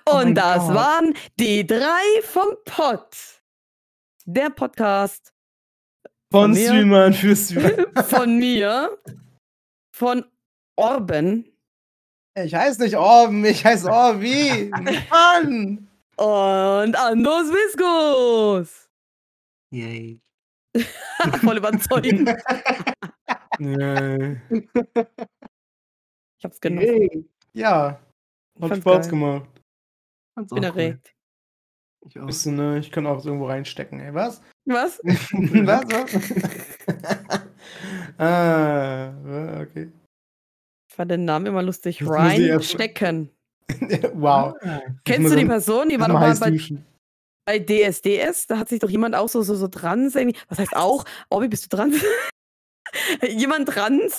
Oh 0.07 0.17
Und 0.17 0.25
mein 0.25 0.35
das 0.35 0.67
Gott. 0.67 0.75
waren 0.75 1.15
die 1.39 1.65
drei 1.65 2.21
vom 2.23 2.49
Pott. 2.65 3.43
Der 4.25 4.51
Podcast 4.51 5.33
Von 6.33 6.51
mir? 6.51 6.67
Streamern 6.67 7.13
für 7.15 7.37
Streamer. 7.37 8.03
von 8.05 8.39
mir, 8.39 8.99
von 9.95 10.25
Orben 10.77 11.45
Ich 12.37 12.55
heiße 12.55 12.83
nicht 12.83 12.97
Orben, 12.97 13.45
ich 13.45 13.65
heiße 13.65 13.89
Orbi. 13.89 14.71
Mann! 15.11 15.89
und 16.17 16.97
Andus 16.97 17.49
Viskus. 17.53 18.84
Yay. 19.75 20.21
Voll 21.43 21.57
überzeugend. 21.59 22.31
Nee. 23.61 24.41
Ich 24.51 26.45
hab's 26.45 26.61
genossen. 26.61 27.29
Ja, 27.53 28.01
Ich 28.57 28.63
hat 28.63 28.69
fand's 28.71 28.83
Spaß 28.83 29.01
geil. 29.07 29.11
gemacht. 29.11 29.49
Fand's 30.37 30.53
Bin 30.53 30.65
auch 30.65 30.75
cool. 30.75 30.81
erregt. 30.81 31.15
Ich 32.09 32.19
auch. 32.19 32.27
Du, 32.29 32.51
ne? 32.51 32.79
Ich 32.81 32.91
kann 32.91 33.07
auch 33.07 33.25
irgendwo 33.25 33.47
reinstecken, 33.47 34.01
ey. 34.01 34.13
Was? 34.13 34.43
Was? 34.65 34.99
Was? 35.05 35.85
Was? 35.89 37.45
ah, 38.19 39.61
okay. 39.63 39.93
Ich 40.89 40.95
fand 40.97 41.13
den 41.13 41.25
Namen 41.25 41.47
immer 41.47 41.63
lustig. 41.63 41.99
Das 41.99 42.09
muss 42.09 42.17
ich 42.17 42.23
Ryan 42.39 42.43
erst- 42.43 42.71
Stecken. 42.73 43.31
wow. 44.15 44.57
Ah, 44.63 44.81
Kennst 45.05 45.33
du 45.33 45.37
die 45.37 45.45
Person? 45.47 45.89
Die 45.91 46.01
war 46.01 46.09
doch 46.09 46.15
mal 46.15 46.35
bei, 46.37 46.51
duschen. 46.51 46.85
Bei 47.45 47.59
DSDS. 47.59 48.47
Da 48.47 48.59
hat 48.59 48.69
sich 48.69 48.81
doch 48.81 48.91
jemand 48.91 49.15
auch 49.15 49.29
so, 49.29 49.43
so, 49.43 49.55
so 49.55 49.69
dran. 49.69 50.11
irgendwie- 50.15 50.39
Was 50.49 50.59
heißt 50.59 50.77
auch? 50.77 51.05
Obi, 51.31 51.49
bist 51.49 51.65
du 51.73 51.77
dran? 51.77 51.93
jemand 53.29 53.75
dran? 53.75 54.01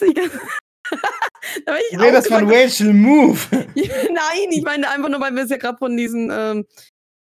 da 1.65 1.71
war 1.71 1.79
ich 1.79 1.97
Du 1.97 2.03
redest 2.03 2.31
auch 2.31 2.39
von 2.39 2.49
Rachel 2.51 2.93
Move. 2.93 3.39
Nein, 3.51 4.49
ich 4.51 4.63
meine 4.63 4.89
einfach 4.89 5.09
nur, 5.09 5.19
weil 5.19 5.33
wir 5.35 5.43
es 5.43 5.49
ja 5.49 5.57
gerade 5.57 5.77
von 5.77 5.95
diesen, 5.97 6.29
ähm, 6.31 6.65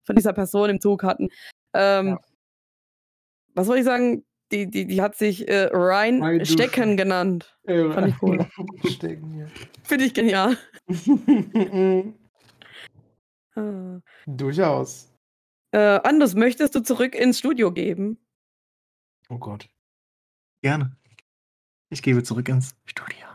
von 0.05 0.15
dieser 0.15 0.33
Person 0.33 0.69
im 0.69 0.81
Zug 0.81 1.03
hatten. 1.03 1.29
Ähm, 1.73 2.07
Ja. 2.07 2.19
Was 3.55 3.67
soll 3.67 3.77
ich 3.77 3.85
sagen? 3.85 4.25
Die, 4.51 4.69
die, 4.69 4.85
die 4.85 5.01
hat 5.01 5.15
sich 5.15 5.47
äh, 5.47 5.65
Ryan 5.73 6.21
Ryan 6.23 6.45
Stecken 6.45 6.81
Duschen. 6.81 6.97
genannt. 6.97 7.57
Fand 7.65 8.07
ich 8.07 8.21
cool. 8.21 8.45
Stecken, 8.87 9.39
ja. 9.39 9.45
Finde 9.83 10.05
ich 10.05 10.13
genial. 10.13 10.57
Ah. 13.55 13.99
Durchaus. 14.25 15.12
Äh, 15.73 15.99
Anders, 16.03 16.35
möchtest 16.35 16.75
du 16.75 16.81
zurück 16.81 17.15
ins 17.15 17.39
Studio 17.39 17.71
geben? 17.71 18.19
Oh 19.29 19.39
Gott. 19.39 19.67
Gerne. 20.61 20.95
Ich 21.89 22.01
gebe 22.03 22.21
zurück 22.23 22.47
ins 22.47 22.75
Studio. 22.85 23.25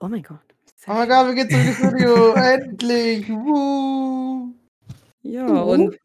Oh 0.00 0.08
mein 0.08 0.22
Gott. 0.22 0.38
Oh 0.86 0.92
mein 0.92 1.08
Gott, 1.08 1.26
wir 1.26 1.34
gehen 1.34 1.50
zurück 1.50 1.66
ins 1.66 1.76
Studio. 1.78 2.32
Endlich. 2.34 3.28
Woo. 3.28 4.54
Ja, 5.22 5.46
Uh. 5.48 5.72
und 5.72 5.98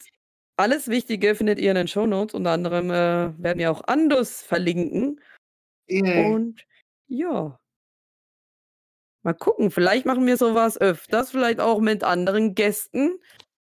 alles 0.58 0.88
Wichtige 0.88 1.36
findet 1.36 1.60
ihr 1.60 1.70
in 1.72 1.76
den 1.76 1.88
Shownotes. 1.88 2.34
Unter 2.34 2.52
anderem 2.52 2.90
äh, 2.90 3.32
werden 3.42 3.60
wir 3.60 3.70
auch 3.72 3.84
Andus 3.88 4.42
verlinken. 4.42 5.22
Yay. 5.88 6.34
Und 6.34 6.66
ja. 7.08 7.60
Mal 9.24 9.34
gucken, 9.34 9.70
vielleicht 9.70 10.06
machen 10.06 10.26
wir 10.26 10.38
sowas 10.38 10.80
öfters, 10.80 11.32
vielleicht 11.32 11.60
auch 11.60 11.80
mit 11.80 12.04
anderen 12.04 12.56
Gästen. 12.56 13.20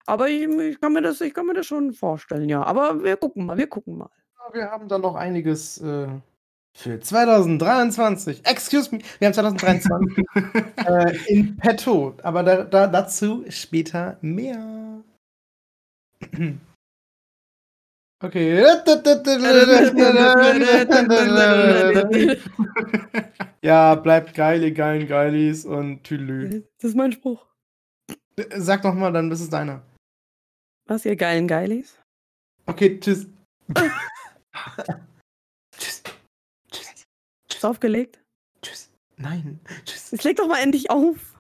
Aber 0.06 0.30
ich, 0.30 0.47
ich, 0.47 0.82
kann 0.82 0.93
mir 0.93 1.02
das, 1.02 1.22
ich 1.22 1.34
kann 1.34 1.45
mir 1.45 1.54
das 1.54 1.66
schon 1.66 1.93
vorstellen, 1.93 2.49
ja. 2.49 2.63
Aber 2.63 3.04
wir 3.04 3.17
gucken 3.17 3.46
mal, 3.46 3.58
wir 3.58 3.67
gucken 3.67 3.97
mal. 3.97 4.09
Wir 4.54 4.70
haben 4.70 4.88
da 4.88 4.97
noch 4.97 5.16
einiges 5.16 5.80
äh, 5.82 6.08
für 6.74 7.00
2023. 7.00 8.46
Excuse 8.46 8.96
me, 8.96 9.01
wir 9.20 9.28
haben 9.28 9.34
2023 9.34 10.25
äh, 10.86 11.17
in 11.28 11.58
petto. 11.58 12.16
Aber 12.24 12.43
da, 12.43 12.63
da, 12.63 12.88
dazu 12.88 13.46
später 13.50 14.17
mehr. 14.21 15.01
Okay. 18.24 18.62
Ja, 23.63 23.96
bleibt 23.96 24.34
geil, 24.34 24.63
ihr 24.63 24.74
geilen 24.74 25.08
Geilis 25.08 25.66
und 25.66 26.04
Tülü. 26.04 26.63
Das 26.80 26.89
ist 26.89 26.96
mein 26.96 27.12
Spruch. 27.12 27.46
Sag 28.58 28.82
doch 28.82 28.96
mal, 28.96 29.13
dann 29.13 29.32
ist 29.32 29.42
es 29.42 29.50
deiner. 29.50 29.84
Was, 30.92 31.05
ihr 31.05 31.16
geilen 31.16 31.47
Geilis? 31.47 31.97
Okay, 32.66 33.00
tschüss. 33.00 33.26
tschüss. 35.78 36.04
Tschüss. 36.70 37.05
Ist 37.50 37.63
aufgelegt? 37.63 38.20
Tschüss. 38.62 38.92
Nein. 39.16 39.62
Tschüss. 39.86 40.12
Jetzt 40.12 40.26
leg 40.26 40.36
doch 40.36 40.50
mal 40.50 40.59
endlich 40.62 40.89
auf. 40.92 41.30